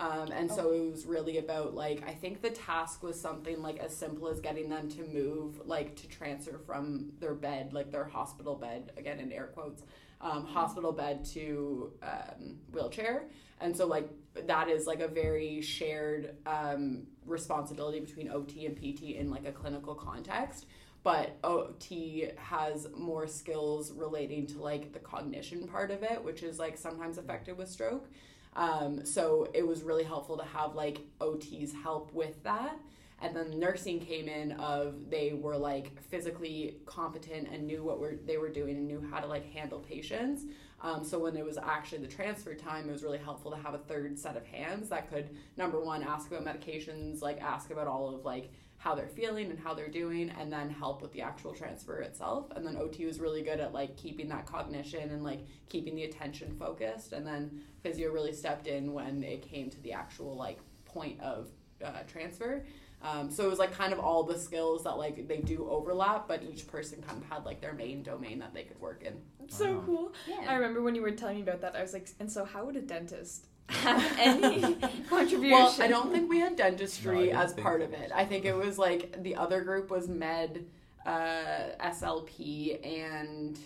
Um, 0.00 0.30
and 0.30 0.50
so 0.50 0.72
it 0.72 0.90
was 0.92 1.06
really 1.06 1.38
about 1.38 1.74
like 1.74 2.04
I 2.06 2.12
think 2.12 2.40
the 2.40 2.50
task 2.50 3.02
was 3.02 3.20
something 3.20 3.60
like 3.62 3.78
as 3.78 3.96
simple 3.96 4.28
as 4.28 4.40
getting 4.40 4.68
them 4.68 4.88
to 4.90 5.02
move 5.02 5.66
like 5.66 5.96
to 5.96 6.06
transfer 6.06 6.60
from 6.64 7.10
their 7.18 7.34
bed 7.34 7.72
like 7.72 7.90
their 7.90 8.04
hospital 8.04 8.54
bed 8.54 8.92
again 8.96 9.18
in 9.18 9.32
air 9.32 9.48
quotes 9.48 9.82
um, 10.20 10.44
hospital 10.46 10.92
bed 10.92 11.24
to 11.26 11.92
um, 12.02 12.58
wheelchair. 12.72 13.24
And 13.60 13.76
so 13.76 13.86
like 13.86 14.08
that 14.46 14.68
is 14.68 14.86
like 14.86 15.00
a 15.00 15.08
very 15.08 15.60
shared 15.60 16.36
um, 16.46 17.06
responsibility 17.26 18.00
between 18.00 18.30
OT 18.30 18.66
and 18.66 18.76
PT 18.76 19.16
in 19.16 19.30
like 19.30 19.46
a 19.46 19.52
clinical 19.52 19.94
context. 19.94 20.66
But 21.02 21.38
OT 21.44 22.30
has 22.36 22.88
more 22.96 23.26
skills 23.26 23.92
relating 23.92 24.46
to 24.48 24.58
like 24.60 24.92
the 24.92 24.98
cognition 24.98 25.66
part 25.68 25.90
of 25.90 26.02
it 26.02 26.22
which 26.22 26.42
is 26.42 26.58
like 26.58 26.76
sometimes 26.76 27.18
affected 27.18 27.56
with 27.56 27.68
stroke. 27.68 28.08
Um, 28.56 29.04
so 29.04 29.48
it 29.54 29.66
was 29.66 29.82
really 29.82 30.04
helpful 30.04 30.36
to 30.38 30.44
have 30.44 30.74
like 30.74 31.00
OT's 31.20 31.72
help 31.72 32.12
with 32.12 32.42
that. 32.42 32.76
And 33.20 33.34
then 33.34 33.58
nursing 33.58 33.98
came 33.98 34.28
in 34.28 34.52
of 34.52 35.10
they 35.10 35.32
were 35.32 35.56
like 35.56 36.00
physically 36.02 36.76
competent 36.86 37.48
and 37.52 37.66
knew 37.66 37.82
what 37.82 37.98
were 37.98 38.14
they 38.24 38.36
were 38.36 38.48
doing 38.48 38.76
and 38.76 38.86
knew 38.86 39.04
how 39.10 39.20
to 39.20 39.26
like 39.26 39.50
handle 39.52 39.80
patients. 39.80 40.44
Um, 40.80 41.02
so 41.02 41.18
when 41.18 41.36
it 41.36 41.44
was 41.44 41.58
actually 41.58 41.98
the 41.98 42.08
transfer 42.08 42.54
time, 42.54 42.88
it 42.88 42.92
was 42.92 43.02
really 43.02 43.18
helpful 43.18 43.50
to 43.50 43.56
have 43.56 43.74
a 43.74 43.78
third 43.78 44.16
set 44.16 44.36
of 44.36 44.46
hands 44.46 44.88
that 44.90 45.10
could 45.10 45.30
number 45.56 45.80
one 45.80 46.04
ask 46.04 46.30
about 46.30 46.44
medications, 46.44 47.20
like 47.20 47.40
ask 47.40 47.70
about 47.70 47.88
all 47.88 48.14
of 48.14 48.24
like 48.24 48.52
how 48.76 48.94
they're 48.94 49.08
feeling 49.08 49.50
and 49.50 49.58
how 49.58 49.74
they're 49.74 49.88
doing, 49.88 50.30
and 50.38 50.52
then 50.52 50.70
help 50.70 51.02
with 51.02 51.12
the 51.12 51.20
actual 51.20 51.52
transfer 51.52 51.98
itself. 51.98 52.46
And 52.54 52.64
then 52.64 52.76
OT 52.76 53.06
was 53.06 53.18
really 53.18 53.42
good 53.42 53.58
at 53.58 53.74
like 53.74 53.96
keeping 53.96 54.28
that 54.28 54.46
cognition 54.46 55.10
and 55.10 55.24
like 55.24 55.40
keeping 55.68 55.96
the 55.96 56.04
attention 56.04 56.54
focused. 56.56 57.12
And 57.12 57.26
then 57.26 57.62
physio 57.82 58.12
really 58.12 58.32
stepped 58.32 58.68
in 58.68 58.92
when 58.92 59.24
it 59.24 59.42
came 59.42 59.68
to 59.70 59.80
the 59.82 59.92
actual 59.92 60.36
like 60.36 60.60
point 60.84 61.20
of 61.20 61.48
uh, 61.84 62.02
transfer. 62.06 62.64
Um, 63.00 63.30
so 63.30 63.44
it 63.44 63.48
was 63.50 63.58
like 63.60 63.72
kind 63.72 63.92
of 63.92 64.00
all 64.00 64.24
the 64.24 64.36
skills 64.38 64.82
that 64.84 64.98
like 64.98 65.28
they 65.28 65.38
do 65.38 65.68
overlap, 65.70 66.26
but 66.26 66.42
each 66.42 66.66
person 66.66 67.00
kind 67.00 67.22
of 67.22 67.28
had 67.28 67.44
like 67.44 67.60
their 67.60 67.72
main 67.72 68.02
domain 68.02 68.40
that 68.40 68.52
they 68.54 68.64
could 68.64 68.80
work 68.80 69.02
in. 69.04 69.14
That's 69.38 69.56
so 69.56 69.74
Wow. 69.74 69.82
cool. 69.86 70.12
I 70.48 70.54
remember 70.54 70.82
when 70.82 70.94
you 70.96 71.02
were 71.02 71.12
telling 71.12 71.36
me 71.36 71.42
about 71.42 71.60
that, 71.60 71.76
I 71.76 71.82
was 71.82 71.92
like, 71.92 72.08
and 72.18 72.30
so 72.30 72.44
how 72.44 72.64
would 72.64 72.74
a 72.76 72.80
dentist 72.82 73.46
have 73.68 74.04
any 74.18 74.76
contribution? 75.08 75.50
Well, 75.52 75.76
I 75.78 75.86
don't 75.86 76.10
think 76.10 76.28
we 76.28 76.40
had 76.40 76.56
dentistry 76.56 77.26
didn't 77.26 77.36
as 77.38 77.52
part 77.54 77.82
of 77.82 77.92
it. 77.92 78.10
I 78.14 78.24
think 78.24 78.44
it 78.44 78.54
was 78.56 78.78
like 78.78 79.22
the 79.22 79.36
other 79.36 79.60
group 79.62 79.90
was 79.90 80.08
med, 80.08 80.64
uh, 81.06 81.70
SLP, 81.80 82.84
and 82.84 83.58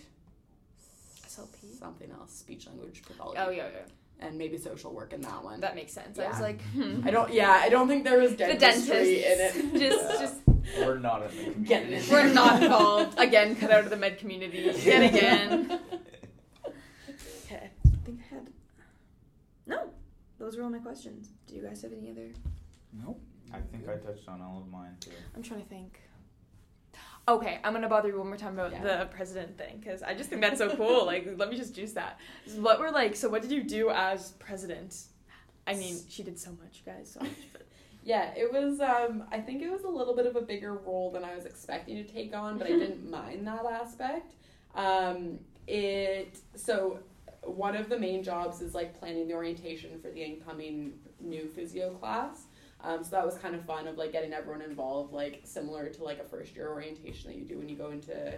SLP? 1.25 1.77
something 1.79 2.11
else, 2.11 2.33
speech 2.33 2.67
language 2.67 3.01
pathology, 3.03 3.39
Oh 3.41 3.49
yeah, 3.49 3.67
yeah. 3.73 3.79
And 4.23 4.37
maybe 4.37 4.57
social 4.57 4.93
work 4.93 5.13
in 5.13 5.21
that 5.21 5.43
one. 5.43 5.59
That 5.59 5.75
makes 5.75 5.93
sense. 5.93 6.17
I 6.17 6.27
was 6.29 6.39
like, 6.39 6.61
hmm. 6.73 7.01
I 7.05 7.11
don't. 7.11 7.31
Yeah, 7.33 7.51
I 7.51 7.69
don't 7.69 7.87
think 7.87 8.03
there 8.03 8.19
was 8.19 8.31
the 8.31 8.37
dentistry 8.37 9.21
dentist 9.21 9.57
in 9.57 9.63
it. 9.63 9.79
just 9.89 10.09
Yeah. 10.09 10.19
just 10.19 10.35
We're 10.79 10.99
not 10.99 11.23
in 11.31 11.45
the 11.45 11.59
Get 11.67 11.83
it. 11.91 12.09
we're 12.09 12.31
not 12.33 12.63
involved 12.63 13.19
again. 13.19 13.55
Cut 13.55 13.71
out 13.71 13.83
of 13.83 13.89
the 13.89 13.97
med 13.97 14.17
community 14.17 14.59
yet 14.83 15.13
again. 15.13 15.79
Okay, 17.45 17.69
I 17.85 17.97
think 18.05 18.19
I 18.31 18.35
had. 18.35 18.47
No, 19.67 19.89
those 20.39 20.57
were 20.57 20.63
all 20.63 20.69
my 20.69 20.79
questions. 20.79 21.29
Do 21.47 21.55
you 21.55 21.61
guys 21.61 21.81
have 21.81 21.91
any 21.93 22.09
other? 22.11 22.29
Nope. 23.05 23.19
I 23.53 23.59
think 23.71 23.87
I 23.87 23.97
touched 23.97 24.27
on 24.27 24.41
all 24.41 24.59
of 24.59 24.67
mine 24.71 24.95
too. 24.99 25.11
I'm 25.35 25.43
trying 25.43 25.61
to 25.61 25.67
think. 25.67 25.99
Okay, 27.27 27.59
I'm 27.63 27.71
gonna 27.73 27.87
bother 27.87 28.09
you 28.09 28.17
one 28.17 28.27
more 28.27 28.37
time 28.37 28.53
about 28.59 28.71
Yeah. 28.73 28.99
the 28.99 29.05
president 29.05 29.57
thing 29.57 29.77
because 29.79 30.03
I 30.03 30.13
just 30.13 30.29
think 30.29 30.41
that's 30.41 30.57
so 30.57 30.75
cool. 30.75 31.05
like, 31.13 31.25
let 31.37 31.49
me 31.49 31.55
just 31.55 31.73
juice 31.73 31.93
that. 31.93 32.19
What 32.57 32.79
were 32.79 32.91
like? 32.91 33.15
So, 33.15 33.29
what 33.29 33.41
did 33.41 33.51
you 33.51 33.63
do 33.63 33.89
as 33.89 34.31
president? 34.33 34.95
I 35.65 35.75
mean, 35.75 35.97
she 36.09 36.23
did 36.23 36.37
so 36.37 36.51
much, 36.61 36.83
guys. 36.85 37.11
So 37.13 37.21
much. 37.21 37.31
But 37.53 37.65
Yeah, 38.03 38.33
it 38.35 38.51
was. 38.51 38.81
Um, 38.81 39.23
I 39.31 39.39
think 39.39 39.61
it 39.61 39.71
was 39.71 39.83
a 39.83 39.89
little 39.89 40.13
bit 40.13 40.25
of 40.25 40.35
a 40.35 40.41
bigger 40.41 40.73
role 40.73 41.09
than 41.11 41.23
I 41.23 41.33
was 41.35 41.45
expecting 41.45 41.95
to 41.95 42.03
take 42.03 42.35
on, 42.35 42.57
but 42.57 42.67
I 42.67 42.71
didn't 42.71 43.09
mind 43.19 43.47
that 43.47 43.65
aspect. 43.65 44.33
Um, 44.75 45.39
it 45.67 46.39
so 46.55 46.99
one 47.43 47.75
of 47.77 47.87
the 47.87 47.97
main 47.97 48.21
jobs 48.23 48.61
is 48.61 48.73
like 48.73 48.99
planning 48.99 49.27
the 49.29 49.33
orientation 49.33 49.97
for 50.01 50.09
the 50.09 50.21
incoming 50.21 50.93
new 51.21 51.47
physio 51.47 51.91
class. 51.91 52.43
Um, 52.83 53.03
so 53.03 53.11
that 53.11 53.25
was 53.25 53.37
kind 53.37 53.55
of 53.55 53.65
fun 53.65 53.87
of 53.87 53.97
like 53.97 54.11
getting 54.11 54.33
everyone 54.33 54.61
involved, 54.61 55.13
like 55.13 55.41
similar 55.45 55.87
to 55.89 56.03
like 56.03 56.19
a 56.19 56.23
first 56.25 56.55
year 56.55 56.69
orientation 56.69 57.31
that 57.31 57.37
you 57.37 57.45
do 57.45 57.57
when 57.57 57.69
you 57.69 57.77
go 57.77 57.91
into 57.91 58.33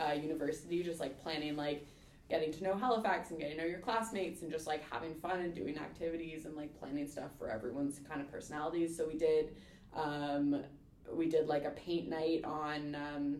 uh, 0.00 0.12
university, 0.12 0.82
just 0.82 1.00
like 1.00 1.20
planning 1.20 1.56
like 1.56 1.86
getting 2.30 2.52
to 2.52 2.62
know 2.62 2.74
Halifax 2.74 3.30
and 3.30 3.40
getting 3.40 3.56
to 3.56 3.62
know 3.62 3.68
your 3.68 3.80
classmates 3.80 4.42
and 4.42 4.50
just 4.50 4.66
like 4.66 4.82
having 4.90 5.14
fun 5.14 5.40
and 5.40 5.54
doing 5.54 5.78
activities 5.78 6.44
and 6.44 6.54
like 6.56 6.78
planning 6.78 7.08
stuff 7.08 7.30
for 7.38 7.50
everyone's 7.50 8.00
kind 8.08 8.20
of 8.20 8.30
personalities. 8.30 8.96
So 8.96 9.08
we 9.08 9.18
did 9.18 9.56
um, 9.94 10.62
we 11.12 11.28
did 11.28 11.48
like 11.48 11.64
a 11.64 11.70
paint 11.70 12.08
night 12.08 12.44
on 12.44 12.94
um, 12.94 13.38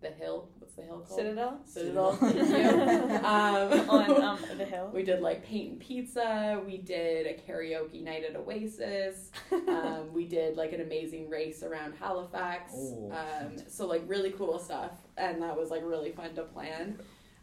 the 0.00 0.10
hill. 0.10 0.48
What's 0.58 0.74
the 0.74 0.82
hill 0.82 1.00
called? 1.00 1.18
Citadel 1.18 1.60
Citadel. 1.66 2.16
Citadel. 2.16 2.32
Thank 2.32 3.10
you. 3.10 3.16
Um, 3.30 3.90
on 3.90 4.22
um, 4.22 4.38
the 4.56 4.64
hill. 4.64 4.90
we 4.92 5.02
did 5.02 5.20
like 5.20 5.44
paint 5.44 5.72
and 5.72 5.80
pizza. 5.80 6.60
We 6.66 6.78
did 6.78 7.26
a 7.26 7.34
karaoke 7.34 8.02
night 8.02 8.24
at 8.24 8.36
Oasis. 8.36 9.30
Um, 9.70 10.12
we 10.12 10.26
did 10.26 10.56
like 10.56 10.72
an 10.72 10.80
amazing 10.80 11.28
race 11.28 11.62
around 11.62 11.94
Halifax. 11.98 12.72
Oh, 12.74 13.12
Um, 13.12 13.56
so 13.68 13.86
like 13.86 14.02
really 14.06 14.30
cool 14.30 14.58
stuff, 14.58 14.92
and 15.16 15.42
that 15.42 15.56
was 15.56 15.70
like 15.70 15.82
really 15.84 16.12
fun 16.12 16.34
to 16.34 16.42
plan. 16.42 16.98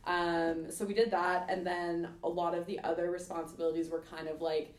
Um, 0.06 0.72
so 0.72 0.86
we 0.86 0.94
did 0.94 1.12
that, 1.12 1.48
and 1.50 1.66
then 1.66 2.10
a 2.24 2.30
lot 2.30 2.54
of 2.56 2.66
the 2.66 2.80
other 2.80 3.12
responsibilities 3.12 3.90
were 3.90 4.04
kind 4.10 4.28
of 4.28 4.42
like 4.42 4.74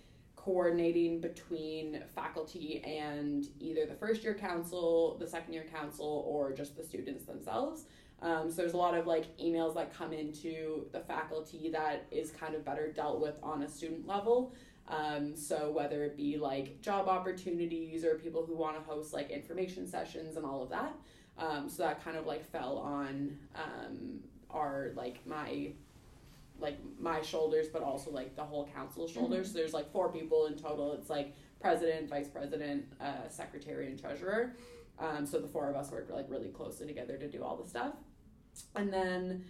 coordinating 0.48 1.20
between 1.20 2.02
faculty 2.14 2.82
and 2.82 3.48
either 3.60 3.84
the 3.84 3.94
first 3.94 4.22
year 4.22 4.32
council, 4.32 5.14
the 5.20 5.26
second 5.26 5.52
year 5.52 5.66
council, 5.70 6.24
or 6.26 6.52
just 6.52 6.74
the 6.74 6.82
students 6.82 7.26
themselves. 7.26 7.84
Um, 8.22 8.50
so 8.50 8.62
there's 8.62 8.72
a 8.72 8.78
lot 8.78 8.94
of 8.94 9.06
like 9.06 9.36
emails 9.36 9.74
that 9.74 9.92
come 9.92 10.14
into 10.14 10.86
the 10.90 11.00
faculty 11.00 11.68
that 11.68 12.06
is 12.10 12.30
kind 12.30 12.54
of 12.54 12.64
better 12.64 12.90
dealt 12.90 13.20
with 13.20 13.34
on 13.42 13.62
a 13.62 13.68
student 13.68 14.06
level. 14.06 14.54
Um, 14.88 15.36
so 15.36 15.70
whether 15.70 16.02
it 16.04 16.16
be 16.16 16.38
like 16.38 16.80
job 16.80 17.08
opportunities 17.08 18.02
or 18.02 18.14
people 18.14 18.42
who 18.46 18.56
want 18.56 18.74
to 18.78 18.82
host 18.90 19.12
like 19.12 19.28
information 19.28 19.86
sessions 19.86 20.38
and 20.38 20.46
all 20.46 20.62
of 20.62 20.70
that. 20.70 20.94
Um, 21.36 21.68
so 21.68 21.82
that 21.82 22.02
kind 22.02 22.16
of 22.16 22.26
like 22.26 22.50
fell 22.50 22.78
on 22.78 23.36
um, 23.54 24.20
our 24.50 24.92
like 24.96 25.18
my 25.26 25.72
like 26.58 26.78
my 26.98 27.20
shoulders, 27.22 27.68
but 27.72 27.82
also 27.82 28.10
like 28.10 28.36
the 28.36 28.44
whole 28.44 28.68
council's 28.74 29.10
shoulders. 29.10 29.52
So 29.52 29.58
there's 29.58 29.74
like 29.74 29.90
four 29.92 30.12
people 30.12 30.46
in 30.46 30.56
total. 30.56 30.92
It's 30.94 31.10
like 31.10 31.34
president, 31.60 32.08
vice 32.08 32.28
president, 32.28 32.84
uh, 33.00 33.28
secretary, 33.28 33.86
and 33.86 34.00
treasurer. 34.00 34.54
Um, 34.98 35.26
so 35.26 35.38
the 35.38 35.48
four 35.48 35.68
of 35.70 35.76
us 35.76 35.90
work 35.90 36.08
like 36.10 36.26
really 36.28 36.48
closely 36.48 36.86
together 36.86 37.16
to 37.16 37.28
do 37.28 37.42
all 37.42 37.56
the 37.56 37.68
stuff. 37.68 37.94
And 38.74 38.92
then 38.92 39.44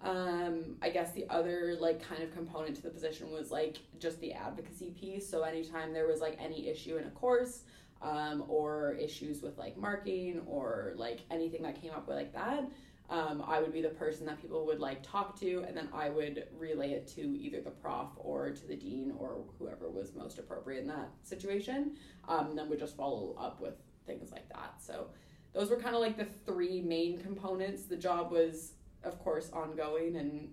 um, 0.00 0.76
I 0.82 0.90
guess 0.90 1.12
the 1.12 1.26
other 1.28 1.76
like 1.78 2.02
kind 2.06 2.22
of 2.22 2.32
component 2.32 2.76
to 2.76 2.82
the 2.82 2.90
position 2.90 3.30
was 3.30 3.50
like 3.50 3.78
just 3.98 4.20
the 4.20 4.32
advocacy 4.32 4.90
piece. 4.98 5.28
So 5.28 5.42
anytime 5.42 5.92
there 5.92 6.06
was 6.06 6.20
like 6.20 6.38
any 6.40 6.68
issue 6.68 6.96
in 6.96 7.04
a 7.04 7.10
course, 7.10 7.62
um, 8.04 8.44
or 8.48 8.96
issues 9.00 9.42
with 9.42 9.56
like 9.56 9.76
marking 9.76 10.42
or 10.46 10.92
like 10.96 11.20
anything 11.30 11.62
that 11.62 11.80
came 11.80 11.90
up 11.92 12.06
with 12.06 12.16
like 12.16 12.34
that, 12.34 12.64
um, 13.10 13.44
I 13.46 13.60
would 13.60 13.72
be 13.72 13.82
the 13.82 13.90
person 13.90 14.24
that 14.26 14.40
people 14.40 14.64
would 14.66 14.80
like 14.80 15.02
talk 15.02 15.38
to, 15.40 15.64
and 15.66 15.76
then 15.76 15.88
I 15.92 16.08
would 16.08 16.46
relay 16.58 16.92
it 16.92 17.06
to 17.08 17.20
either 17.20 17.60
the 17.60 17.70
prof 17.70 18.08
or 18.16 18.50
to 18.50 18.66
the 18.66 18.76
dean 18.76 19.12
or 19.18 19.44
whoever 19.58 19.90
was 19.90 20.14
most 20.14 20.38
appropriate 20.38 20.80
in 20.80 20.86
that 20.88 21.10
situation. 21.22 21.96
Um, 22.26 22.48
and 22.50 22.58
then 22.58 22.68
would 22.70 22.78
just 22.78 22.96
follow 22.96 23.34
up 23.38 23.60
with 23.60 23.74
things 24.06 24.32
like 24.32 24.48
that. 24.48 24.76
So 24.80 25.08
those 25.52 25.70
were 25.70 25.76
kind 25.76 25.94
of 25.94 26.00
like 26.00 26.16
the 26.16 26.26
three 26.46 26.80
main 26.80 27.18
components. 27.18 27.84
The 27.84 27.96
job 27.96 28.32
was, 28.32 28.72
of 29.02 29.18
course, 29.22 29.50
ongoing 29.52 30.16
and 30.16 30.52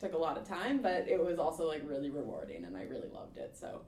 took 0.00 0.14
a 0.14 0.18
lot 0.18 0.38
of 0.38 0.48
time, 0.48 0.80
but 0.80 1.06
it 1.06 1.22
was 1.22 1.38
also 1.38 1.68
like 1.68 1.82
really 1.84 2.10
rewarding, 2.10 2.64
and 2.64 2.76
I 2.76 2.84
really 2.84 3.08
loved 3.12 3.36
it. 3.36 3.54
So 3.54 3.82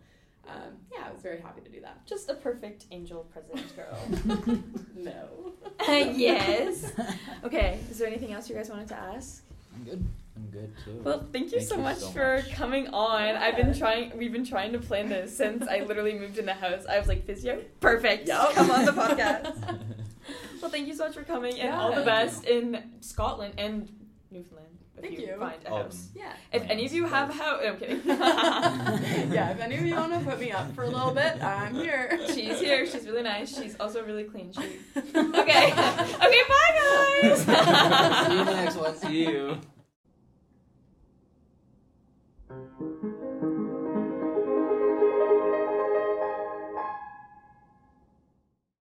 um, 0.48 0.76
yeah, 0.92 1.04
I 1.08 1.12
was 1.12 1.22
very 1.22 1.40
happy 1.40 1.60
to 1.62 1.68
do 1.70 1.80
that. 1.82 2.04
Just 2.06 2.28
a 2.28 2.34
perfect 2.34 2.86
angel 2.90 3.26
president 3.32 3.74
girl. 3.76 4.58
No. 4.96 5.52
yes. 5.88 6.92
Okay. 7.42 7.80
Is 7.90 7.98
there 7.98 8.06
anything 8.06 8.32
else 8.32 8.48
you 8.48 8.54
guys 8.54 8.70
wanted 8.70 8.86
to 8.88 8.94
ask? 8.96 9.42
I'm 9.74 9.84
good. 9.84 10.06
I'm 10.36 10.46
good 10.50 10.72
too. 10.84 11.00
Well, 11.02 11.26
thank 11.32 11.46
you 11.52 11.58
Thank 11.58 11.68
so 11.68 11.76
you 11.76 11.82
much 11.82 11.98
so 11.98 12.08
for 12.10 12.36
much. 12.44 12.52
coming 12.54 12.88
on. 12.88 13.36
I've 13.36 13.56
been 13.56 13.74
trying. 13.76 14.16
We've 14.16 14.32
been 14.32 14.44
trying 14.44 14.72
to 14.72 14.78
plan 14.78 15.08
this 15.08 15.36
since 15.36 15.66
I 15.66 15.80
literally 15.80 16.14
moved 16.18 16.38
in 16.38 16.46
the 16.46 16.52
house. 16.52 16.86
I 16.86 16.98
was 16.98 17.08
like, 17.08 17.24
physio, 17.26 17.62
perfect. 17.80 18.28
Yup. 18.28 18.52
Come 18.52 18.70
on 18.70 18.84
the 18.84 18.92
podcast. 18.92 19.56
well, 20.60 20.70
thank 20.70 20.86
you 20.86 20.94
so 20.94 21.06
much 21.06 21.14
for 21.14 21.24
coming, 21.24 21.52
and 21.58 21.68
Yeah. 21.70 21.80
all 21.80 21.92
the 21.94 22.02
best 22.04 22.44
in 22.44 22.92
Scotland 23.00 23.54
and 23.58 23.88
Newfoundland. 24.30 24.71
If 25.02 25.08
Thank 25.08 25.20
you, 25.20 25.26
you. 25.26 25.36
find 25.36 25.54
a 25.66 25.68
All 25.68 25.78
of 25.78 25.86
house. 25.86 26.08
Yeah. 26.14 26.32
If 26.52 26.70
any 26.70 26.86
of 26.86 26.92
you 26.92 27.06
have 27.06 27.28
a 27.28 27.32
house, 27.32 27.60
no, 27.60 27.70
I'm 27.70 27.76
kidding. 27.76 28.00
yeah, 28.06 29.50
if 29.50 29.60
any 29.60 29.76
of 29.76 29.84
you 29.84 29.96
want 29.96 30.12
to 30.12 30.20
put 30.20 30.38
me 30.38 30.52
up 30.52 30.72
for 30.76 30.84
a 30.84 30.88
little 30.88 31.10
bit, 31.10 31.42
I'm 31.42 31.74
here. 31.74 32.20
She's 32.28 32.60
here. 32.60 32.86
She's 32.86 33.04
really 33.04 33.22
nice. 33.22 33.52
She's 33.60 33.74
also 33.80 34.04
really 34.04 34.24
clean. 34.24 34.52
She 34.52 34.60
okay. 34.96 35.72
okay. 35.72 35.72
Bye, 35.72 37.20
guys. 37.20 37.40
See 37.42 38.32
you 38.32 38.40
in 38.40 38.46
the 38.46 38.54
next 38.54 38.76
one. 38.76 38.96
See 38.96 39.22
you. 39.26 39.58